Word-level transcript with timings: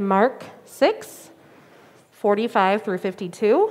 Mark 0.00 0.46
6, 0.64 1.30
45 2.10 2.82
through 2.82 2.96
52. 2.96 3.70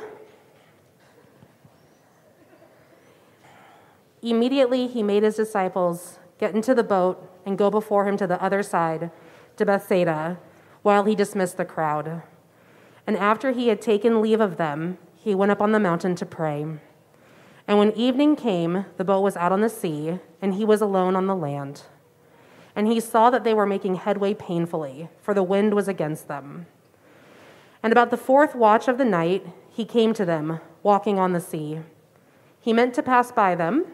Immediately 4.21 4.85
he 4.85 5.01
made 5.01 5.23
his 5.23 5.37
disciples 5.37 6.19
get 6.37 6.53
into 6.53 6.75
the 6.75 6.83
boat 6.83 7.27
and 7.47 7.57
go 7.57 7.71
before 7.71 8.07
him 8.07 8.15
to 8.17 8.27
the 8.27 8.39
other 8.43 8.61
side, 8.61 9.09
to 9.57 9.65
Bethsaida, 9.65 10.37
while 10.83 11.03
he 11.05 11.15
dismissed 11.15 11.57
the 11.57 11.65
crowd. 11.65 12.21
And 13.07 13.17
after 13.17 13.49
he 13.49 13.69
had 13.69 13.81
taken 13.81 14.21
leave 14.21 14.39
of 14.39 14.57
them, 14.57 14.99
he 15.15 15.33
went 15.33 15.51
up 15.51 15.63
on 15.63 15.71
the 15.71 15.79
mountain 15.79 16.13
to 16.13 16.27
pray. 16.27 16.63
And 17.67 17.79
when 17.79 17.91
evening 17.93 18.35
came, 18.35 18.85
the 18.97 19.03
boat 19.03 19.21
was 19.21 19.35
out 19.35 19.51
on 19.51 19.61
the 19.61 19.67
sea, 19.69 20.19
and 20.43 20.53
he 20.53 20.63
was 20.63 20.79
alone 20.79 21.15
on 21.15 21.25
the 21.25 21.35
land. 21.35 21.81
And 22.79 22.87
he 22.87 23.01
saw 23.01 23.29
that 23.29 23.43
they 23.43 23.53
were 23.53 23.65
making 23.65 23.95
headway 23.95 24.33
painfully, 24.33 25.09
for 25.21 25.33
the 25.33 25.43
wind 25.43 25.73
was 25.73 25.89
against 25.89 26.29
them. 26.29 26.65
And 27.83 27.91
about 27.91 28.09
the 28.09 28.17
fourth 28.17 28.55
watch 28.55 28.87
of 28.87 28.97
the 28.97 29.03
night, 29.03 29.45
he 29.69 29.83
came 29.83 30.13
to 30.13 30.23
them, 30.23 30.61
walking 30.81 31.19
on 31.19 31.33
the 31.33 31.41
sea. 31.41 31.81
He 32.61 32.71
meant 32.71 32.93
to 32.93 33.03
pass 33.03 33.31
by 33.31 33.55
them 33.55 33.85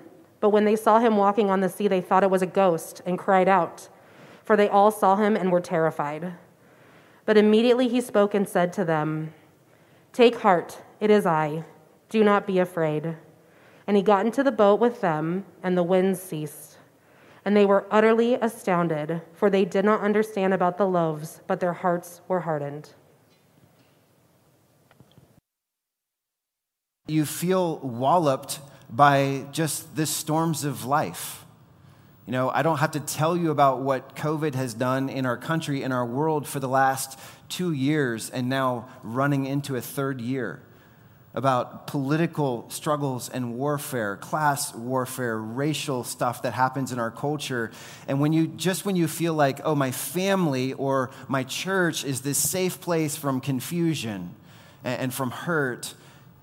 but 0.46 0.52
when 0.52 0.66
they 0.66 0.76
saw 0.76 1.00
him 1.00 1.18
walking 1.18 1.50
on 1.50 1.62
the 1.62 1.70
sea, 1.70 1.88
they 1.88 2.02
thought 2.02 2.24
it 2.24 2.30
was 2.30 2.44
a 2.44 2.46
ghost 2.46 3.02
and 3.04 3.18
cried 3.18 3.48
out, 3.48 3.90
for 4.44 4.56
they 4.56 4.70
all 4.70 4.92
saw 4.92 5.16
him 5.16 5.36
and 5.36 5.52
were 5.52 5.60
terrified. 5.60 6.34
But 7.26 7.36
immediately 7.36 7.88
he 7.88 8.00
spoke 8.00 8.36
and 8.36 8.48
said 8.48 8.72
to 8.74 8.86
them, 8.86 9.34
Take 10.14 10.42
heart, 10.42 10.84
it 11.00 11.10
is 11.10 11.26
I. 11.26 11.66
Do 12.10 12.24
not 12.24 12.46
be 12.46 12.60
afraid. 12.60 13.18
And 13.88 13.98
he 13.98 14.04
got 14.04 14.24
into 14.26 14.44
the 14.44 14.52
boat 14.52 14.80
with 14.80 15.02
them, 15.02 15.46
and 15.64 15.76
the 15.76 15.82
wind 15.82 16.18
ceased. 16.18 16.75
And 17.46 17.56
they 17.56 17.66
were 17.66 17.86
utterly 17.92 18.34
astounded, 18.34 19.22
for 19.34 19.52
they 19.52 19.66
did 19.66 19.86
not 19.86 20.02
understand 20.02 20.54
about 20.54 20.80
the 20.80 20.88
loaves, 20.88 21.42
but 21.46 21.60
their 21.60 21.74
hearts 21.74 22.22
were 22.28 22.42
hardened. 22.42 22.90
You 27.08 27.24
feel 27.26 27.78
walloped 27.78 28.60
by 28.90 29.46
just 29.52 29.96
the 29.96 30.08
storms 30.08 30.64
of 30.64 30.86
life. 30.86 31.46
You 32.26 32.32
know, 32.32 32.50
I 32.50 32.64
don't 32.64 32.78
have 32.78 32.92
to 32.92 33.00
tell 33.00 33.38
you 33.38 33.52
about 33.52 33.82
what 33.82 34.16
COVID 34.16 34.56
has 34.56 34.74
done 34.74 35.08
in 35.10 35.28
our 35.28 35.38
country, 35.38 35.84
in 35.84 35.92
our 35.92 36.06
world 36.06 36.48
for 36.48 36.60
the 36.60 36.68
last 36.68 37.20
two 37.48 37.72
years, 37.72 38.32
and 38.32 38.50
now 38.50 38.90
running 39.04 39.46
into 39.46 39.76
a 39.76 39.82
third 39.82 40.20
year 40.20 40.64
about 41.36 41.86
political 41.86 42.66
struggles 42.70 43.28
and 43.30 43.56
warfare, 43.56 44.16
class 44.16 44.74
warfare, 44.74 45.38
racial 45.38 46.04
stuff 46.06 46.42
that 46.44 46.54
happens 46.54 46.94
in 46.94 46.98
our 46.98 47.12
culture. 47.12 47.72
And 48.08 48.22
when 48.22 48.32
you 48.32 48.48
just 48.48 48.86
when 48.86 48.96
you 48.96 49.08
feel 49.08 49.34
like, 49.34 49.60
oh, 49.66 49.76
my 49.76 49.92
family 49.92 50.74
or 50.74 51.12
my 51.28 51.44
church 51.44 52.06
is 52.06 52.22
this 52.22 52.38
safe 52.38 52.80
place 52.80 53.18
from 53.18 53.42
confusion 53.42 54.34
and 54.84 55.14
from 55.14 55.32
hurt, 55.32 55.94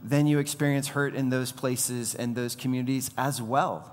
then 0.04 0.26
you 0.26 0.38
experience 0.38 0.88
hurt 0.88 1.14
in 1.14 1.30
those 1.30 1.52
places 1.52 2.14
and 2.14 2.36
those 2.36 2.54
communities 2.54 3.10
as 3.16 3.40
well. 3.40 3.88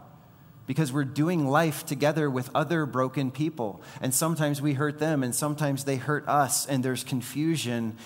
Because 0.67 0.91
we're 0.91 1.05
doing 1.05 1.47
life 1.47 1.85
together 1.85 2.29
with 2.29 2.49
other 2.53 2.85
broken 2.85 3.31
people. 3.31 3.81
And 4.01 4.13
sometimes 4.13 4.61
we 4.61 4.73
hurt 4.73 4.99
them, 4.99 5.23
and 5.23 5.33
sometimes 5.33 5.85
they 5.85 5.95
hurt 5.95 6.27
us, 6.27 6.67
and 6.67 6.83
there's 6.83 7.03
confusion. 7.03 7.97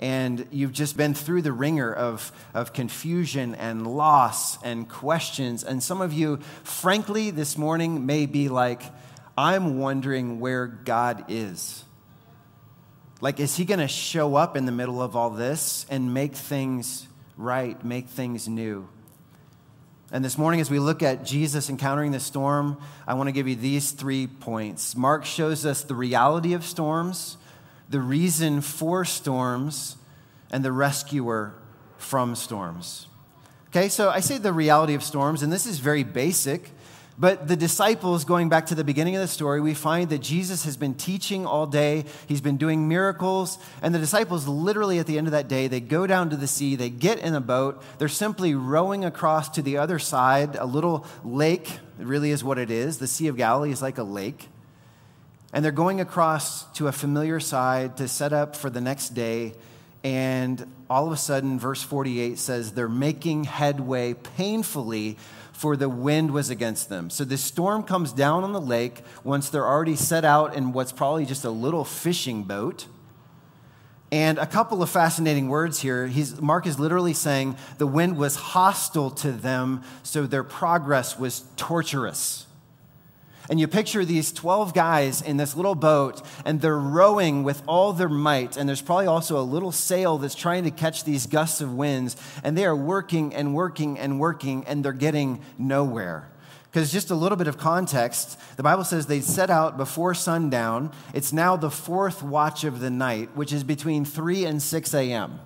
And 0.00 0.48
you've 0.50 0.72
just 0.72 0.96
been 0.96 1.14
through 1.14 1.42
the 1.42 1.52
wringer 1.52 1.92
of, 1.92 2.32
of 2.54 2.72
confusion 2.72 3.54
and 3.54 3.86
loss 3.86 4.60
and 4.64 4.88
questions. 4.88 5.62
And 5.62 5.80
some 5.82 6.00
of 6.00 6.12
you, 6.12 6.38
frankly, 6.64 7.30
this 7.30 7.56
morning 7.56 8.06
may 8.06 8.26
be 8.26 8.48
like, 8.48 8.82
I'm 9.38 9.78
wondering 9.78 10.40
where 10.40 10.66
God 10.66 11.26
is. 11.28 11.84
Like, 13.20 13.38
is 13.38 13.56
he 13.56 13.64
going 13.64 13.80
to 13.80 13.88
show 13.88 14.34
up 14.34 14.56
in 14.56 14.66
the 14.66 14.72
middle 14.72 15.00
of 15.00 15.14
all 15.14 15.30
this 15.30 15.86
and 15.90 16.12
make 16.12 16.34
things 16.34 17.06
right, 17.40 17.82
make 17.84 18.06
things 18.08 18.48
new. 18.48 18.86
And 20.12 20.24
this 20.24 20.36
morning, 20.36 20.60
as 20.60 20.70
we 20.70 20.78
look 20.78 21.02
at 21.02 21.24
Jesus 21.24 21.70
encountering 21.70 22.10
the 22.12 22.20
storm, 22.20 22.76
I 23.06 23.14
want 23.14 23.28
to 23.28 23.32
give 23.32 23.48
you 23.48 23.56
these 23.56 23.92
three 23.92 24.26
points. 24.26 24.94
Mark 24.94 25.24
shows 25.24 25.64
us 25.64 25.82
the 25.82 25.94
reality 25.94 26.52
of 26.52 26.64
storms, 26.64 27.38
the 27.90 28.00
reason 28.00 28.60
for 28.60 29.04
storms, 29.04 29.96
and 30.50 30.64
the 30.64 30.72
rescuer 30.72 31.54
from 31.98 32.34
storms. 32.34 33.06
Okay, 33.68 33.88
so 33.88 34.10
I 34.10 34.20
say 34.20 34.38
the 34.38 34.52
reality 34.52 34.94
of 34.94 35.02
storms, 35.02 35.42
and 35.42 35.52
this 35.52 35.66
is 35.66 35.78
very 35.78 36.02
basic. 36.02 36.70
But 37.18 37.48
the 37.48 37.56
disciples, 37.56 38.24
going 38.24 38.48
back 38.48 38.66
to 38.66 38.74
the 38.74 38.82
beginning 38.82 39.14
of 39.14 39.20
the 39.20 39.28
story, 39.28 39.60
we 39.60 39.74
find 39.74 40.08
that 40.08 40.20
Jesus 40.20 40.64
has 40.64 40.78
been 40.78 40.94
teaching 40.94 41.44
all 41.44 41.66
day. 41.66 42.06
He's 42.26 42.40
been 42.40 42.56
doing 42.56 42.88
miracles. 42.88 43.58
And 43.82 43.94
the 43.94 43.98
disciples, 43.98 44.48
literally 44.48 44.98
at 44.98 45.06
the 45.06 45.18
end 45.18 45.26
of 45.26 45.32
that 45.32 45.46
day, 45.46 45.68
they 45.68 45.80
go 45.80 46.06
down 46.06 46.30
to 46.30 46.36
the 46.36 46.46
sea, 46.46 46.76
they 46.76 46.88
get 46.88 47.18
in 47.18 47.34
a 47.34 47.40
boat, 47.40 47.82
they're 47.98 48.08
simply 48.08 48.54
rowing 48.54 49.04
across 49.04 49.50
to 49.50 49.60
the 49.60 49.76
other 49.76 49.98
side, 49.98 50.56
a 50.56 50.64
little 50.64 51.06
lake. 51.22 51.78
Really 51.98 52.30
is 52.30 52.42
what 52.42 52.58
it 52.58 52.70
is. 52.70 52.98
The 52.98 53.06
Sea 53.06 53.28
of 53.28 53.36
Galilee 53.36 53.70
is 53.70 53.82
like 53.82 53.98
a 53.98 54.02
lake. 54.02 54.48
And 55.52 55.64
they're 55.64 55.72
going 55.72 56.00
across 56.00 56.64
to 56.74 56.88
a 56.88 56.92
familiar 56.92 57.40
side 57.40 57.96
to 57.96 58.08
set 58.08 58.32
up 58.32 58.54
for 58.54 58.70
the 58.70 58.80
next 58.80 59.10
day. 59.10 59.54
And 60.04 60.64
all 60.88 61.06
of 61.06 61.12
a 61.12 61.16
sudden, 61.16 61.58
verse 61.58 61.82
48 61.82 62.38
says 62.38 62.72
they're 62.72 62.88
making 62.88 63.44
headway 63.44 64.14
painfully 64.14 65.18
for 65.52 65.76
the 65.76 65.90
wind 65.90 66.30
was 66.30 66.48
against 66.48 66.88
them. 66.88 67.10
So 67.10 67.22
this 67.22 67.44
storm 67.44 67.82
comes 67.82 68.12
down 68.12 68.44
on 68.44 68.52
the 68.52 68.60
lake 68.60 69.02
once 69.24 69.50
they're 69.50 69.66
already 69.66 69.94
set 69.94 70.24
out 70.24 70.54
in 70.54 70.72
what's 70.72 70.90
probably 70.90 71.26
just 71.26 71.44
a 71.44 71.50
little 71.50 71.84
fishing 71.84 72.44
boat. 72.44 72.86
And 74.10 74.38
a 74.38 74.46
couple 74.46 74.82
of 74.82 74.88
fascinating 74.88 75.48
words 75.48 75.80
here. 75.80 76.06
He's, 76.06 76.40
Mark 76.40 76.66
is 76.66 76.80
literally 76.80 77.12
saying 77.12 77.56
the 77.76 77.86
wind 77.86 78.16
was 78.16 78.36
hostile 78.36 79.10
to 79.10 79.32
them, 79.32 79.82
so 80.02 80.26
their 80.26 80.42
progress 80.42 81.18
was 81.18 81.44
torturous. 81.56 82.46
And 83.50 83.58
you 83.58 83.66
picture 83.66 84.04
these 84.04 84.30
12 84.30 84.72
guys 84.72 85.20
in 85.20 85.36
this 85.36 85.56
little 85.56 85.74
boat, 85.74 86.22
and 86.44 86.60
they're 86.60 86.78
rowing 86.78 87.42
with 87.42 87.64
all 87.66 87.92
their 87.92 88.08
might. 88.08 88.56
And 88.56 88.68
there's 88.68 88.80
probably 88.80 89.06
also 89.06 89.38
a 89.38 89.42
little 89.42 89.72
sail 89.72 90.18
that's 90.18 90.36
trying 90.36 90.62
to 90.64 90.70
catch 90.70 91.02
these 91.02 91.26
gusts 91.26 91.60
of 91.60 91.74
winds. 91.74 92.16
And 92.44 92.56
they 92.56 92.64
are 92.64 92.76
working 92.76 93.34
and 93.34 93.52
working 93.52 93.98
and 93.98 94.20
working, 94.20 94.64
and 94.68 94.84
they're 94.84 94.92
getting 94.92 95.42
nowhere. 95.58 96.30
Because 96.70 96.92
just 96.92 97.10
a 97.10 97.16
little 97.16 97.36
bit 97.36 97.48
of 97.48 97.58
context, 97.58 98.38
the 98.56 98.62
Bible 98.62 98.84
says 98.84 99.06
they 99.06 99.20
set 99.20 99.50
out 99.50 99.76
before 99.76 100.14
sundown. 100.14 100.92
It's 101.12 101.32
now 101.32 101.56
the 101.56 101.72
fourth 101.72 102.22
watch 102.22 102.62
of 102.62 102.78
the 102.78 102.90
night, 102.90 103.34
which 103.34 103.52
is 103.52 103.64
between 103.64 104.04
3 104.04 104.44
and 104.44 104.62
6 104.62 104.94
a.m. 104.94 105.40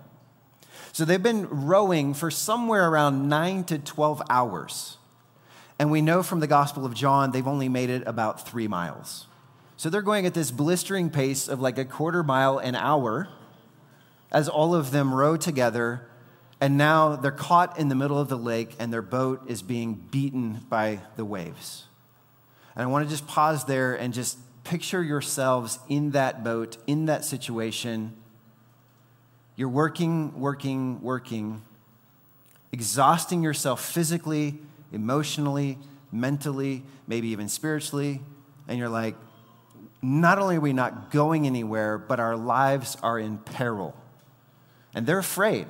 So 0.93 1.07
they've 1.07 1.23
been 1.23 1.49
rowing 1.49 2.13
for 2.13 2.31
somewhere 2.31 2.87
around 2.91 3.31
9 3.31 3.65
to 3.65 3.79
12 3.79 4.23
hours. 4.29 4.99
And 5.79 5.91
we 5.91 6.01
know 6.01 6.23
from 6.23 6.41
the 6.41 6.47
Gospel 6.47 6.87
of 6.87 6.95
John, 6.95 7.33
they've 7.33 7.47
only 7.47 7.69
made 7.69 7.91
it 7.91 8.05
about 8.07 8.49
three 8.49 8.69
miles. 8.69 9.27
So 9.77 9.91
they're 9.91 10.03
going 10.03 10.25
at 10.25 10.35
this 10.35 10.51
blistering 10.51 11.11
pace 11.11 11.49
of 11.49 11.61
like 11.61 11.79
a 11.79 11.85
quarter 11.85 12.23
mile 12.23 12.59
an 12.59 12.75
hour 12.77 13.29
as 14.31 14.49
all 14.49 14.75
of 14.75 14.93
them 14.93 15.13
row 15.13 15.37
together. 15.37 16.09
And 16.61 16.79
now 16.79 17.17
they're 17.17 17.33
caught 17.33 17.79
in 17.79 17.89
the 17.89 17.95
middle 17.95 18.19
of 18.19 18.29
the 18.29 18.39
lake 18.39 18.77
and 18.79 18.93
their 18.93 19.03
boat 19.03 19.43
is 19.49 19.63
being 19.63 19.95
beaten 19.95 20.61
by 20.69 21.01
the 21.17 21.25
waves. 21.25 21.87
And 22.77 22.85
I 22.85 22.87
want 22.87 23.05
to 23.05 23.11
just 23.11 23.27
pause 23.27 23.65
there 23.65 23.95
and 23.95 24.15
just 24.15 24.39
picture 24.63 25.03
yourselves 25.03 25.79
in 25.89 26.13
that 26.13 26.43
boat, 26.43 26.77
in 26.87 27.07
that 27.07 27.25
situation. 27.25 28.17
You're 29.57 29.69
working, 29.69 30.41
working, 30.41 31.03
working, 31.03 31.63
exhausting 32.73 33.43
yourself 33.43 33.85
physically 33.85 34.59
emotionally, 34.95 35.79
mentally, 36.13 36.85
maybe 37.07 37.29
even 37.29 37.49
spiritually, 37.49 38.21
and 38.69 38.79
you're 38.79 38.89
like, 38.89 39.17
not 40.01 40.39
only 40.39 40.57
are 40.57 40.61
we 40.61 40.73
not 40.73 41.11
going 41.11 41.47
anywhere, 41.47 41.99
but 41.99 42.21
our 42.21 42.37
lives 42.37 42.97
are 43.03 43.19
in 43.19 43.39
peril. 43.39 43.97
And 44.95 45.07
they're 45.07 45.19
afraid. 45.19 45.67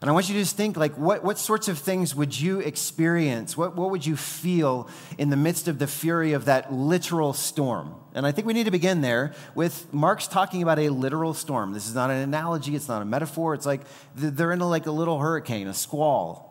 And 0.00 0.08
I 0.08 0.12
want 0.12 0.28
you 0.28 0.34
to 0.34 0.40
just 0.40 0.56
think 0.56 0.76
like, 0.76 0.96
what, 0.96 1.22
what 1.22 1.38
sorts 1.38 1.68
of 1.68 1.78
things 1.78 2.14
would 2.14 2.38
you 2.38 2.60
experience? 2.60 3.56
What, 3.56 3.76
what 3.76 3.90
would 3.90 4.06
you 4.06 4.16
feel 4.16 4.88
in 5.18 5.28
the 5.28 5.36
midst 5.36 5.68
of 5.68 5.78
the 5.78 5.86
fury 5.86 6.32
of 6.32 6.46
that 6.46 6.72
literal 6.72 7.34
storm? 7.34 7.94
And 8.14 8.26
I 8.26 8.32
think 8.32 8.46
we 8.46 8.54
need 8.54 8.64
to 8.64 8.70
begin 8.70 9.02
there 9.02 9.34
with 9.54 9.92
Mark's 9.92 10.26
talking 10.26 10.62
about 10.62 10.78
a 10.78 10.88
literal 10.88 11.34
storm. 11.34 11.72
This 11.72 11.86
is 11.86 11.94
not 11.94 12.10
an 12.10 12.16
analogy, 12.16 12.74
it's 12.74 12.88
not 12.88 13.02
a 13.02 13.04
metaphor. 13.04 13.52
It's 13.54 13.66
like 13.66 13.82
they're 14.14 14.52
in 14.52 14.60
a, 14.60 14.68
like 14.68 14.86
a 14.86 14.90
little 14.90 15.18
hurricane, 15.18 15.68
a 15.68 15.74
squall 15.74 16.49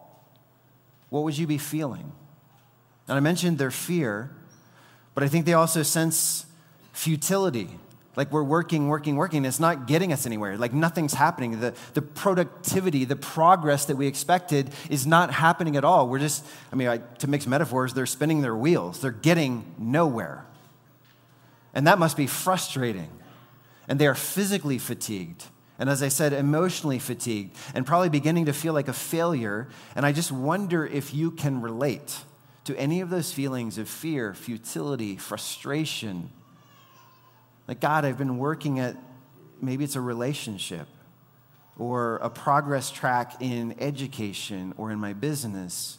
what 1.10 1.24
would 1.24 1.38
you 1.38 1.48
be 1.48 1.58
feeling? 1.58 2.12
And 3.08 3.18
I 3.18 3.20
mentioned 3.20 3.58
their 3.58 3.72
fear, 3.72 4.32
but 5.16 5.24
I 5.24 5.28
think 5.28 5.46
they 5.46 5.54
also 5.54 5.84
sense 5.84 6.46
futility. 6.94 7.70
Like 8.16 8.32
we're 8.32 8.44
working, 8.44 8.90
working, 8.90 9.16
working. 9.16 9.46
It's 9.46 9.60
not 9.60 9.88
getting 9.88 10.12
us 10.12 10.26
anywhere. 10.26 10.58
Like 10.58 10.74
nothing's 10.74 11.14
happening. 11.14 11.60
The, 11.60 11.74
the 11.94 12.02
productivity, 12.02 13.06
the 13.06 13.16
progress 13.16 13.86
that 13.86 13.96
we 13.96 14.08
expected 14.08 14.72
is 14.90 15.08
not 15.08 15.32
happening 15.32 15.78
at 15.78 15.86
all. 15.86 16.10
We're 16.10 16.20
just, 16.20 16.46
I 16.72 16.76
mean, 16.76 16.88
I, 16.88 16.98
to 16.98 17.28
mix 17.28 17.48
metaphors, 17.48 17.94
they're 17.94 18.06
spinning 18.06 18.42
their 18.42 18.56
wheels. 18.56 19.00
They're 19.00 19.12
getting 19.12 19.64
nowhere. 19.78 20.46
And 21.74 21.88
that 21.88 21.98
must 21.98 22.18
be 22.18 22.28
frustrating. 22.28 23.10
and 23.90 24.00
they 24.00 24.08
are 24.08 24.16
physically 24.16 24.78
fatigued. 24.78 25.46
And 25.80 25.90
as 25.90 26.04
I 26.04 26.10
said, 26.10 26.34
emotionally 26.34 27.00
fatigued, 27.00 27.56
and 27.74 27.86
probably 27.86 28.10
beginning 28.10 28.46
to 28.46 28.54
feel 28.54 28.74
like 28.74 28.90
a 28.90 28.94
failure. 28.94 29.70
And 29.96 30.06
I 30.06 30.12
just 30.12 30.32
wonder 30.32 30.86
if 30.86 31.14
you 31.14 31.32
can 31.32 31.62
relate 31.62 32.18
to 32.66 32.78
any 32.78 33.02
of 33.02 33.10
those 33.10 33.32
feelings 33.32 33.78
of 33.78 33.88
fear, 33.88 34.34
futility, 34.34 35.16
frustration. 35.16 36.30
Like, 37.68 37.80
God, 37.80 38.04
I've 38.04 38.18
been 38.18 38.38
working 38.38 38.80
at 38.80 38.98
maybe 39.62 39.86
it's 39.86 39.96
a 39.96 40.02
relationship 40.02 40.88
or 41.78 42.18
a 42.18 42.30
progress 42.30 42.92
track 42.92 43.42
in 43.42 43.74
education 43.80 44.74
or 44.78 44.92
in 44.92 45.00
my 45.00 45.14
business 45.14 45.98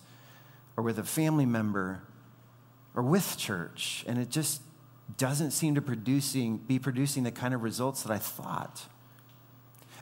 or 0.76 0.84
with 0.84 0.98
a 0.98 1.04
family 1.04 1.46
member 1.46 2.02
or 2.94 3.02
with 3.02 3.36
church, 3.38 4.04
and 4.06 4.18
it 4.18 4.30
just 4.30 4.60
doesn't 5.16 5.52
seem 5.52 5.74
to 5.74 5.82
producing, 5.82 6.58
be 6.58 6.78
producing 6.78 7.22
the 7.22 7.30
kind 7.30 7.54
of 7.54 7.62
results 7.62 8.02
that 8.02 8.12
I 8.12 8.18
thought. 8.18 8.86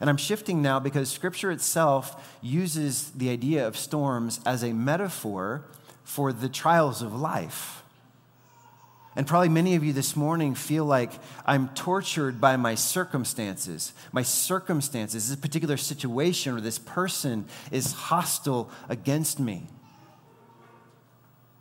And 0.00 0.08
I'm 0.08 0.16
shifting 0.16 0.62
now 0.62 0.78
because 0.78 1.10
scripture 1.10 1.50
itself 1.50 2.36
uses 2.40 3.10
the 3.10 3.30
idea 3.30 3.66
of 3.66 3.76
storms 3.76 4.40
as 4.46 4.62
a 4.62 4.72
metaphor 4.72 5.64
for 6.04 6.32
the 6.32 6.48
trials 6.48 7.02
of 7.02 7.14
life. 7.14 7.82
And 9.16 9.26
probably 9.26 9.48
many 9.48 9.74
of 9.74 9.82
you 9.82 9.92
this 9.92 10.14
morning 10.14 10.54
feel 10.54 10.84
like 10.84 11.10
I'm 11.44 11.70
tortured 11.70 12.40
by 12.40 12.56
my 12.56 12.76
circumstances. 12.76 13.92
My 14.12 14.22
circumstances, 14.22 15.28
this 15.28 15.38
particular 15.38 15.76
situation 15.76 16.56
or 16.56 16.60
this 16.60 16.78
person 16.78 17.46
is 17.72 17.92
hostile 17.92 18.70
against 18.88 19.40
me. 19.40 19.66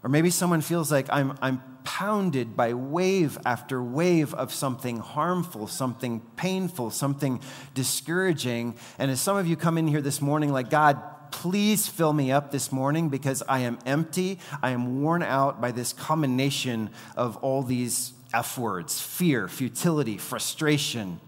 Or 0.04 0.10
maybe 0.10 0.30
someone 0.30 0.62
feels 0.62 0.92
like 0.92 1.07
I'm, 1.10 1.38
I'm 1.42 1.63
pounded 1.88 2.57
by 2.57 2.74
wave 2.74 3.38
after 3.45 3.81
wave 3.81 4.34
of 4.34 4.54
something 4.54 4.98
harmful, 4.98 5.68
something 5.68 6.19
painful, 6.36 6.92
something 6.92 7.39
discouraging. 7.74 8.75
And 9.00 9.10
as 9.10 9.22
some 9.22 9.38
of 9.38 9.48
you 9.48 9.56
come 9.56 9.78
in 9.78 9.88
here 9.88 10.01
this 10.01 10.22
morning, 10.22 10.51
like, 10.51 10.69
God, 10.69 11.01
please 11.31 11.88
fill 11.88 12.12
me 12.12 12.30
up 12.30 12.51
this 12.51 12.74
morning 12.74 13.07
because 13.07 13.42
I 13.48 13.60
am 13.60 13.80
empty. 13.86 14.38
I 14.62 14.72
am 14.72 15.01
worn 15.01 15.24
out 15.24 15.62
by 15.62 15.72
this 15.72 15.94
combination 15.94 16.89
of 17.16 17.38
all 17.38 17.63
these 17.63 18.12
F 18.33 18.57
words 18.57 19.00
fear, 19.00 19.48
futility, 19.48 20.18
frustration, 20.18 21.22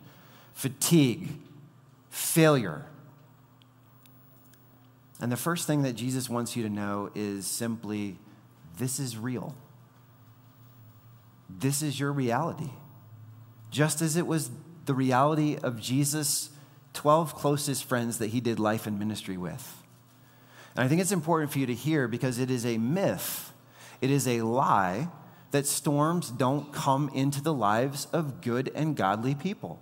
fatigue, 0.54 1.30
failure. 2.10 2.86
And 5.22 5.32
the 5.32 5.38
first 5.38 5.68
thing 5.68 5.84
that 5.84 5.94
Jesus 5.94 6.30
wants 6.30 6.58
you 6.58 6.64
to 6.64 6.70
know 6.70 7.12
is 7.16 7.48
simply 7.48 8.18
this 8.78 9.00
is 9.00 9.16
real. 9.16 9.56
This 11.50 11.82
is 11.82 12.00
your 12.00 12.12
reality. 12.12 12.70
Just 13.72 14.02
as 14.02 14.16
it 14.16 14.28
was 14.28 14.52
the 14.86 14.94
reality 14.94 15.58
of 15.62 15.80
Jesus' 15.80 16.50
12 16.94 17.36
closest 17.36 17.84
friends 17.84 18.18
that 18.20 18.28
he 18.28 18.40
did 18.40 18.60
life 18.60 18.88
and 18.88 18.98
ministry 18.98 19.38
with. 19.38 19.84
And 20.76 20.86
I 20.86 20.88
think 20.88 21.02
it's 21.02 21.12
important 21.12 21.52
for 21.52 21.60
you 21.60 21.66
to 21.66 21.74
hear 21.74 22.08
because 22.08 22.40
it 22.40 22.50
is 22.50 22.66
a 22.66 22.78
myth, 22.78 23.52
it 24.02 24.10
is 24.10 24.28
a 24.28 24.42
lie 24.42 25.10
that 25.52 25.66
storms 25.66 26.30
don't 26.30 26.72
come 26.72 27.10
into 27.14 27.42
the 27.42 27.54
lives 27.54 28.06
of 28.14 28.42
good 28.42 28.72
and 28.76 28.96
godly 28.96 29.36
people. 29.36 29.82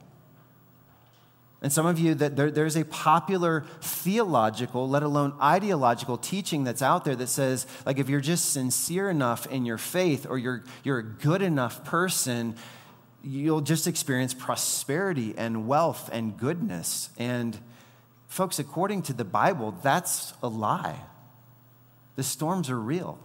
And 1.61 1.73
some 1.73 1.87
of 1.87 1.97
you, 1.97 2.13
that 2.15 2.35
there, 2.35 2.51
there's 2.51 2.77
a 2.77 2.85
popular 2.85 3.65
theological, 3.81 4.87
let 4.87 5.01
alone 5.01 5.33
ideological 5.41 6.17
teaching 6.17 6.63
that's 6.63 6.83
out 6.83 7.03
there 7.03 7.15
that 7.15 7.29
says, 7.29 7.65
like, 7.85 7.97
if 7.97 8.09
you're 8.09 8.21
just 8.21 8.53
sincere 8.53 9.09
enough 9.09 9.47
in 9.47 9.65
your 9.65 9.79
faith 9.79 10.27
or 10.29 10.37
you're, 10.37 10.63
you're 10.83 10.99
a 10.99 11.03
good 11.03 11.41
enough 11.41 11.83
person, 11.83 12.55
you'll 13.23 13.61
just 13.61 13.87
experience 13.87 14.35
prosperity 14.35 15.33
and 15.35 15.67
wealth 15.67 16.09
and 16.13 16.37
goodness. 16.37 17.09
And, 17.17 17.57
folks, 18.27 18.59
according 18.59 19.01
to 19.03 19.13
the 19.13 19.25
Bible, 19.25 19.75
that's 19.81 20.33
a 20.43 20.47
lie. 20.47 20.99
The 22.17 22.23
storms 22.23 22.69
are 22.69 22.79
real. 22.79 23.17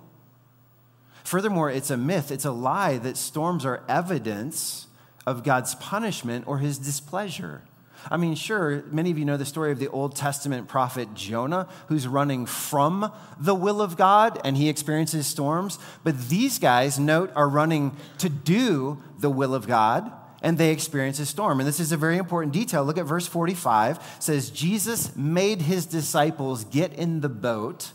Furthermore, 1.22 1.70
it's 1.70 1.90
a 1.90 1.98
myth, 1.98 2.32
it's 2.32 2.46
a 2.46 2.50
lie 2.50 2.96
that 2.98 3.18
storms 3.18 3.66
are 3.66 3.82
evidence 3.88 4.86
of 5.26 5.44
God's 5.44 5.74
punishment 5.74 6.46
or 6.48 6.58
his 6.58 6.78
displeasure. 6.78 7.62
I 8.10 8.16
mean, 8.16 8.34
sure, 8.34 8.84
many 8.90 9.10
of 9.10 9.18
you 9.18 9.24
know 9.24 9.36
the 9.36 9.44
story 9.44 9.72
of 9.72 9.78
the 9.78 9.88
Old 9.88 10.16
Testament 10.16 10.68
prophet 10.68 11.14
Jonah, 11.14 11.68
who's 11.88 12.06
running 12.06 12.46
from 12.46 13.12
the 13.38 13.54
will 13.54 13.80
of 13.80 13.96
God 13.96 14.40
and 14.44 14.56
he 14.56 14.68
experiences 14.68 15.26
storms. 15.26 15.78
But 16.04 16.28
these 16.28 16.58
guys, 16.58 16.98
note, 16.98 17.30
are 17.36 17.48
running 17.48 17.96
to 18.18 18.28
do 18.28 19.02
the 19.18 19.30
will 19.30 19.54
of 19.54 19.66
God 19.66 20.12
and 20.42 20.58
they 20.58 20.70
experience 20.70 21.18
a 21.20 21.26
storm. 21.26 21.60
And 21.60 21.68
this 21.68 21.80
is 21.80 21.92
a 21.92 21.96
very 21.96 22.18
important 22.18 22.52
detail. 22.52 22.84
Look 22.84 22.98
at 22.98 23.06
verse 23.06 23.26
45. 23.26 23.96
It 23.96 24.02
says, 24.22 24.50
Jesus 24.50 25.14
made 25.16 25.62
his 25.62 25.86
disciples 25.86 26.64
get 26.64 26.92
in 26.92 27.20
the 27.20 27.28
boat. 27.28 27.92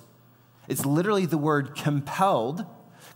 It's 0.67 0.85
literally 0.85 1.25
the 1.25 1.37
word 1.37 1.75
compelled 1.75 2.65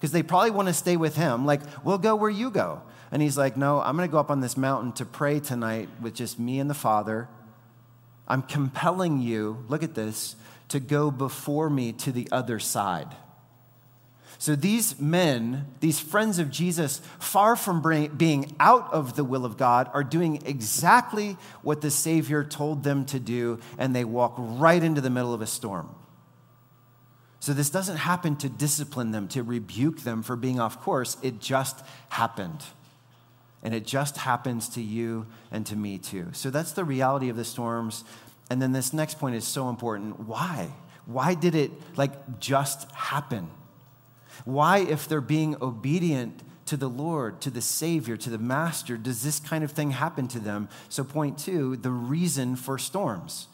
because 0.01 0.11
they 0.11 0.23
probably 0.23 0.49
want 0.49 0.67
to 0.67 0.73
stay 0.73 0.97
with 0.97 1.15
him. 1.15 1.45
Like, 1.45 1.61
we'll 1.85 1.99
go 1.99 2.15
where 2.15 2.29
you 2.29 2.49
go. 2.49 2.81
And 3.11 3.21
he's 3.21 3.37
like, 3.37 3.55
No, 3.55 3.79
I'm 3.79 3.95
going 3.95 4.09
to 4.09 4.11
go 4.11 4.17
up 4.17 4.31
on 4.31 4.41
this 4.41 4.57
mountain 4.57 4.93
to 4.93 5.05
pray 5.05 5.39
tonight 5.39 5.89
with 6.01 6.15
just 6.15 6.39
me 6.39 6.59
and 6.59 6.67
the 6.67 6.73
Father. 6.73 7.29
I'm 8.27 8.41
compelling 8.41 9.19
you, 9.21 9.63
look 9.67 9.83
at 9.83 9.93
this, 9.93 10.35
to 10.69 10.79
go 10.79 11.11
before 11.11 11.69
me 11.69 11.91
to 11.93 12.11
the 12.11 12.27
other 12.31 12.57
side. 12.57 13.15
So 14.39 14.55
these 14.55 14.99
men, 14.99 15.67
these 15.81 15.99
friends 15.99 16.39
of 16.39 16.49
Jesus, 16.49 16.99
far 17.19 17.55
from 17.55 17.83
being 18.17 18.55
out 18.59 18.91
of 18.91 19.15
the 19.15 19.23
will 19.23 19.45
of 19.45 19.55
God, 19.55 19.91
are 19.93 20.03
doing 20.03 20.41
exactly 20.47 21.37
what 21.61 21.81
the 21.81 21.91
Savior 21.91 22.43
told 22.43 22.83
them 22.83 23.05
to 23.05 23.19
do, 23.19 23.59
and 23.77 23.95
they 23.95 24.03
walk 24.03 24.33
right 24.37 24.81
into 24.81 24.99
the 24.99 25.11
middle 25.11 25.35
of 25.35 25.41
a 25.41 25.47
storm. 25.47 25.93
So 27.41 27.53
this 27.53 27.71
doesn't 27.71 27.97
happen 27.97 28.35
to 28.37 28.49
discipline 28.49 29.09
them, 29.09 29.27
to 29.29 29.41
rebuke 29.41 30.01
them 30.01 30.21
for 30.21 30.35
being 30.35 30.59
off 30.59 30.79
course. 30.79 31.17
It 31.23 31.39
just 31.39 31.83
happened. 32.09 32.63
And 33.63 33.73
it 33.73 33.83
just 33.83 34.17
happens 34.17 34.69
to 34.69 34.81
you 34.81 35.25
and 35.51 35.65
to 35.65 35.75
me 35.75 35.97
too. 35.97 36.27
So 36.33 36.51
that's 36.51 36.71
the 36.71 36.83
reality 36.83 37.29
of 37.29 37.35
the 37.35 37.43
storms. 37.43 38.03
And 38.51 38.61
then 38.61 38.73
this 38.73 38.93
next 38.93 39.17
point 39.17 39.35
is 39.35 39.45
so 39.45 39.69
important. 39.69 40.19
Why? 40.19 40.69
Why 41.07 41.33
did 41.33 41.55
it 41.55 41.71
like 41.97 42.39
just 42.39 42.89
happen? 42.91 43.49
Why, 44.45 44.77
if 44.77 45.07
they're 45.07 45.19
being 45.19 45.55
obedient 45.63 46.43
to 46.67 46.77
the 46.77 46.87
Lord, 46.87 47.41
to 47.41 47.49
the 47.49 47.61
Savior, 47.61 48.17
to 48.17 48.29
the 48.29 48.37
Master, 48.37 48.97
does 48.97 49.23
this 49.23 49.39
kind 49.39 49.63
of 49.63 49.71
thing 49.71 49.91
happen 49.91 50.27
to 50.29 50.39
them? 50.39 50.69
So, 50.89 51.03
point 51.03 51.39
two, 51.39 51.75
the 51.75 51.89
reason 51.89 52.55
for 52.55 52.77
storms. 52.77 53.47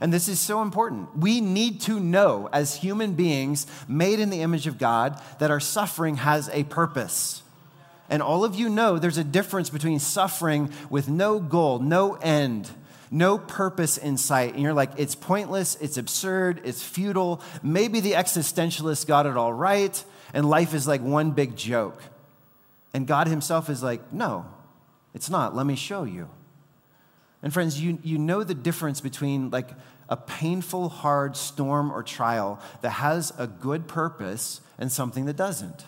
And 0.00 0.12
this 0.12 0.28
is 0.28 0.38
so 0.38 0.62
important. 0.62 1.16
We 1.16 1.40
need 1.40 1.80
to 1.82 1.98
know, 1.98 2.48
as 2.52 2.76
human 2.76 3.14
beings 3.14 3.66
made 3.88 4.20
in 4.20 4.30
the 4.30 4.42
image 4.42 4.66
of 4.66 4.78
God, 4.78 5.20
that 5.38 5.50
our 5.50 5.60
suffering 5.60 6.16
has 6.16 6.48
a 6.52 6.64
purpose. 6.64 7.42
And 8.08 8.22
all 8.22 8.44
of 8.44 8.56
you 8.56 8.68
know 8.68 8.98
there's 8.98 9.18
a 9.18 9.24
difference 9.24 9.70
between 9.70 9.98
suffering 9.98 10.72
with 10.90 11.08
no 11.08 11.38
goal, 11.38 11.78
no 11.78 12.14
end, 12.16 12.70
no 13.10 13.38
purpose 13.38 13.96
in 13.98 14.16
sight. 14.16 14.54
And 14.54 14.62
you're 14.62 14.74
like, 14.74 14.90
it's 14.96 15.14
pointless, 15.14 15.76
it's 15.80 15.96
absurd, 15.96 16.60
it's 16.64 16.82
futile. 16.82 17.40
Maybe 17.62 18.00
the 18.00 18.12
existentialists 18.12 19.06
got 19.06 19.26
it 19.26 19.36
all 19.36 19.52
right, 19.52 20.02
and 20.34 20.48
life 20.48 20.74
is 20.74 20.86
like 20.88 21.00
one 21.02 21.32
big 21.32 21.56
joke. 21.56 22.02
And 22.92 23.06
God 23.06 23.28
Himself 23.28 23.70
is 23.70 23.82
like, 23.82 24.12
no, 24.12 24.46
it's 25.14 25.30
not. 25.30 25.54
Let 25.54 25.66
me 25.66 25.76
show 25.76 26.04
you. 26.04 26.28
And 27.42 27.52
friends, 27.52 27.80
you, 27.80 27.98
you 28.02 28.18
know 28.18 28.44
the 28.44 28.54
difference 28.54 29.00
between 29.00 29.50
like 29.50 29.70
a 30.08 30.16
painful, 30.16 30.88
hard 30.88 31.36
storm 31.36 31.90
or 31.92 32.02
trial 32.02 32.60
that 32.82 32.90
has 32.90 33.32
a 33.38 33.46
good 33.46 33.88
purpose 33.88 34.60
and 34.78 34.90
something 34.90 35.24
that 35.26 35.36
doesn't. 35.36 35.86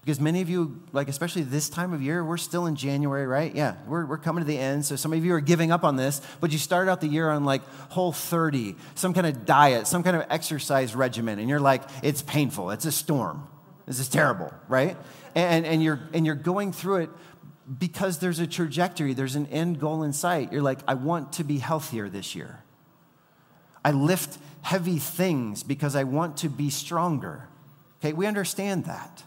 Because 0.00 0.18
many 0.18 0.40
of 0.40 0.48
you, 0.48 0.82
like 0.92 1.08
especially 1.08 1.42
this 1.42 1.68
time 1.68 1.92
of 1.92 2.00
year, 2.00 2.24
we're 2.24 2.38
still 2.38 2.64
in 2.64 2.74
January, 2.74 3.26
right? 3.26 3.54
Yeah, 3.54 3.76
we're, 3.86 4.06
we're 4.06 4.18
coming 4.18 4.42
to 4.42 4.48
the 4.48 4.58
end. 4.58 4.86
So 4.86 4.96
some 4.96 5.12
of 5.12 5.22
you 5.24 5.34
are 5.34 5.40
giving 5.40 5.70
up 5.70 5.84
on 5.84 5.96
this, 5.96 6.22
but 6.40 6.50
you 6.52 6.58
started 6.58 6.90
out 6.90 7.02
the 7.02 7.06
year 7.06 7.28
on 7.28 7.44
like 7.44 7.62
whole 7.90 8.10
30, 8.10 8.76
some 8.94 9.12
kind 9.12 9.26
of 9.26 9.44
diet, 9.44 9.86
some 9.86 10.02
kind 10.02 10.16
of 10.16 10.24
exercise 10.30 10.96
regimen, 10.96 11.38
and 11.38 11.48
you're 11.48 11.60
like, 11.60 11.82
it's 12.02 12.22
painful, 12.22 12.70
it's 12.70 12.86
a 12.86 12.92
storm. 12.92 13.46
This 13.86 13.98
is 13.98 14.08
terrible, 14.08 14.52
right? 14.68 14.96
And, 15.34 15.66
and, 15.66 15.82
you're, 15.82 16.00
and 16.14 16.24
you're 16.24 16.34
going 16.34 16.72
through 16.72 16.96
it 16.96 17.10
because 17.78 18.18
there's 18.18 18.40
a 18.40 18.46
trajectory, 18.46 19.14
there's 19.14 19.36
an 19.36 19.46
end 19.46 19.78
goal 19.78 20.02
in 20.02 20.12
sight. 20.12 20.52
You're 20.52 20.62
like, 20.62 20.80
I 20.88 20.94
want 20.94 21.34
to 21.34 21.44
be 21.44 21.58
healthier 21.58 22.08
this 22.08 22.34
year. 22.34 22.62
I 23.84 23.92
lift 23.92 24.38
heavy 24.62 24.98
things 24.98 25.62
because 25.62 25.94
I 25.94 26.04
want 26.04 26.38
to 26.38 26.48
be 26.48 26.70
stronger. 26.70 27.48
Okay, 28.00 28.12
we 28.12 28.26
understand 28.26 28.86
that. 28.86 29.22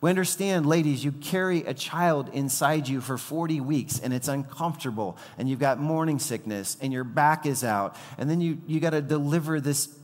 We 0.00 0.08
understand, 0.08 0.64
ladies, 0.64 1.04
you 1.04 1.12
carry 1.12 1.58
a 1.64 1.74
child 1.74 2.30
inside 2.32 2.88
you 2.88 3.02
for 3.02 3.18
40 3.18 3.60
weeks 3.60 3.98
and 3.98 4.14
it's 4.14 4.28
uncomfortable 4.28 5.18
and 5.36 5.46
you've 5.48 5.58
got 5.58 5.78
morning 5.78 6.18
sickness 6.18 6.78
and 6.80 6.90
your 6.90 7.04
back 7.04 7.44
is 7.44 7.62
out 7.62 7.94
and 8.16 8.30
then 8.30 8.40
you, 8.40 8.62
you 8.66 8.80
got 8.80 8.90
to 8.90 9.02
deliver 9.02 9.60
this, 9.60 9.94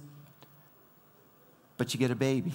but 1.79 1.95
you 1.95 2.01
get 2.01 2.11
a 2.11 2.17
baby. 2.17 2.53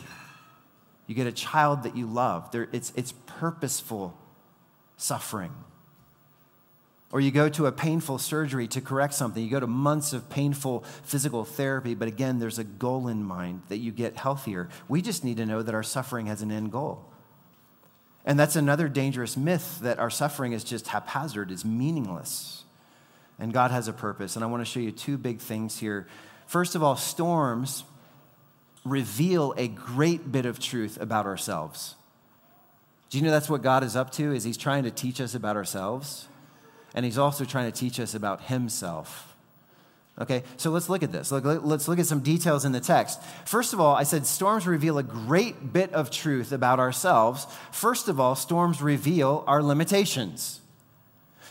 You 1.07 1.15
get 1.15 1.25
a 1.25 1.31
child 1.31 1.83
that 1.83 1.97
you 1.97 2.05
love. 2.05 2.51
There, 2.51 2.69
it's, 2.71 2.93
it's 2.95 3.13
purposeful 3.25 4.15
suffering. 5.01 5.51
Or 7.11 7.19
you 7.19 7.31
go 7.31 7.49
to 7.49 7.65
a 7.65 7.71
painful 7.71 8.19
surgery 8.19 8.67
to 8.69 8.79
correct 8.79 9.13
something. 9.13 9.43
You 9.43 9.49
go 9.49 9.59
to 9.59 9.67
months 9.67 10.13
of 10.13 10.29
painful 10.29 10.85
physical 11.03 11.43
therapy, 11.43 11.93
but 11.93 12.07
again, 12.07 12.39
there's 12.39 12.59
a 12.59 12.63
goal 12.63 13.09
in 13.09 13.23
mind 13.23 13.63
that 13.67 13.77
you 13.77 13.91
get 13.91 14.15
healthier. 14.15 14.69
We 14.87 15.01
just 15.01 15.25
need 15.25 15.37
to 15.37 15.45
know 15.45 15.61
that 15.61 15.75
our 15.75 15.83
suffering 15.83 16.27
has 16.27 16.41
an 16.41 16.51
end 16.51 16.71
goal. 16.71 17.05
And 18.25 18.39
that's 18.39 18.55
another 18.55 18.87
dangerous 18.87 19.35
myth 19.35 19.79
that 19.81 19.99
our 19.99 20.11
suffering 20.11 20.53
is 20.53 20.63
just 20.63 20.87
haphazard, 20.87 21.51
is 21.51 21.65
meaningless. 21.65 22.63
And 23.39 23.51
God 23.51 23.71
has 23.71 23.87
a 23.87 23.93
purpose. 23.93 24.35
And 24.35 24.45
I 24.45 24.47
want 24.47 24.61
to 24.61 24.71
show 24.71 24.79
you 24.79 24.91
two 24.91 25.17
big 25.17 25.39
things 25.39 25.79
here. 25.79 26.07
First 26.45 26.75
of 26.75 26.83
all, 26.83 26.95
storms 26.95 27.83
reveal 28.85 29.53
a 29.57 29.67
great 29.67 30.31
bit 30.31 30.45
of 30.45 30.59
truth 30.59 31.01
about 31.01 31.25
ourselves. 31.25 31.95
Do 33.11 33.17
you 33.17 33.25
know 33.25 33.31
that's 33.31 33.49
what 33.49 33.61
God 33.61 33.83
is 33.83 33.97
up 33.97 34.09
to? 34.13 34.33
Is 34.33 34.45
he's 34.45 34.57
trying 34.57 34.83
to 34.83 34.91
teach 34.91 35.19
us 35.19 35.35
about 35.35 35.57
ourselves? 35.57 36.27
And 36.95 37.05
he's 37.05 37.17
also 37.17 37.43
trying 37.45 37.69
to 37.69 37.77
teach 37.77 37.99
us 37.99 38.15
about 38.15 38.43
himself. 38.43 39.35
Okay, 40.19 40.43
so 40.55 40.71
let's 40.71 40.87
look 40.87 41.03
at 41.03 41.11
this. 41.11 41.31
Let's 41.31 41.87
look 41.87 41.99
at 41.99 42.05
some 42.05 42.21
details 42.21 42.63
in 42.63 42.71
the 42.71 42.79
text. 42.79 43.21
First 43.45 43.73
of 43.73 43.81
all, 43.81 43.95
I 43.95 44.03
said 44.03 44.25
storms 44.25 44.65
reveal 44.65 44.97
a 44.97 45.03
great 45.03 45.73
bit 45.73 45.93
of 45.93 46.09
truth 46.09 46.53
about 46.53 46.79
ourselves. 46.79 47.47
First 47.71 48.07
of 48.07 48.19
all, 48.19 48.35
storms 48.35 48.81
reveal 48.81 49.43
our 49.45 49.61
limitations. 49.61 50.61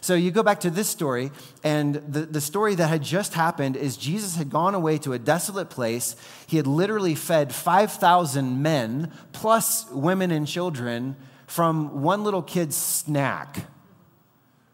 So 0.03 0.15
you 0.15 0.31
go 0.31 0.43
back 0.43 0.61
to 0.61 0.71
this 0.71 0.89
story, 0.89 1.31
and 1.63 1.97
the, 1.97 2.21
the 2.21 2.41
story 2.41 2.75
that 2.75 2.87
had 2.87 3.03
just 3.03 3.35
happened 3.35 3.77
is 3.77 3.99
Jesus 3.99 4.37
had 4.37 4.49
gone 4.49 4.75
away 4.75 4.97
to 4.99 5.13
a 5.13 5.19
desolate 5.19 5.69
place. 5.69 6.17
He 6.47 6.57
had 6.57 6.67
literally 6.67 7.15
fed 7.15 7.55
5,000 7.55 8.63
men, 8.63 9.13
plus 9.33 9.91
women 9.91 10.31
and 10.31 10.47
children, 10.47 11.17
from 11.51 12.03
one 12.03 12.25
little 12.25 12.43
kid's 12.43 12.77
snack 12.77 13.67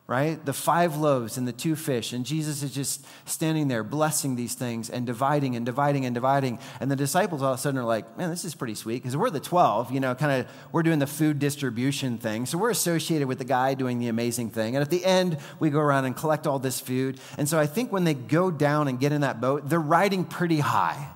right? 0.08 0.44
The 0.44 0.52
five 0.52 0.96
loaves 0.96 1.36
and 1.36 1.48
the 1.48 1.52
two 1.52 1.74
fish. 1.74 2.12
And 2.12 2.24
Jesus 2.24 2.62
is 2.62 2.72
just 2.72 3.04
standing 3.24 3.66
there 3.66 3.82
blessing 3.82 4.36
these 4.36 4.54
things 4.54 4.88
and 4.88 5.04
dividing 5.04 5.56
and 5.56 5.66
dividing 5.66 6.06
and 6.06 6.14
dividing. 6.14 6.60
And 6.78 6.90
the 6.90 6.96
disciples 6.96 7.42
all 7.42 7.54
of 7.54 7.58
a 7.58 7.60
sudden 7.60 7.80
are 7.80 7.84
like, 7.84 8.16
man, 8.16 8.30
this 8.30 8.44
is 8.44 8.54
pretty 8.54 8.76
sweet 8.76 9.02
because 9.02 9.16
we're 9.16 9.30
the 9.30 9.40
12, 9.40 9.90
you 9.90 9.98
know, 9.98 10.14
kind 10.14 10.40
of, 10.40 10.52
we're 10.70 10.84
doing 10.84 11.00
the 11.00 11.08
food 11.08 11.40
distribution 11.40 12.18
thing. 12.18 12.46
So 12.46 12.56
we're 12.56 12.70
associated 12.70 13.26
with 13.26 13.38
the 13.38 13.44
guy 13.44 13.74
doing 13.74 13.98
the 13.98 14.06
amazing 14.06 14.50
thing. 14.50 14.76
And 14.76 14.82
at 14.82 14.90
the 14.90 15.04
end, 15.04 15.38
we 15.58 15.70
go 15.70 15.80
around 15.80 16.04
and 16.04 16.16
collect 16.16 16.46
all 16.46 16.60
this 16.60 16.78
food. 16.78 17.18
And 17.36 17.48
so 17.48 17.58
I 17.58 17.66
think 17.66 17.90
when 17.90 18.04
they 18.04 18.14
go 18.14 18.52
down 18.52 18.86
and 18.86 19.00
get 19.00 19.10
in 19.10 19.22
that 19.22 19.40
boat, 19.40 19.68
they're 19.68 19.80
riding 19.80 20.24
pretty 20.24 20.60
high. 20.60 21.08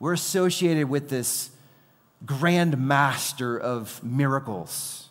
We're 0.00 0.14
associated 0.14 0.90
with 0.90 1.08
this 1.08 1.50
grand 2.24 2.78
master 2.78 3.58
of 3.58 4.02
miracles 4.02 5.04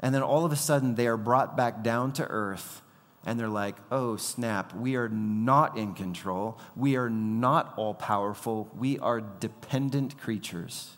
and 0.00 0.14
then 0.14 0.22
all 0.22 0.44
of 0.44 0.52
a 0.52 0.56
sudden, 0.56 0.94
they 0.94 1.06
are 1.06 1.18
brought 1.18 1.56
back 1.56 1.82
down 1.82 2.12
to 2.14 2.26
earth, 2.26 2.80
and 3.24 3.38
they're 3.38 3.48
like, 3.48 3.76
oh, 3.90 4.16
snap, 4.16 4.74
we 4.74 4.96
are 4.96 5.10
not 5.10 5.76
in 5.76 5.92
control. 5.92 6.58
We 6.74 6.96
are 6.96 7.10
not 7.10 7.74
all 7.76 7.92
powerful. 7.92 8.70
We 8.76 8.98
are 8.98 9.20
dependent 9.20 10.18
creatures. 10.18 10.96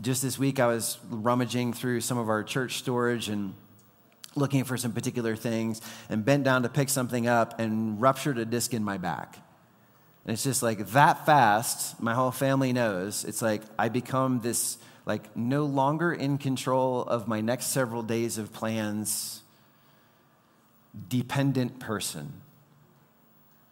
Just 0.00 0.22
this 0.22 0.38
week, 0.38 0.58
I 0.58 0.68
was 0.68 0.98
rummaging 1.10 1.74
through 1.74 2.00
some 2.00 2.16
of 2.16 2.30
our 2.30 2.42
church 2.42 2.78
storage 2.78 3.28
and 3.28 3.54
looking 4.34 4.64
for 4.64 4.78
some 4.78 4.92
particular 4.92 5.36
things 5.36 5.82
and 6.08 6.24
bent 6.24 6.44
down 6.44 6.62
to 6.62 6.70
pick 6.70 6.88
something 6.88 7.26
up 7.26 7.60
and 7.60 8.00
ruptured 8.00 8.38
a 8.38 8.46
disc 8.46 8.72
in 8.72 8.82
my 8.82 8.96
back. 8.96 9.36
And 10.24 10.32
it's 10.32 10.44
just 10.44 10.62
like 10.62 10.86
that 10.90 11.26
fast, 11.26 12.00
my 12.00 12.14
whole 12.14 12.30
family 12.30 12.72
knows. 12.72 13.24
It's 13.24 13.42
like 13.42 13.62
I 13.78 13.88
become 13.88 14.40
this 14.40 14.78
like 15.04 15.36
no 15.36 15.64
longer 15.64 16.12
in 16.12 16.38
control 16.38 17.02
of 17.02 17.26
my 17.26 17.40
next 17.40 17.66
several 17.66 18.02
days 18.02 18.38
of 18.38 18.52
plans, 18.52 19.42
dependent 21.08 21.80
person. 21.80 22.32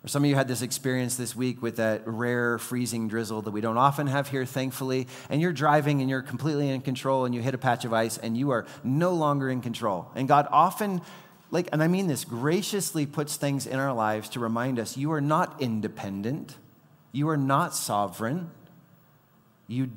Or 0.03 0.09
some 0.09 0.25
of 0.25 0.31
you 0.31 0.35
had 0.35 0.49
this 0.49 0.63
experience 0.63 1.17
this 1.17 1.37
week 1.37 1.61
with 1.61 1.77
that 1.77 2.03
rare 2.07 2.59
freezing 2.59 3.07
drizzle 3.07 3.43
that 3.43 3.51
we 3.51 3.61
don't 3.61 3.77
often 3.77 4.07
have 4.07 4.29
here, 4.29 4.47
thankfully. 4.47 5.07
And 5.29 5.43
you're 5.43 5.53
driving 5.53 6.01
and 6.01 6.09
you're 6.09 6.23
completely 6.23 6.71
in 6.71 6.81
control 6.81 7.27
and 7.27 7.35
you 7.35 7.43
hit 7.43 7.55
a 7.55 7.59
patch 7.59 7.85
of 7.85 7.93
ice 7.93 8.17
and 8.17 8.37
you 8.37 8.51
are 8.51 8.67
no 8.83 9.13
longer 9.13 9.51
in 9.51 9.61
control. 9.61 10.11
And 10.15 10.27
God 10.27 10.49
often, 10.51 11.03
like, 11.51 11.69
and 11.73 11.83
I 11.83 11.89
mean 11.89 12.07
this, 12.07 12.25
graciously 12.25 13.07
puts 13.07 13.37
things 13.37 13.67
in 13.67 13.79
our 13.79 13.93
lives 13.93 14.29
to 14.31 14.41
remind 14.41 14.79
us 14.79 14.97
you 14.97 15.13
are 15.13 15.21
not 15.21 15.61
independent, 15.61 16.57
you 17.13 17.29
are 17.29 17.37
not 17.37 17.75
sovereign, 17.75 18.51
you 19.67 19.91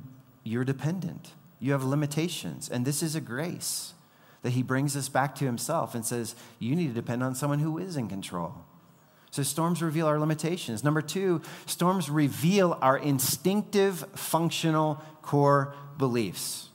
you're 0.43 0.65
dependent. 0.65 1.31
You 1.59 1.71
have 1.71 1.83
limitations. 1.83 2.69
And 2.69 2.85
this 2.85 3.01
is 3.01 3.15
a 3.15 3.21
grace 3.21 3.93
that 4.41 4.51
he 4.51 4.61
brings 4.61 4.97
us 4.97 5.07
back 5.07 5.35
to 5.35 5.45
himself 5.45 5.95
and 5.95 6.05
says, 6.05 6.35
You 6.59 6.75
need 6.75 6.87
to 6.87 6.93
depend 6.93 7.23
on 7.23 7.35
someone 7.35 7.59
who 7.59 7.77
is 7.77 7.95
in 7.95 8.09
control. 8.09 8.53
So, 9.31 9.41
storms 9.41 9.81
reveal 9.81 10.05
our 10.05 10.19
limitations. 10.19 10.83
Number 10.83 11.01
two, 11.01 11.41
storms 11.65 12.09
reveal 12.09 12.77
our 12.81 12.97
instinctive, 12.97 14.05
functional 14.15 15.01
core 15.21 15.73
beliefs. 15.97 16.69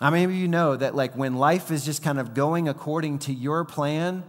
Many 0.00 0.24
of 0.24 0.32
you 0.32 0.48
know 0.48 0.76
that, 0.76 0.94
like, 0.94 1.14
when 1.14 1.36
life 1.36 1.70
is 1.70 1.84
just 1.84 2.02
kind 2.02 2.18
of 2.20 2.34
going 2.34 2.68
according 2.68 3.18
to 3.20 3.32
your 3.32 3.64
plan, 3.64 4.22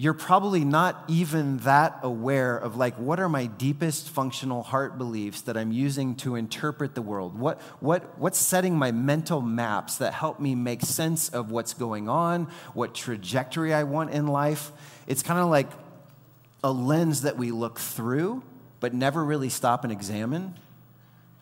you're 0.00 0.14
probably 0.14 0.64
not 0.64 1.04
even 1.08 1.58
that 1.58 1.98
aware 2.02 2.56
of 2.56 2.74
like 2.74 2.94
what 2.94 3.20
are 3.20 3.28
my 3.28 3.44
deepest 3.44 4.08
functional 4.08 4.62
heart 4.62 4.96
beliefs 4.96 5.42
that 5.42 5.58
i'm 5.58 5.72
using 5.72 6.14
to 6.14 6.36
interpret 6.36 6.94
the 6.94 7.02
world? 7.02 7.38
What, 7.38 7.60
what, 7.80 8.18
what's 8.18 8.38
setting 8.38 8.78
my 8.78 8.92
mental 8.92 9.42
maps 9.42 9.98
that 9.98 10.14
help 10.14 10.40
me 10.40 10.54
make 10.54 10.80
sense 10.80 11.28
of 11.28 11.50
what's 11.50 11.74
going 11.74 12.08
on 12.08 12.48
what 12.72 12.94
trajectory 12.94 13.74
i 13.74 13.82
want 13.82 14.12
in 14.12 14.26
life? 14.26 14.72
It's 15.06 15.22
kind 15.22 15.38
of 15.38 15.48
like 15.48 15.68
a 16.64 16.72
lens 16.72 17.20
that 17.22 17.36
we 17.36 17.50
look 17.50 17.78
through 17.78 18.42
but 18.80 18.94
never 18.94 19.22
really 19.22 19.50
stop 19.50 19.84
and 19.84 19.92
examine 19.92 20.54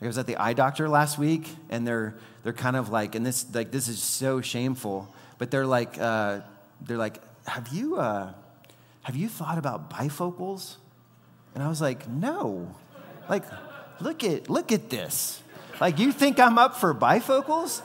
i 0.01 0.07
was 0.07 0.17
at 0.17 0.27
the 0.27 0.37
eye 0.37 0.53
doctor 0.53 0.87
last 0.89 1.17
week 1.17 1.47
and 1.69 1.87
they're 1.87 2.15
they're 2.43 2.53
kind 2.53 2.75
of 2.75 2.89
like 2.89 3.15
and 3.15 3.25
this 3.25 3.45
like 3.53 3.71
this 3.71 3.87
is 3.87 4.01
so 4.01 4.41
shameful 4.41 5.13
but 5.37 5.51
they're 5.51 5.65
like 5.65 5.99
uh, 5.99 6.39
they're 6.81 6.97
like 6.97 7.21
have 7.45 7.67
you 7.69 7.97
uh, 7.97 8.33
have 9.09 9.15
you 9.15 9.27
thought 9.27 9.57
about 9.57 9.89
bifocals? 9.89 10.75
And 11.55 11.63
I 11.63 11.67
was 11.67 11.81
like, 11.81 12.07
No. 12.07 12.75
Like, 13.27 13.43
look 13.99 14.23
at, 14.23 14.49
look 14.49 14.71
at 14.71 14.89
this. 14.89 15.41
Like, 15.79 15.99
you 15.99 16.11
think 16.11 16.39
I'm 16.39 16.57
up 16.57 16.75
for 16.75 16.93
bifocals? 16.93 17.81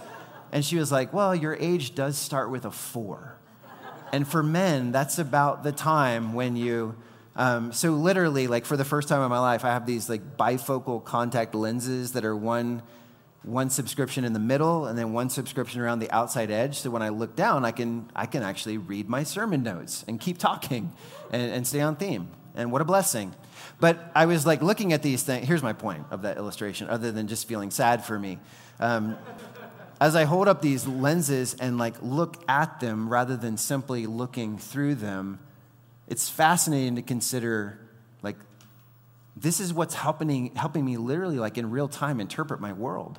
And 0.52 0.64
she 0.64 0.76
was 0.76 0.92
like, 0.92 1.12
Well, 1.12 1.34
your 1.34 1.54
age 1.54 1.94
does 1.94 2.18
start 2.18 2.50
with 2.50 2.64
a 2.64 2.70
four. 2.70 3.36
And 4.12 4.28
for 4.28 4.42
men, 4.42 4.92
that's 4.92 5.18
about 5.18 5.64
the 5.64 5.72
time 5.72 6.34
when 6.34 6.56
you, 6.56 6.94
um, 7.36 7.72
so 7.72 7.92
literally, 7.92 8.46
like 8.46 8.64
for 8.64 8.76
the 8.76 8.84
first 8.84 9.08
time 9.08 9.22
in 9.22 9.28
my 9.28 9.40
life, 9.40 9.64
I 9.64 9.68
have 9.68 9.86
these 9.86 10.08
like 10.08 10.36
bifocal 10.36 11.04
contact 11.04 11.54
lenses 11.54 12.12
that 12.12 12.24
are 12.24 12.36
one 12.36 12.82
one 13.42 13.68
subscription 13.68 14.24
in 14.24 14.32
the 14.32 14.38
middle 14.38 14.86
and 14.86 14.98
then 14.98 15.12
one 15.12 15.28
subscription 15.28 15.80
around 15.80 15.98
the 15.98 16.10
outside 16.10 16.50
edge. 16.50 16.78
So 16.78 16.90
when 16.90 17.02
i 17.02 17.10
look 17.10 17.36
down 17.36 17.64
i 17.64 17.72
can 17.72 18.10
i 18.16 18.24
can 18.24 18.42
actually 18.42 18.78
read 18.78 19.06
my 19.08 19.22
sermon 19.22 19.62
notes 19.62 20.02
and 20.08 20.18
keep 20.18 20.38
talking 20.38 20.92
and, 21.30 21.52
and 21.52 21.66
stay 21.66 21.80
on 21.80 21.96
theme. 21.96 22.28
And 22.54 22.72
what 22.72 22.80
a 22.80 22.84
blessing. 22.84 23.34
But 23.80 24.10
i 24.14 24.24
was 24.24 24.46
like 24.46 24.62
looking 24.62 24.94
at 24.94 25.02
these 25.02 25.22
things 25.22 25.46
here's 25.46 25.62
my 25.62 25.74
point 25.74 26.06
of 26.10 26.22
that 26.22 26.38
illustration 26.38 26.88
other 26.88 27.12
than 27.12 27.28
just 27.28 27.46
feeling 27.46 27.70
sad 27.70 28.04
for 28.04 28.18
me. 28.18 28.38
Um, 28.80 29.18
as 30.00 30.16
i 30.16 30.24
hold 30.24 30.48
up 30.48 30.62
these 30.62 30.86
lenses 30.86 31.54
and 31.54 31.76
like 31.76 31.96
look 32.00 32.42
at 32.48 32.80
them 32.80 33.10
rather 33.10 33.36
than 33.36 33.58
simply 33.58 34.06
looking 34.06 34.56
through 34.56 34.94
them 34.94 35.38
it's 36.08 36.28
fascinating 36.28 36.96
to 36.96 37.02
consider 37.02 37.78
like 38.22 38.36
this 39.36 39.60
is 39.60 39.72
what's 39.72 39.94
helping, 39.94 40.54
helping 40.54 40.84
me 40.84 40.96
literally 40.96 41.38
like 41.38 41.58
in 41.58 41.70
real 41.70 41.88
time 41.88 42.20
interpret 42.20 42.60
my 42.60 42.72
world 42.72 43.18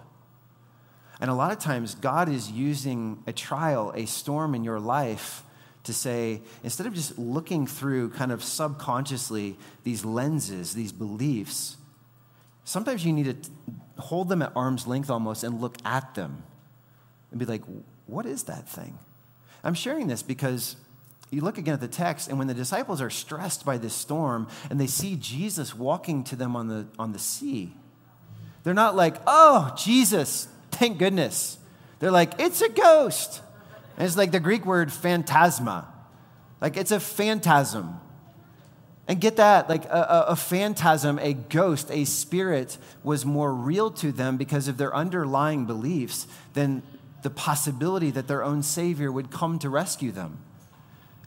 and 1.20 1.30
a 1.30 1.34
lot 1.34 1.51
of 1.51 1.60
times, 1.60 1.96
God 1.96 2.30
is 2.30 2.51
using 2.51 3.24
a 3.25 3.34
trial, 3.34 3.94
a 3.96 4.06
storm 4.06 4.54
in 4.54 4.63
your 4.63 4.80
life 4.80 5.44
to 5.84 5.94
say, 5.94 6.42
instead 6.63 6.88
of 6.88 6.94
just 6.94 7.18
looking 7.18 7.68
through 7.68 8.10
kind 8.10 8.32
of 8.32 8.44
subconsciously 8.44 9.58
these 9.84 10.04
lenses, 10.04 10.74
these 10.74 10.92
beliefs, 10.92 11.77
sometimes 12.63 13.06
you 13.06 13.13
need 13.13 13.44
to 13.44 13.51
hold 14.01 14.30
them 14.30 14.42
at 14.42 14.51
arm's 14.56 14.88
length 14.88 15.10
almost 15.10 15.44
and 15.44 15.62
look 15.62 15.77
at 15.86 16.15
them 16.15 16.44
and 17.32 17.39
be 17.39 17.46
like, 17.46 17.62
what 18.08 18.25
is 18.25 18.44
that 18.44 18.68
thing? 18.68 18.98
I'm 19.63 19.74
sharing 19.74 20.08
this 20.08 20.22
because 20.22 20.75
you 21.32 21.41
look 21.41 21.58
again 21.58 21.74
at 21.74 21.82
the 21.82 21.88
text, 21.88 22.29
and 22.29 22.38
when 22.38 22.48
the 22.48 22.53
disciples 22.53 23.01
are 23.01 23.10
stressed 23.10 23.65
by 23.65 23.77
this 23.77 23.94
storm 23.94 24.48
and 24.70 24.79
they 24.79 24.88
see 24.88 25.15
Jesus 25.15 25.75
walking 25.75 26.24
to 26.25 26.36
them 26.36 26.55
on 26.55 26.67
the, 26.67 26.88
on 26.98 27.12
the 27.12 27.20
sea, 27.20 27.74
they're 28.63 28.74
not 28.74 28.96
like, 28.96 29.17
oh, 29.27 29.74
Jesus, 29.77 30.48
Thank 30.75 30.98
goodness. 30.98 31.58
They're 32.00 32.12
like, 32.12 32.34
it's 32.39 32.62
a 32.62 32.67
ghost. 32.70 33.41
And 33.98 34.05
it's 34.05 34.17
like 34.17 34.32
the 34.32 34.41
Greek 34.41 34.65
word 34.65 34.91
phantasma. 34.91 35.88
Like 36.60 36.75
it's 36.75 36.91
a 36.91 37.00
phantasm. 37.00 38.00
And 39.08 39.22
get 39.22 39.38
that, 39.38 39.70
like 39.70 39.86
a, 39.86 40.25
a, 40.29 40.36
phantasm, 40.36 41.20
a 41.20 41.34
ghost, 41.34 41.91
a 41.91 42.05
spirit 42.05 42.77
was 43.03 43.24
more 43.24 43.53
real 43.53 43.91
to 43.91 44.12
them 44.12 44.36
because 44.36 44.67
of 44.67 44.77
their 44.77 44.94
underlying 44.94 45.65
beliefs 45.65 46.27
than 46.53 46.82
the 47.22 47.29
possibility 47.29 48.12
that 48.12 48.27
their 48.27 48.44
own 48.44 48.63
Savior 48.63 49.12
would 49.12 49.32
come 49.32 49.60
to 49.60 49.70
rescue 49.70 50.12
them. 50.12 50.39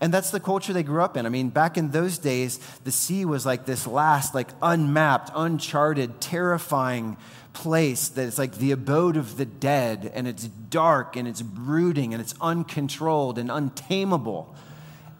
And 0.00 0.14
that's 0.14 0.30
the 0.30 0.40
culture 0.40 0.72
they 0.72 0.82
grew 0.82 1.02
up 1.02 1.16
in. 1.16 1.26
I 1.26 1.28
mean, 1.28 1.48
back 1.48 1.76
in 1.76 1.90
those 1.90 2.18
days, 2.18 2.58
the 2.84 2.92
sea 2.92 3.24
was 3.24 3.44
like 3.44 3.66
this 3.66 3.86
last, 3.86 4.34
like 4.34 4.48
unmapped, 4.62 5.30
uncharted, 5.34 6.20
terrifying 6.20 7.16
place 7.52 8.08
that 8.10 8.28
it's 8.28 8.38
like 8.38 8.54
the 8.58 8.70
abode 8.70 9.16
of 9.16 9.36
the 9.36 9.44
dead, 9.44 10.12
and 10.14 10.28
it's 10.28 10.44
dark 10.44 11.16
and 11.16 11.26
it's 11.26 11.42
brooding 11.42 12.14
and 12.14 12.20
it's 12.20 12.34
uncontrolled 12.40 13.38
and 13.38 13.50
untamable. 13.50 14.54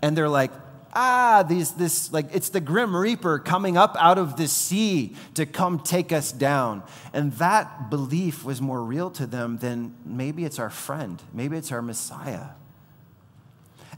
And 0.01 0.17
they're 0.17 0.29
like, 0.29 0.53
ah, 0.95 1.45
these, 1.47 1.73
this, 1.73 2.13
like, 2.13 2.27
it's 2.33 2.51
the 2.51 2.61
Grim 2.61 2.95
Reaper 2.95 3.39
coming 3.41 3.77
up 3.77 3.97
out 3.99 4.19
of 4.19 4.37
the 4.37 4.49
sea 4.49 5.17
to 5.35 5.47
come 5.47 5.81
take 5.81 6.13
us 6.13 6.33
down. 6.33 6.83
And 7.13 7.33
that 7.35 7.91
belief 7.91 8.45
was 8.45 8.61
more 8.61 8.83
real 8.83 9.11
to 9.13 9.27
them 9.27 9.59
than 9.59 9.95
maybe 10.05 10.45
it's 10.45 10.59
our 10.59 10.71
friend, 10.71 11.21
maybe 11.33 11.57
it's 11.57 11.73
our 11.73 11.83
Messiah. 11.83 12.51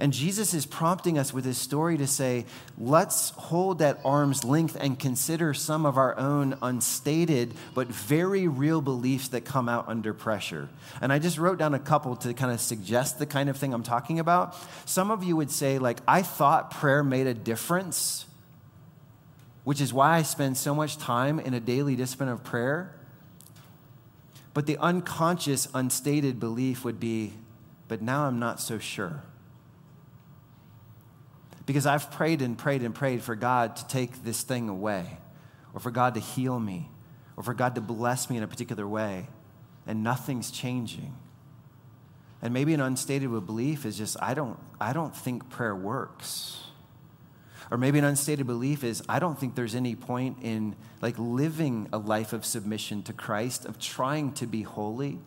And 0.00 0.14
Jesus 0.14 0.54
is 0.54 0.64
prompting 0.64 1.18
us 1.18 1.34
with 1.34 1.44
his 1.44 1.58
story 1.58 1.98
to 1.98 2.06
say, 2.06 2.46
let's 2.78 3.30
hold 3.30 3.82
at 3.82 4.00
arm's 4.02 4.44
length 4.44 4.74
and 4.80 4.98
consider 4.98 5.52
some 5.52 5.84
of 5.84 5.98
our 5.98 6.16
own 6.18 6.56
unstated 6.62 7.52
but 7.74 7.88
very 7.88 8.48
real 8.48 8.80
beliefs 8.80 9.28
that 9.28 9.44
come 9.44 9.68
out 9.68 9.88
under 9.88 10.14
pressure. 10.14 10.70
And 11.02 11.12
I 11.12 11.18
just 11.18 11.36
wrote 11.36 11.58
down 11.58 11.74
a 11.74 11.78
couple 11.78 12.16
to 12.16 12.32
kind 12.32 12.50
of 12.50 12.62
suggest 12.62 13.18
the 13.18 13.26
kind 13.26 13.50
of 13.50 13.58
thing 13.58 13.74
I'm 13.74 13.82
talking 13.82 14.18
about. 14.18 14.56
Some 14.86 15.10
of 15.10 15.22
you 15.22 15.36
would 15.36 15.50
say, 15.50 15.78
like, 15.78 15.98
I 16.08 16.22
thought 16.22 16.70
prayer 16.70 17.04
made 17.04 17.26
a 17.26 17.34
difference, 17.34 18.24
which 19.64 19.82
is 19.82 19.92
why 19.92 20.16
I 20.16 20.22
spend 20.22 20.56
so 20.56 20.74
much 20.74 20.96
time 20.96 21.38
in 21.38 21.52
a 21.52 21.60
daily 21.60 21.94
discipline 21.94 22.30
of 22.30 22.42
prayer. 22.42 22.94
But 24.54 24.64
the 24.64 24.78
unconscious, 24.78 25.68
unstated 25.74 26.40
belief 26.40 26.86
would 26.86 26.98
be, 26.98 27.34
but 27.86 28.00
now 28.00 28.24
I'm 28.24 28.38
not 28.38 28.60
so 28.60 28.78
sure. 28.78 29.24
Because 31.70 31.86
I've 31.86 32.10
prayed 32.10 32.42
and 32.42 32.58
prayed 32.58 32.82
and 32.82 32.92
prayed 32.92 33.22
for 33.22 33.36
God 33.36 33.76
to 33.76 33.86
take 33.86 34.24
this 34.24 34.42
thing 34.42 34.68
away, 34.68 35.18
or 35.72 35.78
for 35.78 35.92
God 35.92 36.14
to 36.14 36.20
heal 36.20 36.58
me, 36.58 36.90
or 37.36 37.44
for 37.44 37.54
God 37.54 37.76
to 37.76 37.80
bless 37.80 38.28
me 38.28 38.36
in 38.36 38.42
a 38.42 38.48
particular 38.48 38.88
way, 38.88 39.28
and 39.86 40.02
nothing's 40.02 40.50
changing. 40.50 41.14
And 42.42 42.52
maybe 42.52 42.74
an 42.74 42.80
unstated 42.80 43.30
belief 43.46 43.86
is 43.86 43.96
just, 43.96 44.16
I 44.20 44.34
don't, 44.34 44.58
I 44.80 44.92
don't 44.92 45.14
think 45.14 45.48
prayer 45.48 45.76
works. 45.76 46.60
Or 47.70 47.78
maybe 47.78 48.00
an 48.00 48.04
unstated 48.04 48.48
belief 48.48 48.82
is, 48.82 49.00
I 49.08 49.20
don't 49.20 49.38
think 49.38 49.54
there's 49.54 49.76
any 49.76 49.94
point 49.94 50.38
in 50.42 50.74
like 51.00 51.14
living 51.20 51.88
a 51.92 51.98
life 51.98 52.32
of 52.32 52.44
submission 52.44 53.04
to 53.04 53.12
Christ, 53.12 53.64
of 53.64 53.78
trying 53.78 54.32
to 54.32 54.46
be 54.48 54.62
holy, 54.62 55.20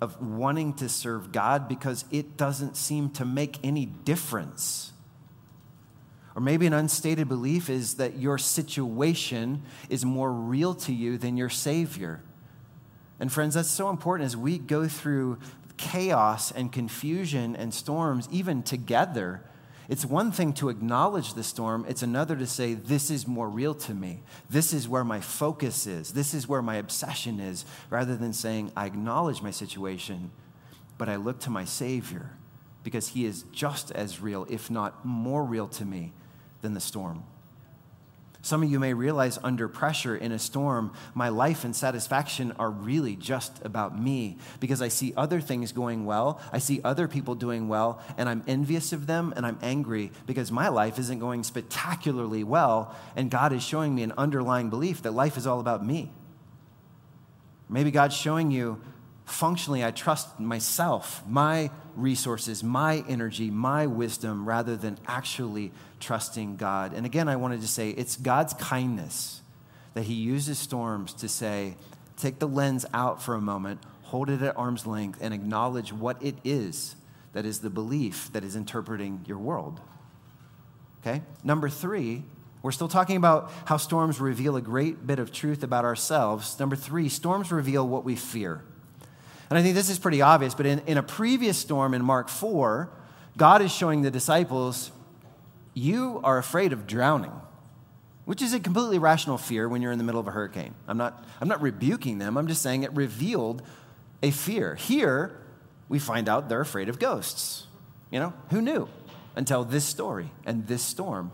of 0.00 0.22
wanting 0.22 0.74
to 0.74 0.88
serve 0.88 1.32
God 1.32 1.66
because 1.66 2.04
it 2.12 2.36
doesn't 2.36 2.76
seem 2.76 3.10
to 3.14 3.24
make 3.24 3.58
any 3.64 3.86
difference. 3.86 4.92
Or 6.38 6.40
maybe 6.40 6.68
an 6.68 6.72
unstated 6.72 7.28
belief 7.28 7.68
is 7.68 7.94
that 7.94 8.16
your 8.18 8.38
situation 8.38 9.60
is 9.90 10.04
more 10.04 10.30
real 10.30 10.72
to 10.72 10.92
you 10.92 11.18
than 11.18 11.36
your 11.36 11.48
Savior. 11.48 12.22
And 13.18 13.32
friends, 13.32 13.54
that's 13.54 13.68
so 13.68 13.90
important 13.90 14.26
as 14.26 14.36
we 14.36 14.56
go 14.56 14.86
through 14.86 15.40
chaos 15.78 16.52
and 16.52 16.70
confusion 16.70 17.56
and 17.56 17.74
storms, 17.74 18.28
even 18.30 18.62
together. 18.62 19.42
It's 19.88 20.04
one 20.04 20.30
thing 20.30 20.52
to 20.52 20.68
acknowledge 20.68 21.34
the 21.34 21.42
storm, 21.42 21.84
it's 21.88 22.04
another 22.04 22.36
to 22.36 22.46
say, 22.46 22.74
This 22.74 23.10
is 23.10 23.26
more 23.26 23.48
real 23.48 23.74
to 23.74 23.92
me. 23.92 24.20
This 24.48 24.72
is 24.72 24.88
where 24.88 25.02
my 25.02 25.20
focus 25.20 25.88
is. 25.88 26.12
This 26.12 26.34
is 26.34 26.46
where 26.46 26.62
my 26.62 26.76
obsession 26.76 27.40
is, 27.40 27.64
rather 27.90 28.14
than 28.14 28.32
saying, 28.32 28.70
I 28.76 28.86
acknowledge 28.86 29.42
my 29.42 29.50
situation, 29.50 30.30
but 30.98 31.08
I 31.08 31.16
look 31.16 31.40
to 31.40 31.50
my 31.50 31.64
Savior 31.64 32.30
because 32.84 33.08
He 33.08 33.24
is 33.24 33.42
just 33.50 33.90
as 33.90 34.20
real, 34.20 34.46
if 34.48 34.70
not 34.70 35.04
more 35.04 35.42
real 35.42 35.66
to 35.66 35.84
me 35.84 36.12
than 36.62 36.74
the 36.74 36.80
storm. 36.80 37.24
Some 38.40 38.62
of 38.62 38.70
you 38.70 38.78
may 38.78 38.94
realize 38.94 39.38
under 39.42 39.68
pressure 39.68 40.16
in 40.16 40.30
a 40.30 40.38
storm, 40.38 40.92
my 41.12 41.28
life 41.28 41.64
and 41.64 41.74
satisfaction 41.74 42.52
are 42.58 42.70
really 42.70 43.16
just 43.16 43.64
about 43.64 44.00
me 44.00 44.38
because 44.60 44.80
I 44.80 44.88
see 44.88 45.12
other 45.16 45.40
things 45.40 45.72
going 45.72 46.06
well. 46.06 46.40
I 46.52 46.58
see 46.58 46.80
other 46.84 47.08
people 47.08 47.34
doing 47.34 47.68
well, 47.68 48.00
and 48.16 48.28
I'm 48.28 48.44
envious 48.46 48.92
of 48.92 49.06
them 49.06 49.34
and 49.36 49.44
I'm 49.44 49.58
angry 49.60 50.12
because 50.26 50.52
my 50.52 50.68
life 50.68 50.98
isn't 50.98 51.18
going 51.18 51.42
spectacularly 51.42 52.44
well, 52.44 52.94
and 53.16 53.30
God 53.30 53.52
is 53.52 53.62
showing 53.62 53.94
me 53.94 54.04
an 54.04 54.12
underlying 54.16 54.70
belief 54.70 55.02
that 55.02 55.12
life 55.12 55.36
is 55.36 55.46
all 55.46 55.58
about 55.58 55.84
me. 55.84 56.12
Maybe 57.68 57.90
God's 57.90 58.16
showing 58.16 58.50
you 58.50 58.80
functionally, 59.28 59.84
I 59.84 59.90
trust 59.90 60.40
myself, 60.40 61.22
my 61.28 61.70
resources, 61.94 62.62
my 62.62 63.04
energy, 63.08 63.50
my 63.50 63.86
wisdom, 63.86 64.46
rather 64.46 64.76
than 64.76 64.98
actually 65.06 65.72
trusting 66.00 66.56
God. 66.56 66.92
And 66.92 67.04
again, 67.04 67.28
I 67.28 67.36
wanted 67.36 67.60
to 67.60 67.68
say 67.68 67.90
it's 67.90 68.16
God's 68.16 68.54
kindness 68.54 69.42
that 69.94 70.04
He 70.04 70.14
uses 70.14 70.58
storms 70.58 71.12
to 71.14 71.28
say, 71.28 71.76
take 72.16 72.38
the 72.38 72.48
lens 72.48 72.86
out 72.94 73.22
for 73.22 73.34
a 73.34 73.40
moment, 73.40 73.80
hold 74.02 74.30
it 74.30 74.42
at 74.42 74.56
arm's 74.56 74.86
length, 74.86 75.18
and 75.20 75.34
acknowledge 75.34 75.92
what 75.92 76.22
it 76.22 76.36
is 76.44 76.96
that 77.32 77.44
is 77.44 77.60
the 77.60 77.70
belief 77.70 78.32
that 78.32 78.44
is 78.44 78.56
interpreting 78.56 79.24
your 79.26 79.38
world. 79.38 79.80
Okay? 81.02 81.22
Number 81.44 81.68
three, 81.68 82.24
we're 82.62 82.72
still 82.72 82.88
talking 82.88 83.16
about 83.16 83.52
how 83.66 83.76
storms 83.76 84.20
reveal 84.20 84.56
a 84.56 84.60
great 84.60 85.06
bit 85.06 85.18
of 85.18 85.32
truth 85.32 85.62
about 85.62 85.84
ourselves. 85.84 86.58
Number 86.58 86.76
three, 86.76 87.08
storms 87.08 87.52
reveal 87.52 87.86
what 87.86 88.04
we 88.04 88.16
fear. 88.16 88.62
And 89.50 89.58
I 89.58 89.62
think 89.62 89.74
this 89.74 89.88
is 89.88 89.98
pretty 89.98 90.20
obvious, 90.20 90.54
but 90.54 90.66
in, 90.66 90.80
in 90.80 90.98
a 90.98 91.02
previous 91.02 91.56
storm 91.56 91.94
in 91.94 92.04
Mark 92.04 92.28
4, 92.28 92.90
God 93.36 93.62
is 93.62 93.72
showing 93.72 94.02
the 94.02 94.10
disciples, 94.10 94.90
you 95.74 96.20
are 96.24 96.38
afraid 96.38 96.72
of 96.72 96.86
drowning, 96.86 97.32
which 98.24 98.42
is 98.42 98.52
a 98.52 98.60
completely 98.60 98.98
rational 98.98 99.38
fear 99.38 99.68
when 99.68 99.80
you're 99.80 99.92
in 99.92 99.98
the 99.98 100.04
middle 100.04 100.20
of 100.20 100.26
a 100.26 100.32
hurricane. 100.32 100.74
I'm 100.86 100.98
not, 100.98 101.24
I'm 101.40 101.48
not 101.48 101.62
rebuking 101.62 102.18
them, 102.18 102.36
I'm 102.36 102.46
just 102.46 102.62
saying 102.62 102.82
it 102.82 102.92
revealed 102.92 103.62
a 104.22 104.30
fear. 104.30 104.74
Here, 104.74 105.38
we 105.88 105.98
find 105.98 106.28
out 106.28 106.48
they're 106.48 106.60
afraid 106.60 106.88
of 106.88 106.98
ghosts. 106.98 107.66
You 108.10 108.20
know, 108.20 108.32
who 108.50 108.60
knew 108.60 108.88
until 109.36 109.64
this 109.64 109.84
story 109.84 110.30
and 110.44 110.66
this 110.66 110.82
storm 110.82 111.32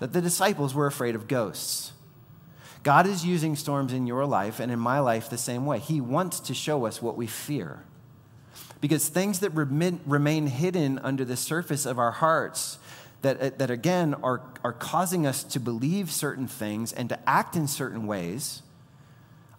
that 0.00 0.12
the 0.12 0.20
disciples 0.20 0.74
were 0.74 0.86
afraid 0.86 1.14
of 1.14 1.28
ghosts? 1.28 1.92
God 2.84 3.06
is 3.06 3.24
using 3.24 3.56
storms 3.56 3.94
in 3.94 4.06
your 4.06 4.26
life 4.26 4.60
and 4.60 4.70
in 4.70 4.78
my 4.78 5.00
life 5.00 5.30
the 5.30 5.38
same 5.38 5.64
way. 5.64 5.78
He 5.78 6.02
wants 6.02 6.38
to 6.40 6.54
show 6.54 6.84
us 6.84 7.00
what 7.00 7.16
we 7.16 7.26
fear. 7.26 7.82
Because 8.82 9.08
things 9.08 9.40
that 9.40 9.50
remain 9.50 10.46
hidden 10.46 10.98
under 10.98 11.24
the 11.24 11.36
surface 11.36 11.86
of 11.86 11.98
our 11.98 12.10
hearts, 12.10 12.78
that, 13.22 13.40
uh, 13.40 13.50
that 13.56 13.70
again 13.70 14.12
are, 14.22 14.42
are 14.62 14.74
causing 14.74 15.26
us 15.26 15.42
to 15.44 15.58
believe 15.58 16.10
certain 16.10 16.46
things 16.46 16.92
and 16.92 17.08
to 17.08 17.18
act 17.28 17.56
in 17.56 17.66
certain 17.66 18.06
ways, 18.06 18.60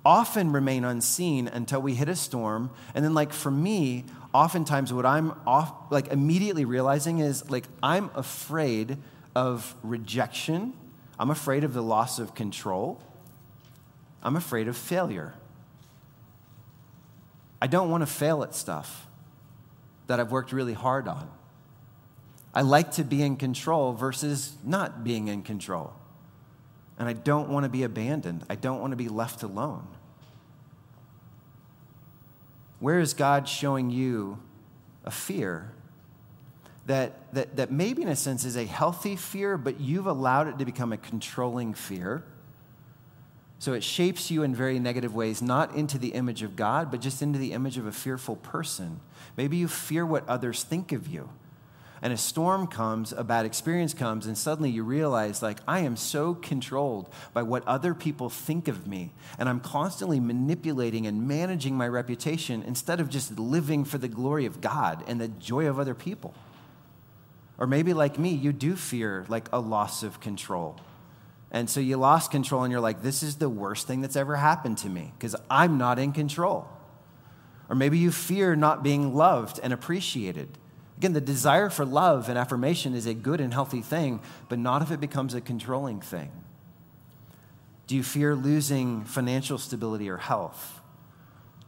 often 0.06 0.52
remain 0.52 0.86
unseen 0.86 1.48
until 1.48 1.82
we 1.82 1.96
hit 1.96 2.08
a 2.08 2.16
storm. 2.16 2.70
And 2.94 3.04
then, 3.04 3.16
like 3.16 3.34
for 3.34 3.50
me, 3.50 4.06
oftentimes 4.36 4.94
what 4.94 5.08
I'm 5.08 5.34
off, 5.48 5.74
like 5.90 6.10
immediately 6.10 6.64
realizing 6.64 7.18
is 7.18 7.50
like 7.50 7.66
I'm 7.82 8.12
afraid 8.14 8.98
of 9.36 9.76
rejection. 9.82 10.74
I'm 11.18 11.32
afraid 11.32 11.64
of 11.64 11.74
the 11.74 11.82
loss 11.82 12.20
of 12.20 12.36
control. 12.36 13.02
I'm 14.26 14.36
afraid 14.36 14.68
of 14.68 14.76
failure. 14.76 15.36
I 17.62 17.68
don't 17.68 17.92
want 17.92 18.02
to 18.02 18.08
fail 18.08 18.44
at 18.44 18.56
stuff 18.56 19.06
that 20.08 20.20
I've 20.20 20.32
worked 20.32 20.52
really 20.52 20.74
hard 20.74 21.08
on. 21.08 21.30
I 22.52 22.62
like 22.62 22.94
to 22.94 23.04
be 23.04 23.22
in 23.22 23.36
control 23.36 23.94
versus 23.94 24.56
not 24.64 25.04
being 25.04 25.28
in 25.28 25.44
control. 25.44 25.94
And 26.98 27.08
I 27.08 27.14
don't 27.14 27.50
want 27.50 27.66
to 27.66 27.70
be 27.70 27.84
abandoned. 27.84 28.44
I 28.50 28.56
don't 28.56 28.82
want 28.82 28.94
to 28.94 28.98
be 28.98 29.10
left 29.10 29.44
alone. 29.44 29.88
Where 32.80 33.00
is 33.00 33.14
God 33.14 33.48
showing 33.48 33.92
you 33.92 34.40
a 35.04 35.12
fear 35.12 35.72
that, 36.88 37.32
that, 37.34 37.58
that 37.58 37.72
maybe, 37.72 38.02
in 38.02 38.08
a 38.08 38.16
sense, 38.16 38.44
is 38.44 38.56
a 38.56 38.66
healthy 38.66 39.16
fear, 39.16 39.56
but 39.56 39.80
you've 39.80 40.08
allowed 40.08 40.48
it 40.48 40.58
to 40.58 40.66
become 40.66 40.94
a 40.94 40.98
controlling 40.98 41.76
fear? 41.76 42.24
So 43.58 43.74
it 43.74 43.84
shapes 43.84 44.30
you 44.30 44.44
in 44.44 44.54
very 44.54 44.80
negative 44.80 45.16
ways, 45.16 45.42
not 45.42 45.76
into 45.76 45.98
the 45.98 46.10
image 46.10 46.44
of 46.44 46.56
God, 46.56 46.92
but 46.92 47.02
just 47.02 47.22
into 47.22 47.40
the 47.40 47.54
image 47.54 47.78
of 47.78 47.88
a 47.88 47.92
fearful 47.92 48.36
person. 48.36 49.00
Maybe 49.38 49.58
you 49.58 49.68
fear 49.68 50.06
what 50.06 50.28
others 50.28 50.64
think 50.64 50.92
of 50.92 51.08
you. 51.08 51.30
And 52.02 52.12
a 52.12 52.18
storm 52.18 52.68
comes, 52.68 53.14
a 53.14 53.24
bad 53.24 53.46
experience 53.46 53.94
comes, 53.94 54.28
and 54.28 54.38
suddenly 54.38 54.70
you 54.70 54.84
realize, 54.84 55.42
like, 55.42 55.60
I 55.68 55.80
am 55.80 55.96
so 55.96 56.36
controlled 56.36 57.10
by 57.34 57.42
what 57.42 57.66
other 57.66 57.96
people 57.96 58.30
think 58.30 58.68
of 58.68 58.86
me. 58.86 59.14
And 59.40 59.48
I'm 59.48 59.62
constantly 59.62 60.20
manipulating 60.20 61.08
and 61.08 61.28
managing 61.28 61.76
my 61.76 61.88
reputation 61.88 62.62
instead 62.62 63.00
of 63.00 63.10
just 63.10 63.40
living 63.40 63.86
for 63.86 63.98
the 63.98 64.10
glory 64.10 64.46
of 64.46 64.62
God 64.62 65.04
and 65.08 65.20
the 65.20 65.30
joy 65.30 65.68
of 65.68 65.80
other 65.80 65.96
people. 65.96 66.36
Or 67.58 67.66
maybe, 67.66 67.94
like 67.94 68.20
me, 68.20 68.32
you 68.32 68.52
do 68.52 68.76
fear 68.76 69.26
like 69.30 69.48
a 69.54 69.60
loss 69.60 70.04
of 70.04 70.20
control 70.20 70.80
and 71.52 71.70
so 71.70 71.80
you 71.80 71.98
lost 71.98 72.32
control 72.32 72.64
and 72.64 72.72
you're 72.72 72.82
like, 72.82 73.02
this 73.02 73.24
is 73.24 73.36
the 73.38 73.50
worst 73.50 73.88
thing 73.88 74.02
that's 74.02 74.16
ever 74.16 74.36
happened 74.36 74.78
to 74.80 74.90
me 74.90 75.14
because 75.18 75.36
I'm 75.50 75.78
not 75.78 76.00
in 76.00 76.12
control. 76.12 76.68
Or 77.70 77.76
maybe 77.76 77.98
you 77.98 78.12
fear 78.12 78.56
not 78.56 78.84
being 78.84 79.16
loved 79.16 79.60
and 79.64 79.72
appreciated. 79.72 80.50
Again, 80.98 81.14
the 81.14 81.22
desire 81.22 81.70
for 81.70 81.86
love 81.86 82.30
and 82.30 82.38
affirmation 82.38 82.94
is 82.94 83.06
a 83.06 83.14
good 83.14 83.42
and 83.42 83.54
healthy 83.54 83.82
thing, 83.82 84.22
but 84.50 84.60
not 84.60 84.82
if 84.82 84.92
it 84.92 85.00
becomes 85.00 85.34
a 85.34 85.42
controlling 85.42 86.00
thing. 86.02 86.32
Do 87.88 87.96
you 87.96 88.04
fear 88.04 88.36
losing 88.36 89.04
financial 89.04 89.58
stability 89.58 90.10
or 90.10 90.18
health? 90.18 90.82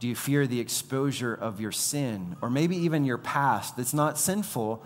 Do 0.00 0.08
you 0.08 0.14
fear 0.14 0.46
the 0.46 0.60
exposure 0.60 1.34
of 1.34 1.60
your 1.60 1.72
sin 1.72 2.36
or 2.40 2.50
maybe 2.50 2.76
even 2.76 3.04
your 3.04 3.18
past 3.18 3.76
that's 3.76 3.94
not 3.94 4.18
sinful, 4.18 4.82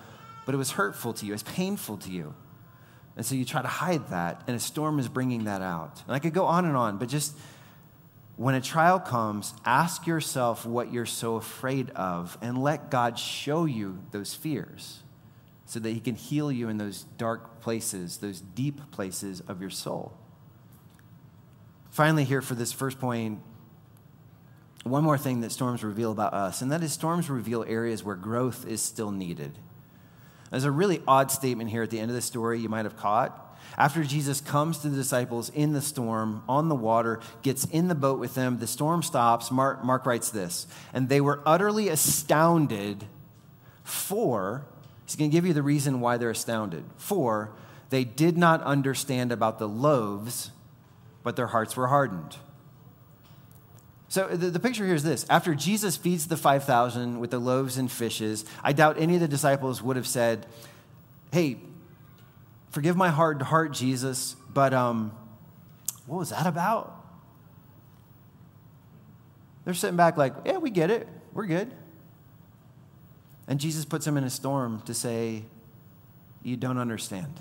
but 0.47 0.55
it 0.55 0.59
was 0.59 0.73
hurtful 0.73 1.13
to 1.15 1.27
you, 1.27 1.35
it's 1.35 1.43
painful 1.43 1.99
to 1.99 2.11
you? 2.11 2.35
And 3.17 3.27
so 3.27 3.35
you 3.35 3.45
try 3.45 3.61
to 3.63 3.69
hide 3.69 4.09
that, 4.09 4.43
and 4.47 4.57
a 4.57 4.61
storm 4.61 4.99
is 4.99 5.09
bringing 5.09 5.45
that 5.45 5.61
out. 5.61 6.03
And 6.07 6.15
I 6.15 6.19
could 6.19 6.33
go 6.33 6.47
on 6.47 6.65
and 6.65 6.77
on, 6.77 6.99
but 6.99 7.09
just 7.09 7.37
when 8.37 8.55
a 8.55 8.61
trial 8.61 8.99
comes, 8.99 9.55
ask 9.65 10.07
yourself 10.07 10.65
what 10.65 10.93
you're 10.93 11.05
so 11.05 11.37
afraid 11.37 11.91
of 11.91 12.39
and 12.41 12.63
let 12.63 12.91
God 12.91 13.19
show 13.19 13.67
you 13.67 14.03
those 14.11 14.35
fears 14.35 15.03
so 15.67 15.79
that 15.81 15.91
He 15.91 16.01
can 16.01 16.15
heal 16.15 16.51
you 16.51 16.69
in 16.69 16.79
those 16.79 17.05
dark 17.19 17.61
places, 17.61 18.19
those 18.19 18.41
deep 18.41 18.91
places 18.91 19.41
of 19.43 19.61
your 19.61 19.71
soul. 19.71 20.17
Finally, 21.91 22.25
here 22.25 22.41
for 22.41 22.55
this 22.55 22.73
first 22.73 22.99
point, 22.99 23.41
one 24.85 25.05
more 25.05 25.19
thing 25.19 25.43
that 25.43 25.53
storms 25.53 25.85
reveal 25.85 26.11
about 26.11 26.35
us, 26.35 26.63
and 26.63 26.73
that 26.73 26.83
is 26.83 26.93
storms 26.93 27.31
reveal 27.31 27.65
areas 27.69 28.03
where 28.03 28.17
growth 28.17 28.67
is 28.67 28.81
still 28.81 29.11
needed. 29.11 29.57
There's 30.53 30.65
a 30.65 30.71
really 30.71 31.01
odd 31.09 31.31
statement 31.31 31.71
here 31.71 31.83
at 31.83 31.89
the 31.89 31.99
end 31.99 32.11
of 32.11 32.15
the 32.15 32.21
story 32.21 32.61
you 32.61 32.69
might 32.69 32.85
have 32.85 32.97
caught. 32.97 33.57
After 33.79 34.05
Jesus 34.05 34.43
comes 34.43 34.79
to 34.79 34.91
the 34.91 34.97
disciples 34.97 35.49
in 35.49 35.73
the 35.73 35.81
storm, 35.81 36.43
on 36.47 36.69
the 36.69 36.75
water, 36.75 37.21
gets 37.41 37.65
in 37.65 37.89
the 37.89 37.95
boat 37.95 38.19
with 38.19 38.35
them, 38.35 38.59
the 38.59 38.67
storm 38.67 39.03
stops. 39.03 39.51
Mark, 39.51 39.83
Mark 39.83 40.05
writes 40.05 40.29
this, 40.29 40.67
and 40.93 41.09
they 41.09 41.23
were 41.23 41.41
utterly 41.47 41.89
astounded, 41.89 43.07
for, 43.83 44.67
he's 45.07 45.17
going 45.17 45.31
to 45.31 45.35
give 45.35 45.47
you 45.47 45.55
the 45.55 45.63
reason 45.63 46.01
why 46.01 46.19
they're 46.19 46.29
astounded, 46.29 46.85
for 46.99 47.51
they 47.89 48.05
did 48.05 48.37
not 48.37 48.63
understand 48.63 49.33
about 49.33 49.59
the 49.59 49.69
loaves, 49.69 50.51
but 51.23 51.35
their 51.35 51.47
hearts 51.47 51.79
were 51.79 51.89
hardened. 51.89 52.37
So 54.13 54.29
the, 54.29 54.51
the, 54.51 54.61
picture 54.61 54.85
here 54.85 54.95
is 54.95 55.05
this. 55.05 55.25
After 55.31 55.55
Jesus 55.55 55.97
feeds 55.97 56.27
the 56.27 56.37
5,000 56.37 57.19
with 57.19 57.31
the 57.31 57.39
loaves 57.39 57.79
and 57.79 57.91
fishes, 57.91 58.45
I 58.63 58.75
doubt 58.75 58.97
any 58.99 59.15
of 59.15 59.23
the 59.23 59.27
disciples 59.27 59.83
would 59.83 59.97
have 59.97 60.07
said, 60.07 60.45
Hey, 61.33 61.57
forgive 62.69 62.95
my 62.95 63.09
hard 63.09 63.41
heart, 63.41 63.73
Jesus, 63.73 64.37
but 64.53 64.75
um, 64.75 65.17
what 66.05 66.19
was 66.19 66.29
that 66.29 66.47
about? 66.47 66.95
They're 69.65 69.73
sitting 69.73 69.97
back 69.97 70.19
like, 70.19 70.35
yeah, 70.45 70.59
we 70.59 70.69
get 70.69 70.91
it. 70.91 71.09
We're 71.33 71.47
good. 71.47 71.73
And 73.49 73.59
Jesus 73.59 73.87
puts 73.87 74.05
them 74.05 74.19
in 74.19 74.25
a 74.25 74.31
storm 74.31 74.83
to 74.83 74.93
say, 74.93 75.45
You 76.43 76.59
don't 76.59 76.77
understand. 76.77 77.33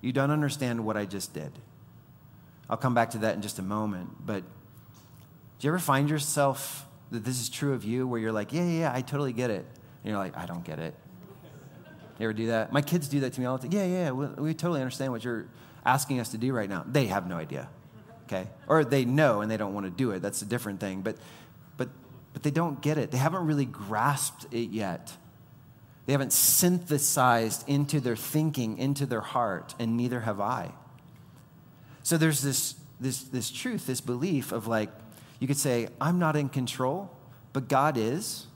You 0.00 0.10
don't 0.10 0.32
understand 0.32 0.84
what 0.84 0.96
I 0.96 1.04
just 1.04 1.32
did. 1.34 1.52
I'll 2.68 2.76
come 2.76 2.94
back 2.94 3.10
to 3.10 3.18
that 3.18 3.36
in 3.36 3.42
just 3.42 3.60
a 3.60 3.62
moment. 3.62 4.26
But 4.26 4.42
do 5.60 5.66
you 5.66 5.70
ever 5.72 5.78
find 5.78 6.08
yourself 6.08 6.86
that 7.10 7.22
this 7.22 7.38
is 7.38 7.50
true 7.50 7.74
of 7.74 7.84
you 7.84 8.06
where 8.06 8.18
you're 8.18 8.32
like, 8.32 8.52
Yeah, 8.52 8.64
yeah, 8.64 8.78
yeah 8.80 8.92
I 8.92 9.02
totally 9.02 9.34
get 9.34 9.50
it. 9.50 9.66
And 10.02 10.10
you're 10.10 10.18
like, 10.18 10.36
I 10.36 10.46
don't 10.46 10.64
get 10.64 10.78
it. 10.78 10.94
You 12.18 12.24
ever 12.24 12.32
do 12.32 12.46
that? 12.48 12.72
My 12.72 12.82
kids 12.82 13.08
do 13.08 13.20
that 13.20 13.34
to 13.34 13.40
me 13.40 13.46
all 13.46 13.58
the 13.58 13.68
time. 13.68 13.72
Yeah, 13.72 13.84
yeah, 13.84 14.10
we, 14.10 14.26
we 14.26 14.54
totally 14.54 14.80
understand 14.80 15.12
what 15.12 15.22
you're 15.22 15.46
asking 15.84 16.18
us 16.18 16.30
to 16.30 16.38
do 16.38 16.52
right 16.52 16.68
now. 16.68 16.84
They 16.86 17.06
have 17.06 17.26
no 17.26 17.36
idea, 17.36 17.68
okay? 18.24 18.48
Or 18.68 18.84
they 18.84 19.04
know 19.04 19.42
and 19.42 19.50
they 19.50 19.58
don't 19.58 19.74
want 19.74 19.84
to 19.86 19.90
do 19.90 20.12
it. 20.12 20.20
That's 20.20 20.40
a 20.40 20.46
different 20.46 20.80
thing. 20.80 21.02
But, 21.02 21.16
but, 21.76 21.88
but 22.32 22.42
they 22.42 22.50
don't 22.50 22.80
get 22.80 22.96
it. 22.96 23.10
They 23.10 23.18
haven't 23.18 23.46
really 23.46 23.64
grasped 23.66 24.46
it 24.52 24.70
yet. 24.70 25.14
They 26.06 26.12
haven't 26.12 26.32
synthesized 26.32 27.68
into 27.68 28.00
their 28.00 28.16
thinking, 28.16 28.78
into 28.78 29.04
their 29.04 29.20
heart, 29.20 29.74
and 29.78 29.96
neither 29.96 30.20
have 30.20 30.40
I. 30.40 30.72
So 32.02 32.16
there's 32.16 32.40
this, 32.40 32.76
this, 32.98 33.22
this 33.24 33.50
truth, 33.50 33.86
this 33.86 34.00
belief 34.00 34.52
of 34.52 34.66
like, 34.66 34.90
you 35.40 35.48
could 35.48 35.56
say, 35.56 35.88
I'm 36.00 36.18
not 36.18 36.36
in 36.36 36.48
control, 36.48 37.10
but 37.52 37.68
God 37.68 37.96
is. 37.96 38.46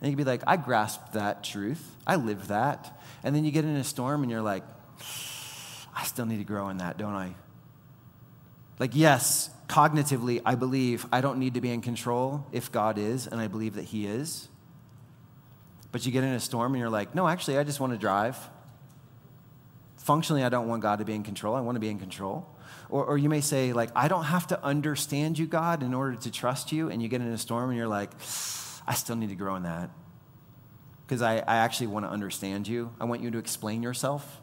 And 0.00 0.10
you 0.10 0.16
could 0.16 0.24
be 0.24 0.30
like, 0.30 0.42
I 0.46 0.56
grasp 0.56 1.12
that 1.12 1.42
truth. 1.42 1.96
I 2.06 2.16
live 2.16 2.48
that. 2.48 3.00
And 3.24 3.34
then 3.34 3.44
you 3.44 3.50
get 3.50 3.64
in 3.64 3.76
a 3.76 3.84
storm 3.84 4.22
and 4.22 4.30
you're 4.30 4.42
like, 4.42 4.62
I 5.94 6.04
still 6.04 6.26
need 6.26 6.38
to 6.38 6.44
grow 6.44 6.68
in 6.68 6.78
that, 6.78 6.98
don't 6.98 7.14
I? 7.14 7.34
Like, 8.78 8.90
yes, 8.92 9.48
cognitively, 9.68 10.42
I 10.44 10.54
believe 10.54 11.06
I 11.10 11.22
don't 11.22 11.38
need 11.38 11.54
to 11.54 11.60
be 11.62 11.70
in 11.70 11.80
control 11.80 12.44
if 12.52 12.70
God 12.70 12.98
is, 12.98 13.26
and 13.26 13.40
I 13.40 13.48
believe 13.48 13.76
that 13.76 13.84
He 13.84 14.06
is. 14.06 14.48
But 15.92 16.04
you 16.04 16.12
get 16.12 16.24
in 16.24 16.30
a 16.30 16.40
storm 16.40 16.74
and 16.74 16.80
you're 16.80 16.90
like, 16.90 17.14
no, 17.14 17.26
actually, 17.26 17.56
I 17.56 17.64
just 17.64 17.80
want 17.80 17.94
to 17.94 17.98
drive. 17.98 18.36
Functionally, 19.96 20.44
I 20.44 20.50
don't 20.50 20.68
want 20.68 20.82
God 20.82 20.98
to 20.98 21.06
be 21.06 21.14
in 21.14 21.22
control. 21.22 21.54
I 21.54 21.60
want 21.60 21.76
to 21.76 21.80
be 21.80 21.88
in 21.88 21.98
control. 21.98 22.46
Or, 22.88 23.04
or 23.04 23.18
you 23.18 23.28
may 23.28 23.40
say, 23.40 23.72
like, 23.72 23.90
I 23.96 24.08
don't 24.08 24.24
have 24.24 24.46
to 24.48 24.64
understand 24.64 25.38
you, 25.38 25.46
God, 25.46 25.82
in 25.82 25.94
order 25.94 26.16
to 26.16 26.30
trust 26.30 26.72
you. 26.72 26.90
And 26.90 27.02
you 27.02 27.08
get 27.08 27.20
in 27.20 27.28
a 27.28 27.38
storm 27.38 27.70
and 27.70 27.78
you're 27.78 27.88
like, 27.88 28.10
I 28.86 28.94
still 28.94 29.16
need 29.16 29.30
to 29.30 29.34
grow 29.34 29.56
in 29.56 29.64
that 29.64 29.90
because 31.06 31.22
I, 31.22 31.38
I 31.38 31.56
actually 31.56 31.88
want 31.88 32.04
to 32.04 32.10
understand 32.10 32.66
you. 32.66 32.92
I 33.00 33.04
want 33.04 33.22
you 33.22 33.30
to 33.30 33.38
explain 33.38 33.82
yourself. 33.82 34.40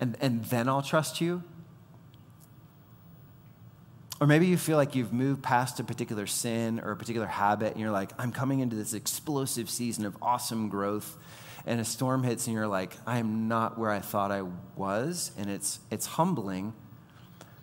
And, 0.00 0.16
and 0.20 0.44
then 0.46 0.68
I'll 0.68 0.82
trust 0.82 1.20
you. 1.20 1.42
Or 4.20 4.26
maybe 4.26 4.46
you 4.46 4.56
feel 4.56 4.76
like 4.76 4.94
you've 4.94 5.12
moved 5.12 5.42
past 5.42 5.80
a 5.80 5.84
particular 5.84 6.26
sin 6.26 6.80
or 6.80 6.92
a 6.92 6.96
particular 6.96 7.26
habit, 7.26 7.72
and 7.72 7.80
you're 7.80 7.90
like, 7.90 8.12
I'm 8.18 8.30
coming 8.30 8.60
into 8.60 8.76
this 8.76 8.94
explosive 8.94 9.68
season 9.68 10.04
of 10.04 10.16
awesome 10.22 10.68
growth. 10.68 11.16
And 11.66 11.80
a 11.80 11.84
storm 11.84 12.22
hits, 12.24 12.46
and 12.46 12.54
you're 12.54 12.68
like, 12.68 12.96
I 13.06 13.18
am 13.18 13.48
not 13.48 13.78
where 13.78 13.90
I 13.90 14.00
thought 14.00 14.30
I 14.30 14.42
was. 14.76 15.32
And 15.38 15.48
it's, 15.48 15.80
it's 15.90 16.06
humbling. 16.06 16.72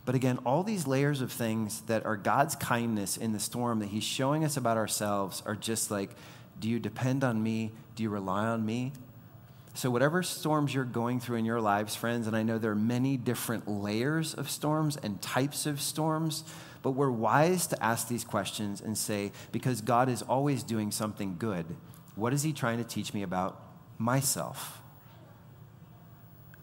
But 0.10 0.16
again, 0.16 0.40
all 0.44 0.64
these 0.64 0.88
layers 0.88 1.22
of 1.22 1.32
things 1.32 1.82
that 1.82 2.04
are 2.04 2.18
God's 2.18 2.56
kindness 2.56 3.16
in 3.16 3.32
the 3.32 3.40
storm 3.40 3.78
that 3.78 3.90
He's 3.90 4.04
showing 4.04 4.44
us 4.44 4.58
about 4.58 4.76
ourselves 4.76 5.44
are 5.46 5.54
just 5.54 5.92
like 5.92 6.10
do 6.60 6.68
you 6.68 6.80
depend 6.80 7.24
on 7.24 7.44
me? 7.44 7.74
Do 7.94 8.02
you 8.02 8.10
rely 8.10 8.48
on 8.48 8.66
me? 8.66 8.92
So, 9.76 9.92
whatever 9.92 10.24
storms 10.24 10.74
you're 10.74 10.84
going 10.84 11.20
through 11.20 11.38
in 11.38 11.46
your 11.46 11.62
lives, 11.62 11.96
friends, 11.96 12.26
and 12.26 12.36
I 12.36 12.42
know 12.42 12.58
there 12.58 12.72
are 12.72 12.76
many 12.76 13.18
different 13.18 13.68
layers 13.68 14.34
of 14.34 14.50
storms 14.50 14.98
and 14.98 15.22
types 15.22 15.68
of 15.68 15.80
storms, 15.80 16.44
but 16.82 16.94
we're 16.94 17.12
wise 17.12 17.68
to 17.68 17.84
ask 17.84 18.08
these 18.08 18.24
questions 18.24 18.82
and 18.82 18.98
say, 18.98 19.32
because 19.52 19.80
God 19.80 20.10
is 20.10 20.24
always 20.24 20.64
doing 20.64 20.90
something 20.90 21.36
good, 21.38 21.68
what 22.16 22.34
is 22.34 22.42
He 22.42 22.52
trying 22.52 22.80
to 22.80 22.84
teach 22.84 23.14
me 23.14 23.22
about 23.22 23.62
myself? 24.00 24.82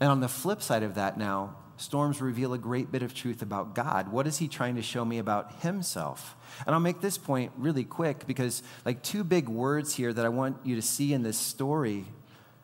And 0.00 0.10
on 0.10 0.18
the 0.18 0.26
flip 0.26 0.62
side 0.62 0.82
of 0.82 0.96
that, 0.96 1.16
now, 1.16 1.54
storms 1.76 2.20
reveal 2.20 2.52
a 2.52 2.58
great 2.58 2.90
bit 2.90 3.02
of 3.02 3.14
truth 3.14 3.42
about 3.42 3.74
God. 3.74 4.10
What 4.10 4.26
is 4.26 4.38
he 4.38 4.48
trying 4.48 4.76
to 4.76 4.82
show 4.82 5.04
me 5.04 5.18
about 5.18 5.60
himself? 5.60 6.36
And 6.66 6.74
I'll 6.74 6.80
make 6.80 7.00
this 7.00 7.18
point 7.18 7.52
really 7.56 7.84
quick 7.84 8.26
because, 8.26 8.62
like, 8.84 9.02
two 9.02 9.24
big 9.24 9.48
words 9.48 9.94
here 9.94 10.12
that 10.12 10.24
I 10.24 10.28
want 10.28 10.58
you 10.64 10.76
to 10.76 10.82
see 10.82 11.12
in 11.12 11.22
this 11.22 11.38
story, 11.38 12.06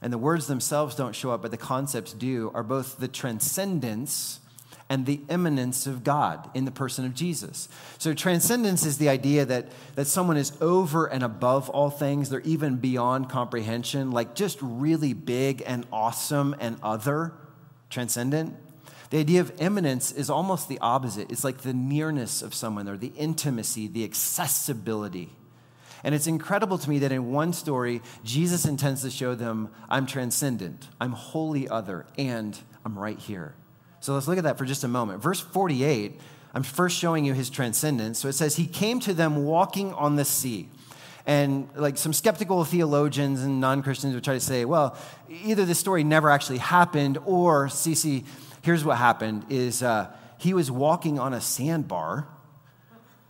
and 0.00 0.12
the 0.12 0.18
words 0.18 0.46
themselves 0.46 0.94
don't 0.94 1.14
show 1.14 1.30
up, 1.30 1.42
but 1.42 1.50
the 1.50 1.56
concepts 1.56 2.12
do, 2.12 2.50
are 2.54 2.62
both 2.62 2.98
the 2.98 3.08
transcendence 3.08 4.40
and 4.88 5.06
the 5.06 5.20
immanence 5.30 5.86
of 5.86 6.04
God 6.04 6.50
in 6.54 6.64
the 6.64 6.70
person 6.70 7.04
of 7.06 7.14
Jesus. 7.14 7.68
So, 7.98 8.12
transcendence 8.14 8.84
is 8.84 8.98
the 8.98 9.08
idea 9.08 9.44
that, 9.44 9.68
that 9.94 10.06
someone 10.06 10.36
is 10.36 10.52
over 10.60 11.06
and 11.06 11.22
above 11.22 11.70
all 11.70 11.88
things, 11.88 12.30
they're 12.30 12.40
even 12.40 12.76
beyond 12.76 13.28
comprehension, 13.28 14.10
like 14.10 14.34
just 14.34 14.58
really 14.60 15.12
big 15.12 15.62
and 15.64 15.86
awesome 15.92 16.54
and 16.60 16.76
other, 16.82 17.32
transcendent. 17.90 18.54
The 19.12 19.18
idea 19.18 19.42
of 19.42 19.52
immanence 19.60 20.10
is 20.10 20.30
almost 20.30 20.70
the 20.70 20.78
opposite. 20.78 21.30
It's 21.30 21.44
like 21.44 21.58
the 21.58 21.74
nearness 21.74 22.40
of 22.40 22.54
someone 22.54 22.88
or 22.88 22.96
the 22.96 23.12
intimacy, 23.14 23.86
the 23.86 24.04
accessibility. 24.04 25.28
And 26.02 26.14
it's 26.14 26.26
incredible 26.26 26.78
to 26.78 26.88
me 26.88 26.98
that 27.00 27.12
in 27.12 27.30
one 27.30 27.52
story, 27.52 28.00
Jesus 28.24 28.64
intends 28.64 29.02
to 29.02 29.10
show 29.10 29.34
them, 29.34 29.68
I'm 29.90 30.06
transcendent, 30.06 30.88
I'm 30.98 31.12
wholly 31.12 31.68
other, 31.68 32.06
and 32.16 32.58
I'm 32.86 32.98
right 32.98 33.18
here. 33.18 33.54
So 34.00 34.14
let's 34.14 34.26
look 34.26 34.38
at 34.38 34.44
that 34.44 34.56
for 34.56 34.64
just 34.64 34.82
a 34.82 34.88
moment. 34.88 35.22
Verse 35.22 35.40
48, 35.40 36.18
I'm 36.54 36.62
first 36.62 36.96
showing 36.96 37.26
you 37.26 37.34
his 37.34 37.50
transcendence. 37.50 38.18
So 38.18 38.28
it 38.28 38.32
says, 38.32 38.56
He 38.56 38.66
came 38.66 38.98
to 39.00 39.12
them 39.12 39.44
walking 39.44 39.92
on 39.92 40.16
the 40.16 40.24
sea. 40.24 40.70
And 41.26 41.68
like 41.76 41.98
some 41.98 42.14
skeptical 42.14 42.64
theologians 42.64 43.42
and 43.42 43.60
non 43.60 43.82
Christians 43.82 44.14
would 44.14 44.24
try 44.24 44.34
to 44.34 44.40
say, 44.40 44.64
well, 44.64 44.96
either 45.28 45.66
this 45.66 45.78
story 45.78 46.02
never 46.02 46.30
actually 46.30 46.58
happened, 46.58 47.18
or, 47.26 47.66
Cece, 47.66 48.24
here's 48.62 48.84
what 48.84 48.98
happened 48.98 49.44
is 49.48 49.82
uh, 49.82 50.10
he 50.38 50.54
was 50.54 50.70
walking 50.70 51.18
on 51.18 51.34
a 51.34 51.40
sandbar 51.40 52.26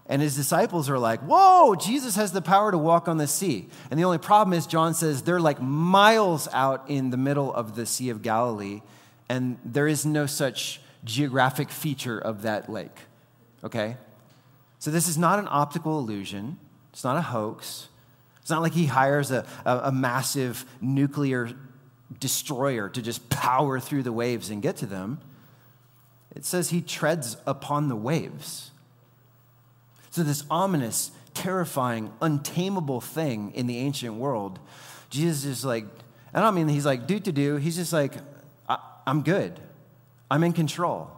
and 0.06 0.20
his 0.20 0.36
disciples 0.36 0.90
are 0.90 0.98
like, 0.98 1.20
Whoa, 1.20 1.74
Jesus 1.74 2.16
has 2.16 2.32
the 2.32 2.42
power 2.42 2.70
to 2.70 2.78
walk 2.78 3.08
on 3.08 3.16
the 3.16 3.26
sea. 3.26 3.68
And 3.90 3.98
the 3.98 4.04
only 4.04 4.18
problem 4.18 4.56
is, 4.56 4.66
John 4.66 4.94
says, 4.94 5.22
they're 5.22 5.40
like 5.40 5.60
miles 5.60 6.48
out 6.52 6.84
in 6.88 7.10
the 7.10 7.16
middle 7.16 7.52
of 7.52 7.76
the 7.76 7.86
Sea 7.86 8.10
of 8.10 8.20
Galilee, 8.20 8.82
and 9.28 9.58
there 9.64 9.88
is 9.88 10.04
no 10.04 10.26
such 10.26 10.80
geographic 11.04 11.70
feature 11.70 12.18
of 12.18 12.42
that 12.42 12.68
lake. 12.68 12.96
Okay? 13.64 13.96
So 14.78 14.90
this 14.90 15.08
is 15.08 15.16
not 15.16 15.38
an 15.38 15.48
optical 15.48 15.98
illusion, 15.98 16.58
it's 16.92 17.04
not 17.04 17.16
a 17.16 17.22
hoax. 17.22 17.88
It's 18.42 18.50
not 18.50 18.60
like 18.60 18.72
he 18.72 18.86
hires 18.86 19.30
a, 19.30 19.46
a, 19.64 19.78
a 19.84 19.92
massive 19.92 20.66
nuclear 20.80 21.52
destroyer 22.20 22.88
to 22.88 23.02
just 23.02 23.28
power 23.28 23.80
through 23.80 24.02
the 24.02 24.12
waves 24.12 24.50
and 24.50 24.62
get 24.62 24.76
to 24.76 24.86
them. 24.86 25.20
It 26.34 26.44
says 26.44 26.70
he 26.70 26.80
treads 26.80 27.36
upon 27.46 27.88
the 27.88 27.96
waves. 27.96 28.70
So, 30.10 30.22
this 30.22 30.44
ominous, 30.50 31.10
terrifying, 31.34 32.12
untamable 32.20 33.00
thing 33.00 33.52
in 33.54 33.66
the 33.66 33.78
ancient 33.78 34.14
world, 34.14 34.58
Jesus 35.10 35.44
is 35.44 35.64
like, 35.64 35.84
I 36.34 36.40
don't 36.40 36.54
mean 36.54 36.68
he's 36.68 36.86
like, 36.86 37.06
do 37.06 37.18
to 37.20 37.32
do. 37.32 37.56
He's 37.56 37.76
just 37.76 37.92
like, 37.92 38.14
I'm 39.06 39.22
good. 39.22 39.58
I'm 40.30 40.44
in 40.44 40.52
control. 40.52 41.10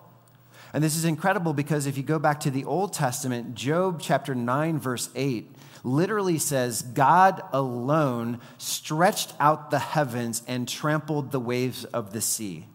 And 0.73 0.83
this 0.83 0.97
is 0.97 1.05
incredible 1.05 1.53
because 1.53 1.87
if 1.87 1.97
you 1.97 2.03
go 2.03 2.19
back 2.19 2.41
to 2.41 2.51
the 2.51 2.65
Old 2.65 2.93
Testament, 2.93 3.55
Job 3.55 4.01
chapter 4.01 4.35
9, 4.35 4.79
verse 4.81 5.09
8, 5.15 5.49
literally 5.85 6.39
says, 6.39 6.83
God 6.83 7.43
alone 7.53 8.41
stretched 8.59 9.35
out 9.39 9.71
the 9.71 9.79
heavens 9.79 10.43
and 10.49 10.67
trampled 10.67 11.31
the 11.31 11.39
waves 11.39 11.85
of 11.85 12.13
the 12.13 12.23
sea. 12.23 12.67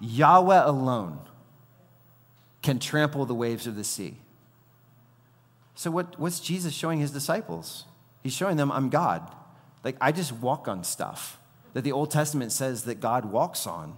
Yahweh 0.00 0.62
alone 0.64 1.20
can 2.62 2.78
trample 2.78 3.26
the 3.26 3.34
waves 3.34 3.66
of 3.66 3.76
the 3.76 3.84
sea. 3.84 4.16
So, 5.74 5.90
what, 5.90 6.18
what's 6.18 6.40
Jesus 6.40 6.74
showing 6.74 6.98
his 6.98 7.12
disciples? 7.12 7.84
He's 8.22 8.32
showing 8.32 8.56
them, 8.56 8.72
I'm 8.72 8.88
God. 8.88 9.32
Like, 9.84 9.96
I 10.00 10.10
just 10.10 10.32
walk 10.32 10.66
on 10.66 10.82
stuff 10.82 11.38
that 11.74 11.84
the 11.84 11.92
Old 11.92 12.10
Testament 12.10 12.50
says 12.50 12.84
that 12.84 13.00
God 13.00 13.26
walks 13.26 13.66
on. 13.66 13.94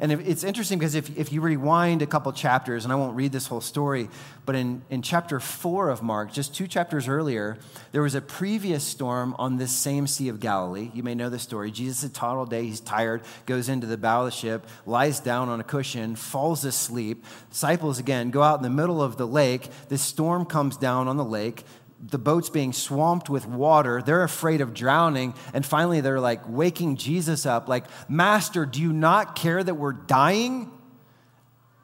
And 0.00 0.12
it's 0.12 0.44
interesting 0.44 0.78
because 0.78 0.94
if, 0.94 1.16
if 1.16 1.32
you 1.32 1.40
rewind 1.40 2.02
a 2.02 2.06
couple 2.06 2.32
chapters, 2.32 2.84
and 2.84 2.92
I 2.92 2.96
won't 2.96 3.16
read 3.16 3.32
this 3.32 3.46
whole 3.46 3.60
story, 3.60 4.08
but 4.44 4.54
in, 4.54 4.82
in 4.90 5.02
chapter 5.02 5.40
four 5.40 5.90
of 5.90 6.02
Mark, 6.02 6.32
just 6.32 6.54
two 6.54 6.66
chapters 6.66 7.08
earlier, 7.08 7.58
there 7.92 8.02
was 8.02 8.14
a 8.14 8.20
previous 8.20 8.84
storm 8.84 9.34
on 9.38 9.56
this 9.56 9.72
same 9.72 10.06
Sea 10.06 10.28
of 10.28 10.40
Galilee. 10.40 10.90
You 10.94 11.02
may 11.02 11.14
know 11.14 11.30
the 11.30 11.38
story. 11.38 11.70
Jesus 11.70 12.02
had 12.02 12.14
taught 12.14 12.36
all 12.36 12.46
day, 12.46 12.64
he's 12.64 12.80
tired, 12.80 13.22
goes 13.46 13.68
into 13.68 13.86
the 13.86 13.96
bow 13.96 14.20
of 14.20 14.26
the 14.26 14.30
ship, 14.32 14.66
lies 14.84 15.20
down 15.20 15.48
on 15.48 15.60
a 15.60 15.64
cushion, 15.64 16.16
falls 16.16 16.64
asleep. 16.64 17.24
Disciples, 17.50 17.98
again, 17.98 18.30
go 18.30 18.42
out 18.42 18.58
in 18.58 18.62
the 18.62 18.70
middle 18.70 19.02
of 19.02 19.16
the 19.16 19.26
lake. 19.26 19.68
This 19.88 20.02
storm 20.02 20.44
comes 20.44 20.76
down 20.76 21.08
on 21.08 21.16
the 21.16 21.24
lake 21.24 21.64
the 22.00 22.18
boat's 22.18 22.50
being 22.50 22.72
swamped 22.72 23.30
with 23.30 23.46
water. 23.46 24.02
They're 24.02 24.22
afraid 24.22 24.60
of 24.60 24.74
drowning. 24.74 25.34
And 25.54 25.64
finally, 25.64 26.00
they're 26.00 26.20
like 26.20 26.42
waking 26.48 26.96
Jesus 26.96 27.46
up, 27.46 27.68
like, 27.68 27.84
Master, 28.08 28.66
do 28.66 28.80
you 28.80 28.92
not 28.92 29.34
care 29.36 29.62
that 29.62 29.74
we're 29.74 29.92
dying? 29.92 30.70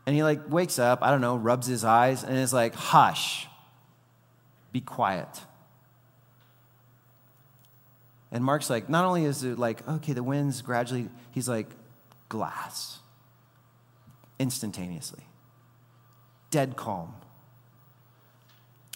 And 0.07 0.15
he 0.15 0.23
like 0.23 0.51
wakes 0.51 0.79
up, 0.79 1.01
I 1.03 1.11
don't 1.11 1.21
know, 1.21 1.37
rubs 1.37 1.67
his 1.67 1.85
eyes, 1.85 2.25
and 2.25 2.37
is 2.37 2.53
like, 2.53 2.75
Hush, 2.75 3.47
be 4.73 4.81
quiet. 4.81 5.29
And 8.33 8.43
Mark's 8.43 8.71
like, 8.71 8.89
not 8.89 9.05
only 9.05 9.27
is 9.27 9.45
it 9.45 9.59
like, 9.59 9.87
okay, 9.87 10.15
the 10.15 10.23
wind's 10.23 10.63
gradually, 10.63 11.11
he's 11.33 11.51
like, 11.51 11.69
glass, 12.31 12.99
instantaneously, 14.39 15.23
dead 16.51 16.75
calm. 16.75 17.15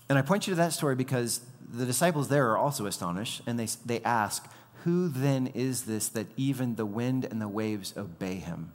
And 0.08 0.18
I 0.18 0.22
point 0.22 0.46
you 0.46 0.52
to 0.52 0.56
that 0.56 0.72
story 0.72 0.94
because 0.94 1.40
the 1.68 1.86
disciples 1.86 2.28
there 2.28 2.50
are 2.50 2.58
also 2.58 2.86
astonished, 2.86 3.42
and 3.46 3.58
they, 3.58 3.66
they 3.84 4.00
ask, 4.02 4.48
Who 4.84 5.08
then 5.08 5.48
is 5.48 5.82
this 5.82 6.08
that 6.10 6.26
even 6.36 6.76
the 6.76 6.86
wind 6.86 7.24
and 7.24 7.40
the 7.40 7.48
waves 7.48 7.94
obey 7.96 8.36
him? 8.36 8.72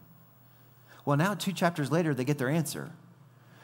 Well, 1.06 1.18
now, 1.18 1.34
two 1.34 1.54
chapters 1.54 1.92
later, 1.92 2.14
they 2.14 2.24
get 2.24 2.38
their 2.38 2.50
answer. 2.50 2.92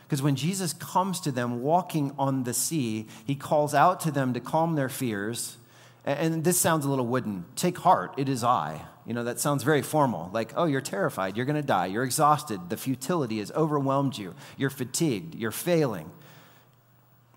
Because 0.07 0.21
when 0.21 0.35
Jesus 0.35 0.73
comes 0.73 1.19
to 1.21 1.31
them 1.31 1.61
walking 1.61 2.13
on 2.17 2.43
the 2.43 2.53
sea, 2.53 3.07
he 3.25 3.35
calls 3.35 3.73
out 3.73 3.99
to 4.01 4.11
them 4.11 4.33
to 4.33 4.39
calm 4.39 4.75
their 4.75 4.89
fears. 4.89 5.57
And 6.05 6.45
this 6.45 6.57
sounds 6.57 6.85
a 6.85 6.89
little 6.89 7.05
wooden. 7.05 7.43
Take 7.57 7.77
heart, 7.79 8.13
it 8.15 8.29
is 8.29 8.43
I. 8.43 8.81
You 9.05 9.13
know, 9.13 9.25
that 9.25 9.39
sounds 9.39 9.63
very 9.63 9.81
formal. 9.81 10.29
Like, 10.33 10.53
oh, 10.55 10.63
you're 10.63 10.81
terrified, 10.81 11.35
you're 11.35 11.45
going 11.45 11.57
to 11.57 11.61
die, 11.61 11.87
you're 11.87 12.03
exhausted, 12.03 12.69
the 12.69 12.77
futility 12.77 13.39
has 13.39 13.51
overwhelmed 13.51 14.17
you, 14.17 14.33
you're 14.57 14.69
fatigued, 14.69 15.35
you're 15.35 15.51
failing. 15.51 16.09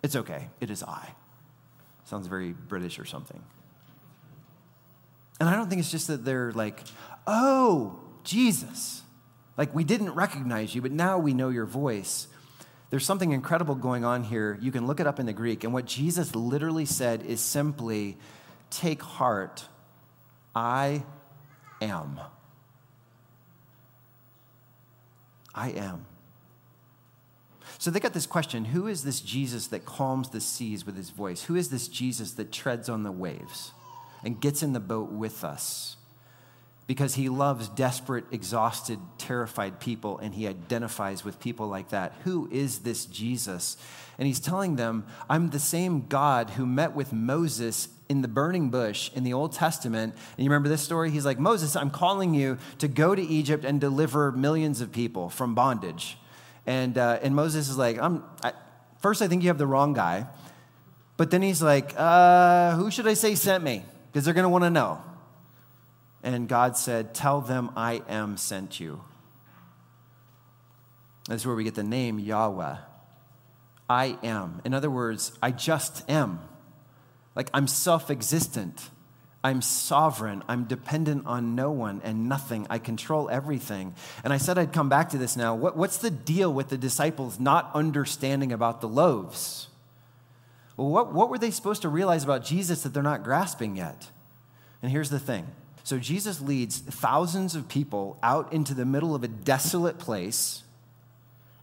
It's 0.02 0.16
okay. 0.16 0.48
It 0.60 0.70
is 0.70 0.82
I. 0.82 1.14
Sounds 2.04 2.26
very 2.26 2.52
British 2.52 2.98
or 2.98 3.04
something. 3.04 3.42
And 5.38 5.48
I 5.48 5.56
don't 5.56 5.68
think 5.68 5.80
it's 5.80 5.90
just 5.90 6.08
that 6.08 6.24
they're 6.24 6.52
like, 6.52 6.82
oh, 7.26 8.00
Jesus. 8.24 9.02
Like, 9.56 9.74
we 9.74 9.84
didn't 9.84 10.12
recognize 10.12 10.74
you, 10.74 10.82
but 10.82 10.92
now 10.92 11.18
we 11.18 11.34
know 11.34 11.48
your 11.48 11.66
voice. 11.66 12.28
There's 12.90 13.06
something 13.06 13.30
incredible 13.30 13.74
going 13.74 14.04
on 14.04 14.24
here. 14.24 14.58
You 14.60 14.72
can 14.72 14.86
look 14.86 15.00
it 15.00 15.06
up 15.06 15.20
in 15.20 15.26
the 15.26 15.32
Greek. 15.32 15.64
And 15.64 15.72
what 15.72 15.86
Jesus 15.86 16.34
literally 16.34 16.84
said 16.84 17.22
is 17.22 17.40
simply, 17.40 18.18
take 18.70 19.02
heart. 19.02 19.66
I 20.54 21.04
am. 21.80 22.20
I 25.54 25.70
am. 25.70 26.06
So 27.80 27.90
they 27.90 27.98
got 27.98 28.12
this 28.12 28.26
question 28.26 28.66
Who 28.66 28.86
is 28.86 29.04
this 29.04 29.22
Jesus 29.22 29.68
that 29.68 29.86
calms 29.86 30.28
the 30.28 30.40
seas 30.42 30.84
with 30.84 30.96
his 30.96 31.08
voice? 31.08 31.44
Who 31.44 31.56
is 31.56 31.70
this 31.70 31.88
Jesus 31.88 32.32
that 32.32 32.52
treads 32.52 32.90
on 32.90 33.04
the 33.04 33.10
waves 33.10 33.72
and 34.22 34.38
gets 34.38 34.62
in 34.62 34.74
the 34.74 34.80
boat 34.80 35.10
with 35.10 35.42
us? 35.42 35.96
Because 36.86 37.14
he 37.14 37.30
loves 37.30 37.70
desperate, 37.70 38.26
exhausted, 38.30 38.98
terrified 39.16 39.80
people, 39.80 40.18
and 40.18 40.34
he 40.34 40.46
identifies 40.46 41.24
with 41.24 41.40
people 41.40 41.68
like 41.68 41.88
that. 41.88 42.12
Who 42.24 42.50
is 42.52 42.80
this 42.80 43.06
Jesus? 43.06 43.78
And 44.18 44.26
he's 44.26 44.40
telling 44.40 44.76
them, 44.76 45.06
I'm 45.30 45.48
the 45.48 45.58
same 45.58 46.06
God 46.06 46.50
who 46.50 46.66
met 46.66 46.94
with 46.94 47.14
Moses 47.14 47.88
in 48.10 48.20
the 48.20 48.28
burning 48.28 48.68
bush 48.68 49.10
in 49.14 49.24
the 49.24 49.32
Old 49.32 49.52
Testament. 49.52 50.14
And 50.36 50.44
you 50.44 50.50
remember 50.50 50.68
this 50.68 50.82
story? 50.82 51.10
He's 51.10 51.24
like, 51.24 51.38
Moses, 51.38 51.76
I'm 51.76 51.90
calling 51.90 52.34
you 52.34 52.58
to 52.76 52.88
go 52.88 53.14
to 53.14 53.22
Egypt 53.22 53.64
and 53.64 53.80
deliver 53.80 54.32
millions 54.32 54.82
of 54.82 54.92
people 54.92 55.30
from 55.30 55.54
bondage. 55.54 56.18
And, 56.66 56.96
uh, 56.98 57.18
and 57.22 57.34
Moses 57.34 57.68
is 57.68 57.78
like, 57.78 57.98
I'm, 57.98 58.22
I, 58.42 58.52
first, 59.00 59.22
I 59.22 59.28
think 59.28 59.42
you 59.42 59.48
have 59.48 59.58
the 59.58 59.66
wrong 59.66 59.92
guy. 59.92 60.26
But 61.16 61.30
then 61.30 61.42
he's 61.42 61.62
like, 61.62 61.92
uh, 61.96 62.76
who 62.76 62.90
should 62.90 63.06
I 63.06 63.14
say 63.14 63.34
sent 63.34 63.62
me? 63.62 63.84
Because 64.10 64.24
they're 64.24 64.34
going 64.34 64.44
to 64.44 64.50
want 64.50 64.64
to 64.64 64.70
know. 64.70 65.02
And 66.22 66.48
God 66.48 66.76
said, 66.76 67.14
Tell 67.14 67.40
them 67.40 67.70
I 67.76 68.02
am 68.08 68.36
sent 68.36 68.78
you. 68.78 69.00
That's 71.28 71.46
where 71.46 71.54
we 71.54 71.64
get 71.64 71.74
the 71.74 71.82
name 71.82 72.18
Yahweh. 72.18 72.76
I 73.88 74.18
am. 74.22 74.60
In 74.64 74.74
other 74.74 74.90
words, 74.90 75.32
I 75.42 75.50
just 75.50 76.08
am. 76.10 76.40
Like 77.34 77.48
I'm 77.54 77.66
self 77.66 78.10
existent. 78.10 78.90
I'm 79.42 79.62
sovereign. 79.62 80.42
I'm 80.48 80.64
dependent 80.64 81.26
on 81.26 81.54
no 81.54 81.70
one 81.70 82.02
and 82.04 82.28
nothing. 82.28 82.66
I 82.68 82.78
control 82.78 83.30
everything. 83.30 83.94
And 84.22 84.32
I 84.32 84.36
said 84.36 84.58
I'd 84.58 84.72
come 84.72 84.90
back 84.90 85.10
to 85.10 85.18
this 85.18 85.36
now. 85.36 85.54
What, 85.54 85.76
what's 85.76 85.96
the 85.96 86.10
deal 86.10 86.52
with 86.52 86.68
the 86.68 86.76
disciples 86.76 87.40
not 87.40 87.70
understanding 87.74 88.52
about 88.52 88.82
the 88.82 88.88
loaves? 88.88 89.68
Well, 90.76 90.88
what, 90.88 91.12
what 91.12 91.30
were 91.30 91.38
they 91.38 91.50
supposed 91.50 91.82
to 91.82 91.88
realize 91.88 92.22
about 92.22 92.44
Jesus 92.44 92.82
that 92.82 92.92
they're 92.92 93.02
not 93.02 93.24
grasping 93.24 93.76
yet? 93.76 94.08
And 94.82 94.90
here's 94.90 95.10
the 95.10 95.18
thing 95.18 95.46
so 95.84 95.98
Jesus 95.98 96.40
leads 96.40 96.78
thousands 96.78 97.54
of 97.54 97.66
people 97.68 98.18
out 98.22 98.52
into 98.52 98.74
the 98.74 98.84
middle 98.84 99.14
of 99.14 99.24
a 99.24 99.28
desolate 99.28 99.98
place. 99.98 100.62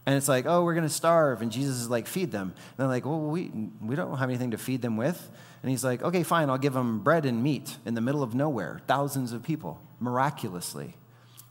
And 0.04 0.16
it's 0.16 0.28
like, 0.28 0.46
oh, 0.46 0.64
we're 0.64 0.74
going 0.74 0.86
to 0.86 0.92
starve. 0.92 1.42
And 1.42 1.52
Jesus 1.52 1.76
is 1.76 1.90
like, 1.90 2.06
feed 2.06 2.30
them. 2.30 2.54
And 2.54 2.76
they're 2.78 2.86
like, 2.86 3.04
well, 3.04 3.20
we, 3.20 3.50
we 3.82 3.94
don't 3.94 4.16
have 4.16 4.30
anything 4.30 4.52
to 4.52 4.58
feed 4.58 4.80
them 4.80 4.96
with. 4.96 5.30
And 5.62 5.70
he's 5.70 5.84
like, 5.84 6.02
okay, 6.02 6.22
fine, 6.22 6.50
I'll 6.50 6.58
give 6.58 6.72
them 6.72 7.00
bread 7.00 7.26
and 7.26 7.42
meat 7.42 7.76
in 7.84 7.94
the 7.94 8.00
middle 8.00 8.22
of 8.22 8.34
nowhere, 8.34 8.80
thousands 8.86 9.32
of 9.32 9.42
people, 9.42 9.82
miraculously. 9.98 10.94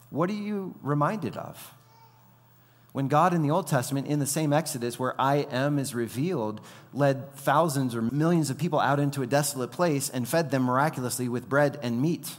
What 0.09 0.29
are 0.29 0.33
you 0.33 0.75
reminded 0.81 1.35
of? 1.35 1.73
When 2.93 3.09
God 3.09 3.33
in 3.33 3.43
the 3.43 3.51
Old 3.51 3.67
Testament, 3.67 4.07
in 4.07 4.19
the 4.19 4.25
same 4.25 4.53
Exodus 4.53 4.97
where 4.97 5.19
I 5.21 5.45
am 5.51 5.77
is 5.77 5.93
revealed, 5.93 6.61
led 6.93 7.31
thousands 7.35 7.93
or 7.93 8.01
millions 8.01 8.49
of 8.49 8.57
people 8.57 8.79
out 8.79 8.99
into 8.99 9.21
a 9.21 9.27
desolate 9.27 9.71
place 9.71 10.09
and 10.09 10.27
fed 10.27 10.49
them 10.49 10.63
miraculously 10.63 11.29
with 11.29 11.49
bread 11.49 11.77
and 11.83 12.01
meat. 12.01 12.37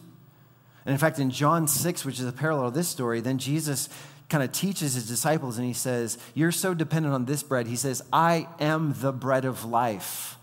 And 0.84 0.92
in 0.92 0.98
fact, 0.98 1.18
in 1.18 1.30
John 1.30 1.68
6, 1.68 2.04
which 2.04 2.18
is 2.18 2.26
a 2.26 2.32
parallel 2.32 2.68
of 2.68 2.74
this 2.74 2.88
story, 2.88 3.20
then 3.20 3.38
Jesus 3.38 3.88
kind 4.28 4.42
of 4.42 4.50
teaches 4.50 4.94
his 4.94 5.06
disciples 5.06 5.58
and 5.58 5.66
he 5.66 5.74
says, 5.74 6.18
You're 6.34 6.50
so 6.50 6.74
dependent 6.74 7.14
on 7.14 7.26
this 7.26 7.42
bread. 7.42 7.66
He 7.66 7.76
says, 7.76 8.02
I 8.12 8.48
am 8.58 8.94
the 8.98 9.12
bread 9.12 9.44
of 9.44 9.64
life. 9.64 10.37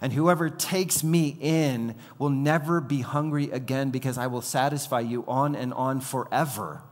And 0.00 0.12
whoever 0.12 0.50
takes 0.50 1.02
me 1.02 1.36
in 1.40 1.94
will 2.18 2.30
never 2.30 2.80
be 2.80 3.00
hungry 3.00 3.50
again 3.50 3.90
because 3.90 4.18
I 4.18 4.26
will 4.26 4.42
satisfy 4.42 5.00
you 5.00 5.24
on 5.26 5.54
and 5.54 5.72
on 5.72 6.00
forever. 6.00 6.82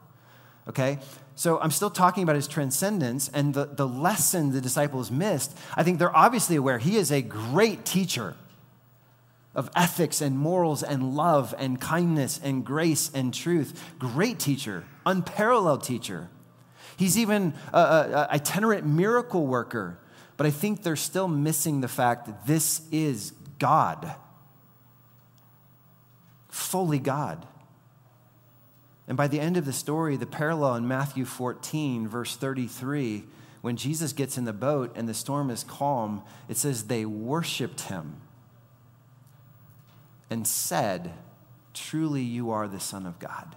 Okay? 0.68 0.98
So 1.36 1.60
I'm 1.60 1.70
still 1.70 1.90
talking 1.90 2.22
about 2.22 2.36
his 2.36 2.48
transcendence 2.48 3.28
and 3.28 3.52
the, 3.52 3.66
the 3.66 3.86
lesson 3.86 4.52
the 4.52 4.60
disciples 4.60 5.10
missed. 5.10 5.56
I 5.76 5.82
think 5.82 5.98
they're 5.98 6.16
obviously 6.16 6.56
aware 6.56 6.78
he 6.78 6.96
is 6.96 7.10
a 7.10 7.22
great 7.22 7.84
teacher 7.84 8.36
of 9.54 9.70
ethics 9.76 10.20
and 10.20 10.38
morals 10.38 10.82
and 10.82 11.14
love 11.14 11.54
and 11.58 11.80
kindness 11.80 12.40
and 12.42 12.64
grace 12.64 13.10
and 13.14 13.32
truth. 13.32 13.94
Great 13.98 14.38
teacher, 14.38 14.84
unparalleled 15.06 15.82
teacher. 15.82 16.28
He's 16.96 17.18
even 17.18 17.54
an 17.72 18.14
itinerant 18.30 18.86
miracle 18.86 19.46
worker 19.46 19.98
but 20.36 20.46
I 20.46 20.50
think 20.50 20.82
they're 20.82 20.96
still 20.96 21.28
missing 21.28 21.80
the 21.80 21.88
fact 21.88 22.26
that 22.26 22.46
this 22.46 22.82
is 22.90 23.32
God, 23.58 24.14
fully 26.48 26.98
God. 26.98 27.46
And 29.06 29.16
by 29.16 29.28
the 29.28 29.40
end 29.40 29.56
of 29.56 29.64
the 29.64 29.72
story, 29.72 30.16
the 30.16 30.26
parallel 30.26 30.76
in 30.76 30.88
Matthew 30.88 31.24
14, 31.24 32.08
verse 32.08 32.36
33, 32.36 33.24
when 33.60 33.76
Jesus 33.76 34.12
gets 34.12 34.36
in 34.36 34.44
the 34.44 34.52
boat 34.52 34.92
and 34.96 35.08
the 35.08 35.14
storm 35.14 35.50
is 35.50 35.64
calm, 35.64 36.22
it 36.48 36.56
says 36.56 36.84
they 36.84 37.04
worshiped 37.04 37.82
him 37.82 38.16
and 40.30 40.46
said, 40.46 41.12
Truly, 41.72 42.22
you 42.22 42.50
are 42.50 42.68
the 42.68 42.80
Son 42.80 43.06
of 43.06 43.18
God. 43.18 43.56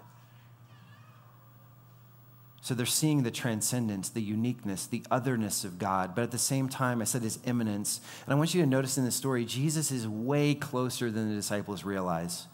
So 2.68 2.76
they're 2.76 2.86
seeing 2.86 3.24
the 3.24 3.32
transcendence, 3.32 4.10
the 4.10 4.22
uniqueness, 4.22 4.88
the 4.88 5.02
otherness 5.10 5.64
of 5.64 5.80
God, 5.80 6.14
but 6.14 6.24
at 6.24 6.32
the 6.32 6.38
same 6.38 6.68
time, 6.68 7.02
I 7.02 7.06
said 7.06 7.22
his 7.22 7.40
immanence. 7.46 8.02
And 8.26 8.34
I 8.34 8.36
want 8.36 8.54
you 8.54 8.60
to 8.60 8.68
notice 8.68 8.98
in 8.98 9.06
this 9.06 9.16
story, 9.16 9.46
Jesus 9.46 9.90
is 9.90 10.06
way 10.06 10.54
closer 10.54 11.10
than 11.10 11.30
the 11.30 11.36
disciples 11.36 11.86
realize. 11.86 12.46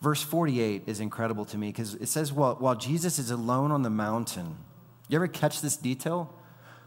Verse 0.00 0.22
48 0.22 0.84
is 0.86 1.00
incredible 1.00 1.44
to 1.44 1.58
me 1.58 1.66
because 1.66 1.96
it 1.96 2.08
says, 2.08 2.32
while 2.32 2.74
Jesus 2.76 3.18
is 3.18 3.30
alone 3.30 3.72
on 3.72 3.82
the 3.82 3.90
mountain, 3.90 4.56
you 5.10 5.16
ever 5.16 5.28
catch 5.28 5.60
this 5.60 5.76
detail? 5.76 6.34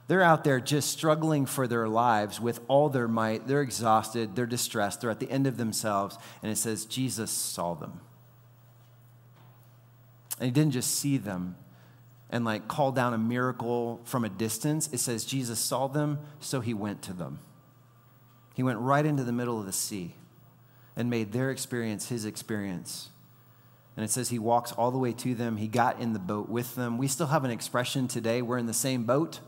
They're 0.08 0.24
out 0.24 0.43
there 0.43 0.60
just 0.60 0.89
struggling 0.89 1.46
for 1.46 1.67
their 1.67 1.88
lives 1.88 2.41
with 2.41 2.62
all 2.67 2.89
their 2.89 3.08
might. 3.08 3.48
They're 3.48 3.62
exhausted, 3.62 4.36
they're 4.36 4.48
distressed, 4.48 5.02
they're 5.02 5.12
at 5.12 5.19
the 5.19 5.30
end 5.30 5.46
of 5.46 5.58
themselves. 5.58 6.17
And 6.41 6.52
it 6.52 6.56
says, 6.56 6.86
Jesus 6.86 7.30
saw 7.30 7.76
them. 7.76 8.02
And 10.39 10.46
he 10.46 10.52
didn't 10.52 10.74
just 10.74 10.96
see 10.96 11.17
them 11.17 11.58
and 12.34 12.43
like 12.43 12.67
call 12.67 12.91
down 12.91 13.13
a 13.13 13.17
miracle 13.17 14.02
from 14.06 14.26
a 14.26 14.30
distance. 14.30 14.89
It 14.91 15.00
says, 15.00 15.24
Jesus 15.24 15.60
saw 15.60 15.88
them, 15.88 16.17
so 16.39 16.62
he 16.62 16.74
went 16.74 17.04
to 17.04 17.13
them. 17.13 17.38
He 18.56 18.63
went 18.63 18.80
right 18.80 19.06
into 19.06 19.24
the 19.24 19.32
middle 19.32 19.60
of 19.60 19.67
the 19.67 19.72
sea 19.72 20.15
and 20.96 21.12
made 21.12 21.32
their 21.32 21.52
experience 21.52 22.10
his 22.10 22.26
experience. 22.26 23.10
And 23.96 24.04
it 24.04 24.10
says 24.10 24.30
he 24.30 24.39
walks 24.39 24.72
all 24.72 24.89
the 24.89 24.98
way 24.98 25.13
to 25.13 25.36
them. 25.36 25.58
He 25.58 25.67
got 25.67 26.00
in 26.00 26.13
the 26.13 26.19
boat 26.19 26.50
with 26.50 26.74
them. 26.74 26.98
We 26.98 27.08
still 27.08 27.28
have 27.28 27.46
an 27.46 27.52
expression 27.52 28.08
today 28.08 28.41
we're 28.41 28.58
in 28.58 28.65
the 28.65 28.74
same 28.74 29.04
boat. 29.04 29.39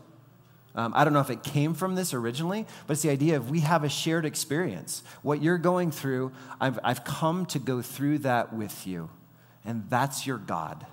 Um, 0.76 0.92
I 0.94 1.02
don't 1.02 1.12
know 1.12 1.20
if 1.20 1.30
it 1.30 1.42
came 1.42 1.74
from 1.74 1.96
this 1.96 2.14
originally, 2.14 2.66
but 2.86 2.92
it's 2.92 3.02
the 3.02 3.10
idea 3.10 3.36
of 3.36 3.50
we 3.50 3.60
have 3.60 3.82
a 3.82 3.88
shared 3.88 4.24
experience. 4.24 5.02
What 5.22 5.42
you're 5.42 5.58
going 5.58 5.90
through, 5.90 6.30
I've, 6.60 6.78
I've 6.84 7.02
come 7.02 7.46
to 7.46 7.58
go 7.58 7.82
through 7.82 8.18
that 8.18 8.52
with 8.52 8.86
you. 8.86 9.10
And 9.64 9.90
that's 9.90 10.24
your 10.24 10.38
God. 10.38 10.86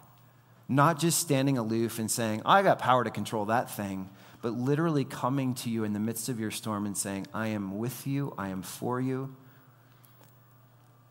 Not 0.67 0.99
just 0.99 1.19
standing 1.19 1.57
aloof 1.57 1.99
and 1.99 2.09
saying, 2.09 2.41
I 2.45 2.61
got 2.61 2.79
power 2.79 3.03
to 3.03 3.11
control 3.11 3.45
that 3.45 3.69
thing, 3.69 4.09
but 4.41 4.53
literally 4.53 5.05
coming 5.05 5.53
to 5.55 5.69
you 5.69 5.83
in 5.83 5.93
the 5.93 5.99
midst 5.99 6.29
of 6.29 6.39
your 6.39 6.51
storm 6.51 6.85
and 6.85 6.97
saying, 6.97 7.27
I 7.33 7.47
am 7.47 7.77
with 7.77 8.07
you, 8.07 8.33
I 8.37 8.49
am 8.49 8.61
for 8.61 8.99
you. 8.99 9.35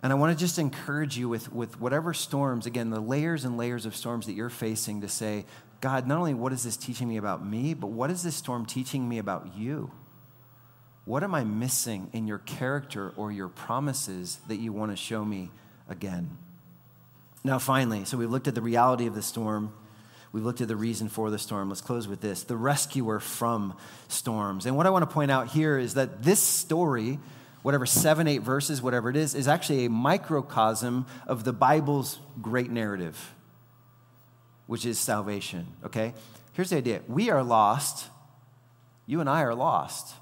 And 0.02 0.12
I 0.12 0.16
want 0.16 0.36
to 0.36 0.44
just 0.44 0.58
encourage 0.58 1.16
you 1.16 1.28
with, 1.28 1.52
with 1.52 1.80
whatever 1.80 2.12
storms, 2.12 2.66
again, 2.66 2.90
the 2.90 3.00
layers 3.00 3.44
and 3.44 3.56
layers 3.56 3.86
of 3.86 3.94
storms 3.94 4.26
that 4.26 4.32
you're 4.32 4.50
facing 4.50 5.00
to 5.02 5.08
say, 5.08 5.44
God, 5.80 6.06
not 6.08 6.18
only 6.18 6.34
what 6.34 6.52
is 6.52 6.64
this 6.64 6.76
teaching 6.76 7.08
me 7.08 7.16
about 7.16 7.46
me, 7.46 7.74
but 7.74 7.88
what 7.88 8.10
is 8.10 8.22
this 8.22 8.34
storm 8.34 8.66
teaching 8.66 9.08
me 9.08 9.18
about 9.18 9.56
you? 9.56 9.92
What 11.04 11.22
am 11.22 11.34
I 11.34 11.44
missing 11.44 12.08
in 12.12 12.26
your 12.26 12.38
character 12.38 13.12
or 13.16 13.32
your 13.32 13.48
promises 13.48 14.40
that 14.48 14.56
you 14.56 14.72
want 14.72 14.92
to 14.92 14.96
show 14.96 15.24
me 15.24 15.50
again? 15.88 16.36
Now, 17.44 17.58
finally, 17.58 18.04
so 18.04 18.16
we've 18.16 18.30
looked 18.30 18.48
at 18.48 18.54
the 18.54 18.62
reality 18.62 19.06
of 19.06 19.14
the 19.14 19.22
storm. 19.22 19.72
We've 20.32 20.44
looked 20.44 20.60
at 20.60 20.68
the 20.68 20.76
reason 20.76 21.08
for 21.08 21.30
the 21.30 21.38
storm. 21.38 21.68
Let's 21.68 21.80
close 21.80 22.08
with 22.08 22.20
this 22.20 22.44
the 22.44 22.56
rescuer 22.56 23.20
from 23.20 23.76
storms. 24.08 24.66
And 24.66 24.76
what 24.76 24.86
I 24.86 24.90
want 24.90 25.08
to 25.08 25.12
point 25.12 25.30
out 25.30 25.48
here 25.48 25.78
is 25.78 25.94
that 25.94 26.22
this 26.22 26.40
story 26.40 27.18
whatever 27.62 27.86
seven, 27.86 28.28
eight 28.28 28.42
verses, 28.42 28.82
whatever 28.82 29.08
it 29.08 29.16
is, 29.16 29.34
is 29.34 29.48
actually 29.48 29.86
a 29.86 29.90
microcosm 29.90 31.06
of 31.26 31.44
the 31.44 31.52
Bible's 31.52 32.18
great 32.40 32.70
narrative, 32.70 33.34
which 34.66 34.84
is 34.84 34.98
salvation, 34.98 35.66
okay? 35.84 36.12
Here's 36.52 36.70
the 36.70 36.76
idea 36.76 37.00
we 37.08 37.30
are 37.30 37.42
lost, 37.42 38.08
you 39.06 39.20
and 39.20 39.30
I 39.30 39.42
are 39.42 39.54
lost 39.54 40.14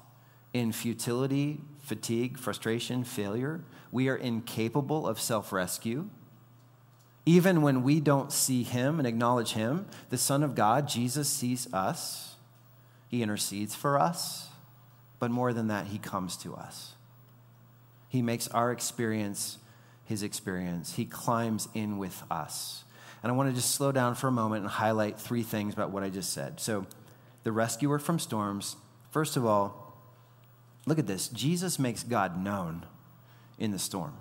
in 0.53 0.71
futility, 0.71 1.61
fatigue, 1.79 2.37
frustration, 2.37 3.03
failure. 3.03 3.63
We 3.91 4.07
are 4.07 4.15
incapable 4.15 5.07
of 5.07 5.19
self 5.19 5.51
rescue. 5.51 6.09
Even 7.25 7.61
when 7.61 7.83
we 7.83 7.99
don't 7.99 8.31
see 8.31 8.63
Him 8.63 8.99
and 8.99 9.07
acknowledge 9.07 9.53
Him, 9.53 9.85
the 10.09 10.17
Son 10.17 10.43
of 10.43 10.55
God, 10.55 10.87
Jesus, 10.87 11.29
sees 11.29 11.71
us. 11.73 12.35
He 13.07 13.21
intercedes 13.21 13.75
for 13.75 13.99
us. 13.99 14.49
But 15.19 15.31
more 15.31 15.53
than 15.53 15.67
that, 15.67 15.87
He 15.87 15.99
comes 15.99 16.35
to 16.37 16.55
us. 16.55 16.93
He 18.09 18.21
makes 18.21 18.47
our 18.49 18.71
experience 18.71 19.59
his 20.11 20.23
experience. 20.23 20.95
He 20.95 21.05
climbs 21.05 21.69
in 21.73 21.97
with 21.97 22.21
us. 22.29 22.83
And 23.23 23.31
I 23.31 23.35
want 23.35 23.49
to 23.49 23.55
just 23.55 23.73
slow 23.73 23.93
down 23.93 24.15
for 24.15 24.27
a 24.27 24.31
moment 24.31 24.63
and 24.63 24.69
highlight 24.69 25.17
three 25.17 25.41
things 25.41 25.73
about 25.73 25.91
what 25.91 26.03
I 26.03 26.09
just 26.09 26.33
said. 26.33 26.59
So, 26.59 26.85
the 27.43 27.51
rescuer 27.51 27.97
from 27.97 28.19
storms, 28.19 28.75
first 29.09 29.37
of 29.37 29.45
all, 29.45 29.95
look 30.85 30.99
at 30.99 31.07
this 31.07 31.29
Jesus 31.29 31.79
makes 31.79 32.03
God 32.03 32.37
known 32.43 32.85
in 33.57 33.71
the 33.71 33.79
storm. 33.79 34.13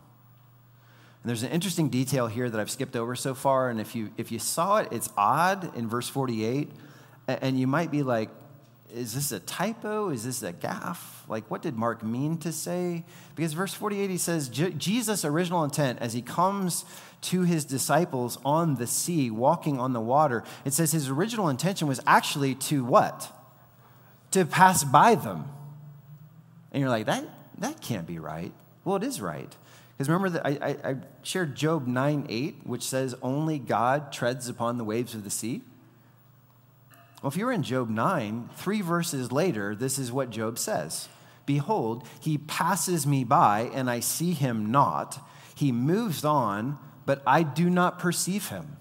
And 1.22 1.28
there's 1.28 1.42
an 1.42 1.50
interesting 1.50 1.90
detail 1.90 2.26
here 2.26 2.48
that 2.48 2.58
I've 2.58 2.70
skipped 2.70 2.96
over 2.96 3.14
so 3.14 3.34
far. 3.34 3.68
And 3.68 3.80
if 3.80 3.94
you, 3.94 4.10
if 4.16 4.32
you 4.32 4.38
saw 4.38 4.78
it, 4.78 4.88
it's 4.90 5.10
odd 5.16 5.76
in 5.76 5.88
verse 5.88 6.08
48. 6.08 6.70
And 7.28 7.60
you 7.60 7.66
might 7.66 7.90
be 7.90 8.02
like, 8.02 8.30
is 8.94 9.14
this 9.14 9.30
a 9.30 9.38
typo? 9.40 10.10
Is 10.10 10.24
this 10.24 10.42
a 10.42 10.52
gaffe? 10.52 11.28
Like, 11.28 11.48
what 11.50 11.62
did 11.62 11.76
Mark 11.76 12.02
mean 12.02 12.38
to 12.38 12.52
say? 12.52 13.04
Because 13.36 13.52
verse 13.52 13.74
48, 13.74 14.10
he 14.10 14.18
says, 14.18 14.48
Jesus' 14.48 15.24
original 15.24 15.62
intent 15.62 16.00
as 16.00 16.12
he 16.12 16.22
comes 16.22 16.84
to 17.22 17.42
his 17.42 17.64
disciples 17.64 18.38
on 18.44 18.76
the 18.76 18.86
sea, 18.86 19.30
walking 19.30 19.78
on 19.78 19.92
the 19.92 20.00
water, 20.00 20.42
it 20.64 20.72
says 20.72 20.90
his 20.90 21.08
original 21.08 21.48
intention 21.48 21.86
was 21.86 22.00
actually 22.06 22.54
to 22.56 22.84
what? 22.84 23.30
To 24.32 24.44
pass 24.44 24.84
by 24.84 25.14
them. 25.14 25.44
And 26.72 26.80
you're 26.80 26.90
like, 26.90 27.06
that, 27.06 27.24
that 27.58 27.80
can't 27.80 28.06
be 28.06 28.18
right. 28.18 28.52
Well, 28.84 28.96
it 28.96 29.04
is 29.04 29.20
right. 29.20 29.54
Because 30.00 30.08
remember 30.08 30.30
that 30.30 30.46
I, 30.46 30.50
I, 30.62 30.90
I 30.92 30.96
shared 31.22 31.54
Job 31.54 31.86
9 31.86 32.24
8, 32.26 32.60
which 32.64 32.82
says, 32.82 33.14
Only 33.20 33.58
God 33.58 34.14
treads 34.14 34.48
upon 34.48 34.78
the 34.78 34.84
waves 34.84 35.14
of 35.14 35.24
the 35.24 35.30
sea. 35.30 35.60
Well, 37.20 37.28
if 37.28 37.36
you're 37.36 37.52
in 37.52 37.62
Job 37.62 37.90
9, 37.90 38.48
three 38.54 38.80
verses 38.80 39.30
later, 39.30 39.74
this 39.74 39.98
is 39.98 40.10
what 40.10 40.30
Job 40.30 40.58
says 40.58 41.10
Behold, 41.44 42.08
he 42.18 42.38
passes 42.38 43.06
me 43.06 43.24
by, 43.24 43.70
and 43.74 43.90
I 43.90 44.00
see 44.00 44.32
him 44.32 44.70
not. 44.70 45.22
He 45.54 45.70
moves 45.70 46.24
on, 46.24 46.78
but 47.04 47.22
I 47.26 47.42
do 47.42 47.68
not 47.68 47.98
perceive 47.98 48.48
him. 48.48 48.78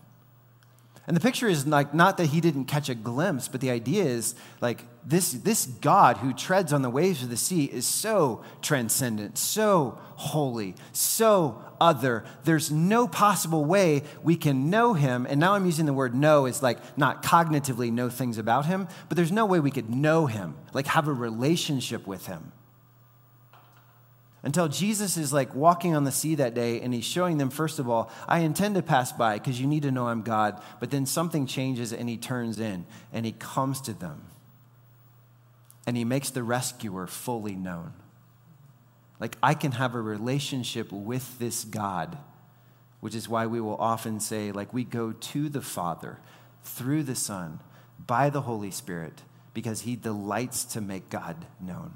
And 1.09 1.17
the 1.17 1.21
picture 1.21 1.47
is 1.47 1.65
like 1.65 1.91
not 1.91 2.17
that 2.17 2.27
he 2.27 2.39
didn't 2.39 2.65
catch 2.65 2.87
a 2.87 2.93
glimpse, 2.93 3.47
but 3.47 3.61
the 3.61 3.71
idea 3.71 4.03
is 4.03 4.35
like 4.61 4.85
this, 5.03 5.31
this 5.31 5.65
God 5.65 6.17
who 6.17 6.33
treads 6.33 6.71
on 6.71 6.83
the 6.83 6.89
waves 6.91 7.23
of 7.23 7.31
the 7.31 7.35
sea 7.35 7.65
is 7.65 7.87
so 7.87 8.43
transcendent, 8.61 9.39
so 9.39 9.97
holy, 10.17 10.75
so 10.93 11.63
other. 11.81 12.25
There's 12.43 12.69
no 12.69 13.07
possible 13.07 13.65
way 13.65 14.03
we 14.21 14.35
can 14.35 14.69
know 14.69 14.93
him. 14.93 15.25
And 15.27 15.39
now 15.39 15.55
I'm 15.55 15.65
using 15.65 15.87
the 15.87 15.93
word 15.93 16.13
know 16.13 16.45
as 16.45 16.61
like 16.61 16.77
not 16.95 17.23
cognitively 17.23 17.91
know 17.91 18.09
things 18.09 18.37
about 18.37 18.67
him, 18.67 18.87
but 19.07 19.15
there's 19.15 19.31
no 19.31 19.47
way 19.47 19.59
we 19.59 19.71
could 19.71 19.89
know 19.89 20.27
him, 20.27 20.57
like 20.73 20.85
have 20.85 21.07
a 21.07 21.13
relationship 21.13 22.05
with 22.05 22.27
him. 22.27 22.51
Until 24.41 24.69
Jesus 24.69 25.17
is 25.17 25.33
like 25.33 25.53
walking 25.53 25.95
on 25.95 26.05
the 26.05 26.11
sea 26.11 26.35
that 26.35 26.53
day 26.53 26.79
and 26.79 26.93
he's 26.93 27.05
showing 27.05 27.37
them, 27.37 27.49
first 27.49 27.77
of 27.77 27.89
all, 27.89 28.09
I 28.27 28.39
intend 28.39 28.75
to 28.75 28.81
pass 28.81 29.11
by 29.11 29.37
because 29.37 29.59
you 29.59 29.67
need 29.67 29.83
to 29.83 29.91
know 29.91 30.07
I'm 30.07 30.21
God. 30.21 30.61
But 30.79 30.91
then 30.91 31.05
something 31.05 31.45
changes 31.45 31.91
and 31.91 32.07
he 32.07 32.15
turns 32.17 32.59
in 32.59 32.85
and 33.11 33.25
he 33.25 33.33
comes 33.33 33.81
to 33.81 33.93
them 33.93 34.23
and 35.85 35.97
he 35.97 36.05
makes 36.05 36.29
the 36.29 36.43
rescuer 36.43 37.07
fully 37.07 37.55
known. 37.55 37.93
Like, 39.19 39.37
I 39.43 39.53
can 39.53 39.73
have 39.73 39.95
a 39.95 40.01
relationship 40.01 40.91
with 40.91 41.39
this 41.39 41.65
God, 41.65 42.17
which 43.01 43.15
is 43.15 43.27
why 43.27 43.47
we 43.47 43.59
will 43.59 43.75
often 43.75 44.19
say, 44.21 44.51
like, 44.53 44.73
we 44.73 44.85
go 44.85 45.11
to 45.11 45.49
the 45.49 45.61
Father 45.61 46.19
through 46.63 47.03
the 47.03 47.15
Son 47.15 47.59
by 48.05 48.29
the 48.29 48.41
Holy 48.41 48.71
Spirit 48.71 49.23
because 49.53 49.81
he 49.81 49.97
delights 49.97 50.63
to 50.63 50.79
make 50.79 51.09
God 51.09 51.45
known. 51.59 51.95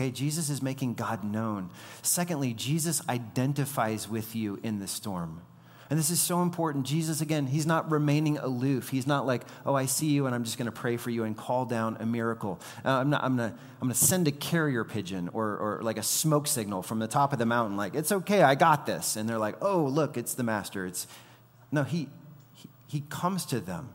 Okay, 0.00 0.10
Jesus 0.10 0.48
is 0.48 0.62
making 0.62 0.94
God 0.94 1.24
known. 1.24 1.68
Secondly, 2.00 2.54
Jesus 2.54 3.06
identifies 3.06 4.08
with 4.08 4.34
you 4.34 4.58
in 4.62 4.78
the 4.78 4.86
storm. 4.86 5.42
And 5.90 5.98
this 5.98 6.08
is 6.08 6.18
so 6.18 6.40
important. 6.40 6.86
Jesus, 6.86 7.20
again, 7.20 7.46
he's 7.46 7.66
not 7.66 7.90
remaining 7.90 8.38
aloof. 8.38 8.88
He's 8.88 9.06
not 9.06 9.26
like, 9.26 9.42
oh, 9.66 9.74
I 9.74 9.84
see 9.84 10.06
you 10.06 10.24
and 10.24 10.34
I'm 10.34 10.44
just 10.44 10.56
going 10.56 10.64
to 10.66 10.72
pray 10.72 10.96
for 10.96 11.10
you 11.10 11.24
and 11.24 11.36
call 11.36 11.66
down 11.66 11.98
a 12.00 12.06
miracle. 12.06 12.60
Uh, 12.82 12.92
I'm, 12.92 13.10
not, 13.10 13.22
I'm 13.22 13.36
going 13.36 13.50
to 13.50 13.56
I'm 13.82 13.88
gonna 13.88 13.94
send 13.94 14.26
a 14.26 14.30
carrier 14.30 14.84
pigeon 14.84 15.28
or, 15.34 15.58
or 15.58 15.80
like 15.82 15.98
a 15.98 16.02
smoke 16.02 16.46
signal 16.46 16.80
from 16.80 16.98
the 16.98 17.08
top 17.08 17.34
of 17.34 17.38
the 17.38 17.44
mountain, 17.44 17.76
like, 17.76 17.94
it's 17.94 18.10
okay, 18.10 18.42
I 18.42 18.54
got 18.54 18.86
this. 18.86 19.16
And 19.16 19.28
they're 19.28 19.36
like, 19.36 19.56
oh, 19.60 19.84
look, 19.84 20.16
it's 20.16 20.32
the 20.32 20.44
master. 20.44 20.86
It's, 20.86 21.06
no, 21.70 21.82
he, 21.82 22.08
he, 22.54 22.70
he 22.86 23.00
comes 23.10 23.44
to 23.46 23.60
them. 23.60 23.90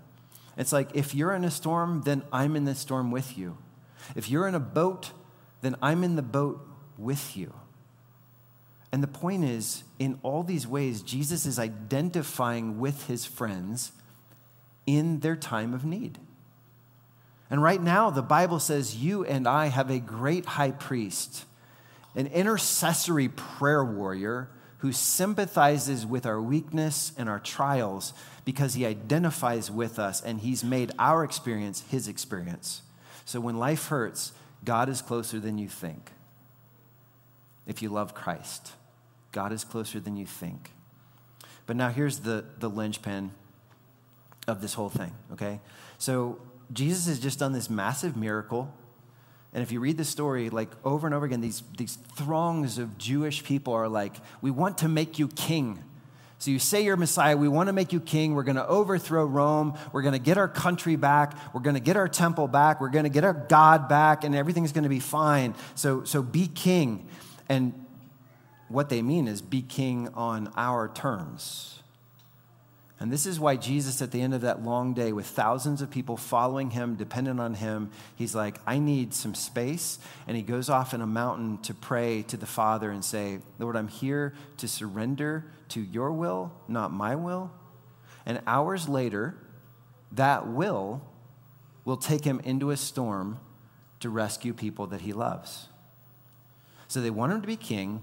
It's 0.56 0.72
like, 0.72 0.89
if 0.93 1.16
you're 1.16 1.34
in 1.34 1.43
a 1.43 1.51
storm, 1.51 2.03
then 2.06 2.22
I'm 2.32 2.56
in 2.56 2.66
the 2.66 2.76
storm 2.76 3.10
with 3.10 3.39
you. 3.39 3.58
If 4.16 4.30
you're 4.30 4.47
in 4.47 4.53
a 4.53 4.60
boat, 4.60 5.12
then 5.62 5.76
I'm 5.82 6.03
in 6.03 6.16
the 6.16 6.22
boat 6.22 6.66
with 6.97 7.36
you. 7.36 7.53
And 8.91 9.03
the 9.03 9.08
point 9.08 9.43
is, 9.43 9.84
in 9.99 10.20
all 10.24 10.43
these 10.43 10.66
ways, 10.66 11.01
Jesus 11.01 11.45
is 11.45 11.60
identifying 11.60 12.80
with 12.80 13.08
his 13.08 13.26
friends 13.26 13.91
in 14.86 15.20
their 15.20 15.36
time 15.36 15.74
of 15.74 15.84
need. 15.84 16.18
And 17.49 17.62
right 17.62 17.82
now, 17.82 18.10
the 18.10 18.22
Bible 18.22 18.60
says 18.60 18.95
you 18.95 19.26
and 19.26 19.47
I 19.47 19.68
have 19.68 19.89
a 19.89 19.99
great 19.99 20.45
high 20.45 20.72
priest, 20.72 21.45
an 22.16 22.28
intercessory 22.28 23.28
prayer 23.28 23.84
warrior 23.84 24.49
who 24.80 24.91
sympathizes 24.91 26.06
with 26.06 26.26
our 26.26 26.41
weakness 26.41 27.12
and 27.18 27.28
our 27.28 27.39
trials 27.39 28.14
because 28.45 28.76
he 28.76 28.86
identifies 28.86 29.70
with 29.70 29.99
us 29.99 30.22
and 30.22 30.39
he's 30.39 30.64
made 30.64 30.91
our 30.99 31.24
experience 31.24 31.84
his 31.89 32.08
experience. 32.08 32.82
So 33.26 33.39
when 33.39 33.58
life 33.58 33.88
hurts, 33.88 34.32
God 34.66 34.89
is 34.89 35.01
closer 35.01 35.39
than 35.39 35.57
you 35.57 35.70
think. 35.70 36.11
If 37.66 37.82
you 37.82 37.89
love 37.89 38.13
Christ, 38.13 38.74
God 39.32 39.51
is 39.51 39.63
closer 39.63 39.99
than 39.99 40.18
you 40.18 40.26
think. 40.26 40.72
But 41.66 41.76
now 41.76 41.89
here's 41.89 42.20
the, 42.20 42.45
the 42.59 42.70
linchpin 42.70 43.32
of 44.47 44.61
this 44.61 44.74
whole 44.74 44.89
thing, 44.89 45.13
okay? 45.32 45.59
So 45.97 46.39
Jesus 46.72 47.07
has 47.07 47.20
just 47.20 47.39
done 47.39 47.53
this 47.53 47.70
massive 47.70 48.16
miracle. 48.16 48.74
And 49.53 49.63
if 49.63 49.72
you 49.72 49.80
read 49.80 49.97
the 49.97 50.05
story, 50.05 50.49
like 50.49 50.70
over 50.84 51.07
and 51.07 51.13
over 51.13 51.26
again, 51.26 51.41
these, 51.41 51.63
these 51.78 51.95
throngs 52.16 52.78
of 52.78 52.97
Jewish 52.97 53.43
people 53.43 53.74
are 53.74 53.88
like, 53.88 54.13
We 54.41 54.51
want 54.51 54.78
to 54.80 54.88
make 54.88 55.18
you 55.18 55.28
king. 55.30 55.84
So 56.38 56.51
you 56.51 56.59
say 56.59 56.83
you're 56.83 56.97
Messiah, 56.97 57.38
we 57.38 57.47
want 57.47 57.67
to 57.67 57.73
make 57.73 57.93
you 57.93 57.99
king, 57.99 58.36
we're 58.36 58.43
going 58.43 58.57
to 58.57 58.67
overthrow 58.67 59.25
Rome, 59.25 59.77
we're 59.93 60.01
going 60.01 60.13
to 60.13 60.19
get 60.19 60.38
our 60.38 60.49
country 60.49 60.95
back, 60.95 61.38
we're 61.53 61.61
going 61.61 61.75
to 61.75 61.79
get 61.79 61.95
our 61.95 62.09
temple 62.09 62.47
back, 62.47 62.81
we're 62.81 62.89
going 62.89 63.05
to 63.05 63.09
get 63.09 63.23
our 63.23 63.33
God 63.33 63.88
back, 63.88 64.23
and 64.23 64.36
everything's 64.36 64.71
going 64.71 64.83
to 64.83 64.89
be 64.89 64.99
fine. 64.99 65.55
So, 65.75 66.03
so 66.03 66.21
be 66.21 66.47
king. 66.47 67.07
And 67.47 67.86
what 68.67 68.89
they 68.89 69.01
mean 69.01 69.27
is 69.27 69.41
be 69.41 69.61
king 69.61 70.09
on 70.13 70.51
our 70.55 70.89
terms. 70.89 71.79
And 72.99 73.11
this 73.11 73.25
is 73.25 73.39
why 73.39 73.57
Jesus, 73.57 74.01
at 74.01 74.11
the 74.11 74.21
end 74.21 74.33
of 74.33 74.41
that 74.41 74.63
long 74.63 74.93
day, 74.93 75.11
with 75.11 75.25
thousands 75.25 75.81
of 75.81 75.91
people 75.91 76.15
following 76.15 76.71
him, 76.71 76.95
dependent 76.95 77.39
on 77.39 77.53
him, 77.53 77.91
he's 78.15 78.33
like, 78.33 78.57
I 78.65 78.79
need 78.79 79.13
some 79.13 79.36
space. 79.36 79.99
And 80.27 80.38
he 80.38 80.43
goes 80.43 80.69
off 80.69 80.93
in 80.93 81.01
a 81.01 81.07
mountain 81.07 81.57
to 81.63 81.73
pray 81.73 82.23
to 82.23 82.38
the 82.38 82.45
Father 82.45 82.91
and 82.91 83.03
say, 83.03 83.39
Lord, 83.59 83.75
I'm 83.75 83.89
here 83.89 84.33
to 84.57 84.67
surrender 84.67 85.45
to 85.70 85.82
your 85.82 86.11
will, 86.11 86.51
not 86.68 86.91
my 86.91 87.16
will. 87.16 87.51
And 88.26 88.41
hours 88.47 88.89
later, 88.89 89.36
that 90.11 90.47
will 90.47 91.01
will 91.84 91.97
take 91.97 92.26
him 92.26 92.41
into 92.43 92.72
a 92.72 92.78
storm 92.78 93.39
to 93.99 94.09
rescue 94.09 94.53
people 94.53 94.88
that 94.88 95.01
he 95.01 95.13
loves. 95.13 95.68
So 96.88 97.01
they 97.01 97.11
want 97.11 97.32
him 97.32 97.41
to 97.41 97.47
be 97.47 97.55
king. 97.55 98.01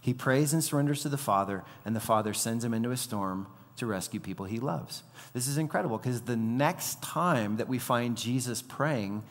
He 0.00 0.14
prays 0.14 0.52
and 0.52 0.62
surrenders 0.62 1.02
to 1.02 1.08
the 1.08 1.18
Father, 1.18 1.64
and 1.84 1.96
the 1.96 2.00
Father 2.00 2.32
sends 2.32 2.64
him 2.64 2.74
into 2.74 2.90
a 2.90 2.96
storm 2.96 3.46
to 3.76 3.86
rescue 3.86 4.20
people 4.20 4.46
he 4.46 4.60
loves. 4.60 5.02
This 5.32 5.48
is 5.48 5.58
incredible 5.58 5.98
because 5.98 6.22
the 6.22 6.36
next 6.36 7.02
time 7.02 7.56
that 7.56 7.68
we 7.68 7.78
find 7.78 8.16
Jesus 8.16 8.62
praying 8.62 9.24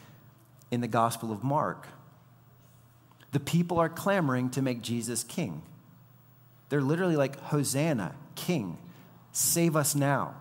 in 0.71 0.81
the 0.81 0.87
Gospel 0.87 1.31
of 1.31 1.43
Mark, 1.43 1.87
the 3.31 3.39
people 3.39 3.79
are 3.79 3.89
clamoring 3.89 4.49
to 4.51 4.61
make 4.61 4.81
Jesus 4.81 5.23
king. 5.23 5.61
They're 6.73 6.81
literally 6.81 7.15
like, 7.15 7.39
Hosanna, 7.39 8.15
king, 8.33 8.79
save 9.31 9.75
us 9.75 9.93
now. 9.93 10.33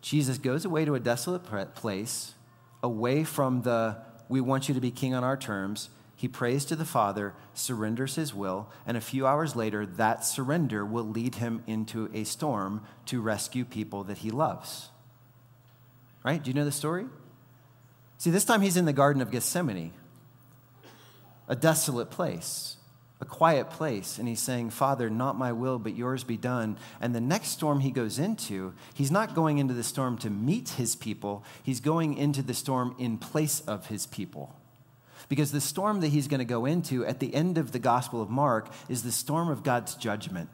Jesus 0.00 0.38
goes 0.38 0.64
away 0.64 0.84
to 0.84 0.96
a 0.96 0.98
desolate 0.98 1.44
place, 1.76 2.34
away 2.82 3.22
from 3.22 3.62
the, 3.62 3.98
we 4.28 4.40
want 4.40 4.66
you 4.66 4.74
to 4.74 4.80
be 4.80 4.90
king 4.90 5.14
on 5.14 5.22
our 5.22 5.36
terms 5.36 5.88
he 6.16 6.26
prays 6.26 6.64
to 6.64 6.74
the 6.74 6.84
Father, 6.84 7.32
surrenders 7.54 8.16
his 8.16 8.34
will, 8.34 8.68
and 8.84 8.96
a 8.96 9.00
few 9.00 9.24
hours 9.24 9.54
later, 9.54 9.86
that 9.86 10.24
surrender 10.24 10.84
will 10.84 11.06
lead 11.08 11.36
him 11.36 11.62
into 11.68 12.10
a 12.12 12.24
storm 12.24 12.82
to 13.06 13.20
rescue 13.20 13.64
people 13.64 14.02
that 14.02 14.18
he 14.18 14.32
loves. 14.32 14.88
Right? 16.24 16.42
Do 16.42 16.50
you 16.50 16.54
know 16.54 16.64
the 16.64 16.72
story? 16.72 17.06
See, 18.18 18.30
this 18.30 18.44
time 18.44 18.62
he's 18.62 18.76
in 18.76 18.84
the 18.84 18.92
Garden 18.92 19.22
of 19.22 19.30
Gethsemane, 19.30 19.92
a 21.46 21.54
desolate 21.54 22.10
place, 22.10 22.78
a 23.22 23.24
quiet 23.24 23.70
place, 23.70 24.18
and 24.18 24.26
he's 24.26 24.40
saying, 24.40 24.68
Father, 24.68 25.08
not 25.08 25.38
my 25.38 25.52
will, 25.52 25.78
but 25.78 25.94
yours 25.94 26.24
be 26.24 26.36
done. 26.36 26.76
And 27.00 27.14
the 27.14 27.20
next 27.20 27.50
storm 27.50 27.78
he 27.78 27.92
goes 27.92 28.18
into, 28.18 28.74
he's 28.94 29.12
not 29.12 29.36
going 29.36 29.58
into 29.58 29.74
the 29.74 29.84
storm 29.84 30.18
to 30.18 30.28
meet 30.28 30.70
his 30.70 30.96
people, 30.96 31.44
he's 31.62 31.78
going 31.78 32.18
into 32.18 32.42
the 32.42 32.52
storm 32.52 32.96
in 32.98 33.18
place 33.18 33.60
of 33.60 33.86
his 33.86 34.06
people. 34.06 34.56
Because 35.28 35.52
the 35.52 35.60
storm 35.60 36.00
that 36.00 36.08
he's 36.08 36.26
going 36.26 36.40
to 36.40 36.44
go 36.44 36.66
into 36.66 37.06
at 37.06 37.20
the 37.20 37.32
end 37.32 37.58
of 37.58 37.70
the 37.70 37.78
Gospel 37.78 38.20
of 38.20 38.28
Mark 38.28 38.68
is 38.88 39.04
the 39.04 39.12
storm 39.12 39.48
of 39.48 39.62
God's 39.62 39.94
judgment. 39.94 40.50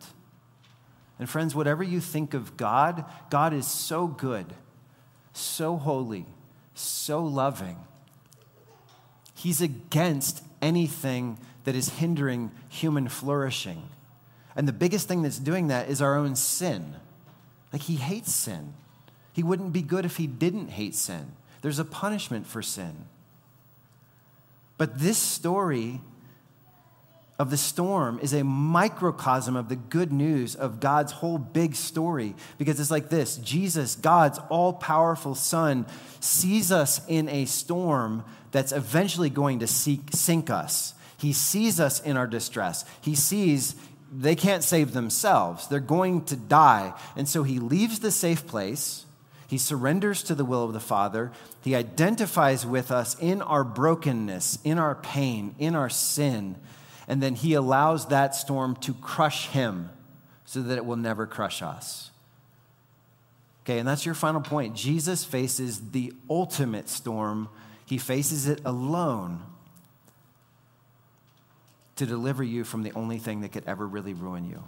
And 1.19 1.27
friends, 1.27 1.55
whatever 1.55 1.83
you 1.83 2.01
think 2.01 2.35
of 2.35 2.59
God, 2.59 3.07
God 3.31 3.55
is 3.55 3.67
so 3.67 4.07
good, 4.07 4.53
so 5.33 5.77
holy, 5.77 6.27
so 6.75 7.25
loving. 7.25 7.79
He's 9.35 9.63
against 9.63 10.45
anything 10.61 11.39
that 11.65 11.75
is 11.75 11.89
hindering 11.91 12.51
human 12.69 13.09
flourishing. 13.09 13.89
And 14.57 14.67
the 14.67 14.73
biggest 14.73 15.09
thing 15.09 15.23
that's 15.23 15.39
doing 15.39 15.69
that 15.69 15.89
is 15.89 16.03
our 16.03 16.17
own 16.17 16.35
sin. 16.37 16.97
Like, 17.73 17.83
he 17.83 17.97
hates 17.97 18.35
sin. 18.35 18.75
He 19.33 19.43
wouldn't 19.43 19.73
be 19.73 19.83
good 19.83 20.05
if 20.05 20.17
he 20.17 20.27
didn't 20.27 20.69
hate 20.69 20.95
sin. 20.95 21.33
There's 21.63 21.79
a 21.79 21.85
punishment 21.85 22.47
for 22.47 22.63
sin. 22.63 23.07
But 24.79 24.99
this 24.99 25.19
story 25.19 26.01
of 27.39 27.51
the 27.51 27.57
storm 27.57 28.19
is 28.21 28.33
a 28.33 28.43
microcosm 28.43 29.55
of 29.55 29.69
the 29.69 29.77
good 29.77 30.13
news 30.13 30.57
of 30.57 30.81
God's 30.81 31.13
whole 31.13 31.39
big 31.39 31.77
story 31.77 32.35
because 32.59 32.81
it's 32.81 32.91
like 32.91 33.11
this 33.11 33.37
Jesus, 33.37 33.95
God's 33.95 34.41
all 34.49 34.73
powerful 34.73 35.35
Son, 35.35 35.87
sees 36.21 36.73
us 36.73 37.01
in 37.07 37.29
a 37.29 37.45
storm 37.45 38.25
that's 38.51 38.73
eventually 38.73 39.31
going 39.31 39.61
to 39.61 39.67
seek, 39.67 40.11
sink 40.13 40.51
us. 40.51 40.95
He 41.19 41.33
sees 41.33 41.79
us 41.79 42.01
in 42.01 42.17
our 42.17 42.27
distress. 42.27 42.85
He 43.01 43.15
sees 43.15 43.75
they 44.11 44.37
can't 44.37 44.65
save 44.65 44.93
themselves, 44.93 45.67
they're 45.69 45.81
going 45.81 46.25
to 46.27 46.37
die. 46.37 46.95
And 47.15 47.29
so 47.29 47.43
he 47.43 47.59
leaves 47.59 47.99
the 47.99 48.11
safe 48.11 48.47
place 48.47 49.05
he 49.49 49.57
surrenders 49.57 50.23
to 50.25 50.35
the 50.35 50.45
will 50.45 50.63
of 50.63 50.75
the 50.75 50.81
Father. 50.81 51.33
He 51.63 51.75
identifies 51.75 52.67
with 52.67 52.91
us 52.91 53.17
in 53.19 53.41
our 53.41 53.65
brokenness, 53.65 54.59
in 54.63 54.79
our 54.79 54.95
pain, 54.95 55.55
in 55.59 55.75
our 55.75 55.89
sin. 55.89 56.57
And 57.09 57.23
then 57.23 57.35
he 57.35 57.55
allows 57.55 58.09
that 58.09 58.35
storm 58.35 58.77
to 58.77 58.93
crush 58.93 59.49
him 59.49 59.89
so 60.45 60.61
that 60.61 60.77
it 60.77 60.85
will 60.85 60.97
never 60.97 61.27
crush 61.27 61.63
us. 61.63 62.11
Okay, 63.65 63.79
and 63.79 63.89
that's 63.89 64.05
your 64.05 64.15
final 64.15 64.43
point. 64.43 64.77
Jesus 64.77 65.25
faces 65.25 65.93
the 65.93 66.13
ultimate 66.29 66.91
storm, 66.91 67.49
he 67.87 67.97
faces 67.97 68.47
it 68.47 68.61
alone 68.67 69.43
to 71.99 72.07
deliver 72.07 72.43
you 72.43 72.65
from 72.65 72.83
the 72.83 72.93
only 72.93 73.19
thing 73.19 73.43
that 73.43 73.53
could 73.53 73.65
ever 73.67 73.87
really 73.87 74.15
ruin 74.15 74.49
you. 74.49 74.65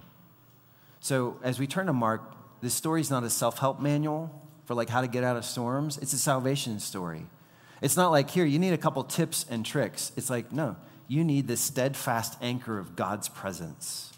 So, 1.01 1.39
as 1.43 1.59
we 1.59 1.67
turn 1.67 1.87
to 1.87 1.93
Mark, 1.93 2.23
this 2.61 2.75
story 2.75 3.01
is 3.01 3.11
not 3.11 3.25
a 3.25 3.31
self 3.31 3.59
help 3.59 3.81
manual 3.81 4.31
for 4.67 4.75
like 4.75 4.89
how 4.89 5.01
to 5.01 5.09
get 5.09 5.25
out 5.25 5.37
of 5.37 5.45
storms. 5.45 5.99
It's 5.99 6.13
a 6.13 6.19
salvation 6.19 6.79
story. 6.79 7.27
It's 7.81 7.97
not 7.97 8.11
like, 8.11 8.29
here, 8.31 8.45
you 8.45 8.59
need 8.59 8.75
a 8.75 8.79
couple 8.79 9.03
tips 9.05 9.47
and 9.49 9.65
tricks. 9.65 10.13
It's 10.17 10.29
like, 10.29 10.53
no, 10.53 10.77
you 11.09 11.25
need 11.25 11.49
the 11.49 11.57
steadfast 11.57 12.37
anchor 12.43 12.79
of 12.79 12.95
God's 12.95 13.29
presence. 13.29 14.13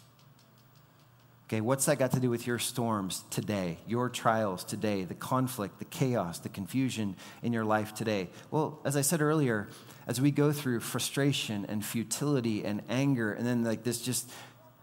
Okay, 1.47 1.61
what's 1.61 1.85
that 1.85 1.99
got 1.99 2.11
to 2.11 2.19
do 2.19 2.29
with 2.29 2.47
your 2.47 2.59
storms 2.59 3.23
today, 3.29 3.77
your 3.87 4.09
trials 4.09 4.63
today, 4.63 5.03
the 5.03 5.13
conflict, 5.13 5.79
the 5.79 5.85
chaos, 5.85 6.39
the 6.39 6.49
confusion 6.49 7.15
in 7.41 7.53
your 7.53 7.63
life 7.63 7.93
today? 7.93 8.29
Well, 8.49 8.79
as 8.83 8.97
I 8.97 9.01
said 9.01 9.21
earlier, 9.21 9.69
as 10.07 10.19
we 10.19 10.31
go 10.31 10.51
through 10.51 10.79
frustration 10.79 11.65
and 11.67 11.83
futility 11.83 12.63
and 12.63 12.81
anger, 12.89 13.31
and 13.31 13.45
then 13.45 13.63
like 13.63 13.83
this 13.83 14.01
just, 14.01 14.29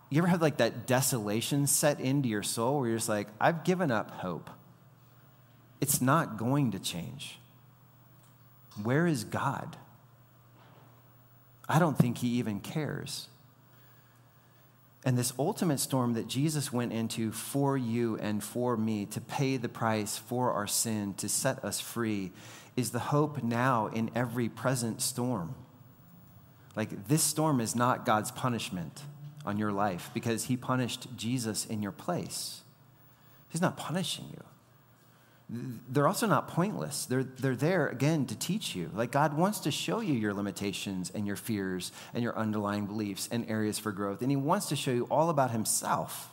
you 0.09 0.19
ever 0.19 0.29
have 0.29 0.43
like 0.43 0.59
that 0.59 0.87
desolation 0.87 1.67
set 1.67 2.01
into 2.01 2.29
your 2.29 2.43
soul 2.43 2.81
where 2.81 2.89
you're 2.89 2.99
just 2.99 3.09
like, 3.09 3.29
I've 3.41 3.65
given 3.65 3.91
up 3.91 4.11
hope 4.11 4.51
it's 5.81 6.01
not 6.01 6.37
going 6.37 6.73
to 6.73 6.79
change. 6.79 7.39
Where 8.83 9.07
is 9.07 9.25
God? 9.25 9.77
I 11.69 11.79
don't 11.79 11.97
think 11.97 12.19
he 12.19 12.29
even 12.39 12.61
cares. 12.61 13.29
And 15.05 15.17
this 15.17 15.33
ultimate 15.39 15.81
storm 15.81 16.13
that 16.15 16.29
Jesus 16.29 16.73
went 16.73 16.93
into 16.93 17.33
for 17.33 17.79
you 17.79 18.19
and 18.19 18.45
for 18.45 18.77
me 18.77 19.07
to 19.07 19.21
pay 19.21 19.57
the 19.57 19.69
price 19.69 20.19
for 20.19 20.53
our 20.53 20.67
sin, 20.67 21.15
to 21.15 21.29
set 21.29 21.65
us 21.65 21.81
free, 21.81 22.33
is 22.77 22.91
the 22.91 22.99
hope 22.99 23.43
now 23.43 23.89
in 23.89 24.11
every 24.15 24.49
present 24.49 25.03
storm. 25.03 25.55
Like, 26.77 27.09
this 27.09 27.23
storm 27.23 27.61
is 27.61 27.75
not 27.75 28.07
God's 28.07 28.31
punishment 28.31 29.03
on 29.45 29.59
your 29.59 29.73
life 29.73 30.11
because 30.15 30.45
he 30.45 30.57
punished 30.57 31.09
Jesus 31.17 31.67
in 31.67 31.83
your 31.83 31.93
place. 31.93 32.63
He's 33.49 33.61
not 33.61 33.77
punishing 33.77 34.27
you. 34.31 34.43
they're 35.89 36.07
also 36.07 36.29
not 36.29 36.47
pointless. 36.47 37.07
They're, 37.07 37.25
they're 37.25 37.57
there, 37.57 37.89
again, 37.89 38.25
to 38.27 38.37
teach 38.37 38.77
you. 38.77 38.91
Like 38.95 39.11
God 39.11 39.37
wants 39.37 39.59
to 39.61 39.73
show 39.73 40.01
you 40.01 40.15
your 40.15 40.33
limitations 40.33 41.11
and 41.13 41.27
your 41.27 41.37
fears 41.37 41.91
and 42.15 42.23
your 42.23 42.39
underlying 42.39 42.87
beliefs 42.87 43.29
and 43.33 43.51
areas 43.51 43.79
for 43.79 43.91
growth. 43.91 44.23
And 44.23 44.31
He 44.31 44.37
wants 44.37 44.69
to 44.69 44.77
show 44.77 44.93
you 44.93 45.09
all 45.11 45.29
about 45.29 45.51
Himself. 45.51 46.30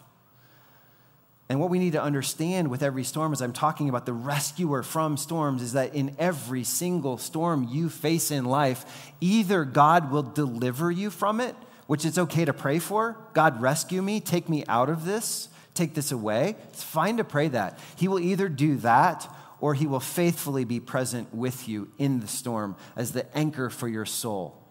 And 1.49 1.59
what 1.59 1.69
we 1.69 1.79
need 1.79 1.93
to 1.93 2.01
understand 2.01 2.69
with 2.69 2.83
every 2.83 3.03
storm, 3.03 3.31
as 3.31 3.41
I'm 3.41 3.53
talking 3.53 3.87
about 3.87 4.05
the 4.05 4.13
rescuer 4.13 4.83
from 4.83 5.15
storms, 5.15 5.61
is 5.61 5.73
that 5.73 5.95
in 5.95 6.15
every 6.19 6.63
single 6.65 7.17
storm 7.17 7.69
you 7.71 7.89
face 7.89 8.31
in 8.31 8.45
life, 8.45 9.13
either 9.21 9.63
God 9.63 10.11
will 10.11 10.23
deliver 10.23 10.91
you 10.91 11.09
from 11.09 11.39
it, 11.39 11.55
which 11.85 12.03
it's 12.03 12.17
okay 12.17 12.43
to 12.43 12.53
pray 12.53 12.79
for 12.79 13.15
God, 13.33 13.61
rescue 13.61 14.01
me, 14.01 14.19
take 14.19 14.49
me 14.49 14.65
out 14.67 14.89
of 14.89 15.05
this 15.05 15.47
take 15.77 15.93
this 15.93 16.11
away. 16.11 16.55
It's 16.69 16.83
fine 16.83 17.17
to 17.17 17.23
pray 17.23 17.47
that. 17.49 17.79
He 17.95 18.07
will 18.07 18.19
either 18.19 18.49
do 18.49 18.77
that 18.77 19.31
or 19.61 19.73
he 19.73 19.87
will 19.87 19.99
faithfully 19.99 20.65
be 20.65 20.79
present 20.79 21.33
with 21.33 21.69
you 21.69 21.89
in 21.97 22.19
the 22.19 22.27
storm 22.27 22.75
as 22.95 23.11
the 23.11 23.37
anchor 23.37 23.69
for 23.69 23.87
your 23.87 24.05
soul, 24.05 24.61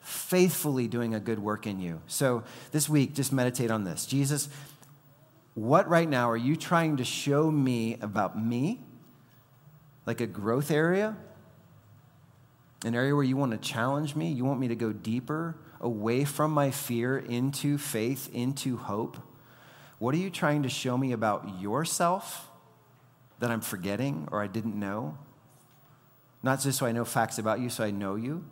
faithfully 0.00 0.86
doing 0.86 1.14
a 1.14 1.20
good 1.20 1.38
work 1.38 1.66
in 1.66 1.80
you. 1.80 2.00
So 2.06 2.44
this 2.70 2.88
week, 2.88 3.14
just 3.14 3.32
meditate 3.32 3.70
on 3.70 3.84
this. 3.84 4.06
Jesus, 4.06 4.48
what 5.54 5.88
right 5.88 6.08
now 6.08 6.30
are 6.30 6.36
you 6.36 6.56
trying 6.56 6.98
to 6.98 7.04
show 7.04 7.50
me 7.50 7.98
about 8.00 8.40
me? 8.40 8.80
Like 10.06 10.20
a 10.20 10.26
growth 10.26 10.70
area? 10.70 11.16
An 12.84 12.94
area 12.94 13.14
where 13.14 13.24
you 13.24 13.36
want 13.36 13.52
to 13.52 13.58
challenge 13.58 14.16
me? 14.16 14.32
You 14.32 14.44
want 14.44 14.60
me 14.60 14.68
to 14.68 14.76
go 14.76 14.92
deeper, 14.92 15.56
away 15.80 16.24
from 16.24 16.52
my 16.52 16.70
fear, 16.70 17.18
into 17.18 17.78
faith, 17.78 18.30
into 18.32 18.76
hope? 18.76 19.18
What 19.98 20.14
are 20.14 20.18
you 20.18 20.30
trying 20.30 20.62
to 20.62 20.70
show 20.70 20.96
me 20.96 21.12
about 21.12 21.60
yourself 21.60 22.48
that 23.38 23.50
I'm 23.50 23.60
forgetting 23.60 24.28
or 24.30 24.42
I 24.42 24.46
didn't 24.46 24.78
know? 24.78 25.18
Not 26.42 26.60
just 26.60 26.78
so 26.78 26.86
I 26.86 26.92
know 26.92 27.04
facts 27.04 27.38
about 27.38 27.60
you, 27.60 27.68
so 27.68 27.84
I 27.84 27.90
know 27.90 28.14
you. 28.14 28.44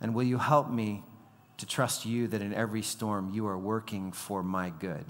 And 0.00 0.14
will 0.14 0.24
you 0.24 0.36
help 0.36 0.70
me 0.70 1.02
to 1.56 1.66
trust 1.66 2.04
you 2.04 2.26
that 2.28 2.42
in 2.42 2.52
every 2.52 2.82
storm 2.82 3.30
you 3.32 3.46
are 3.46 3.56
working 3.56 4.12
for 4.12 4.42
my 4.42 4.68
good? 4.68 5.06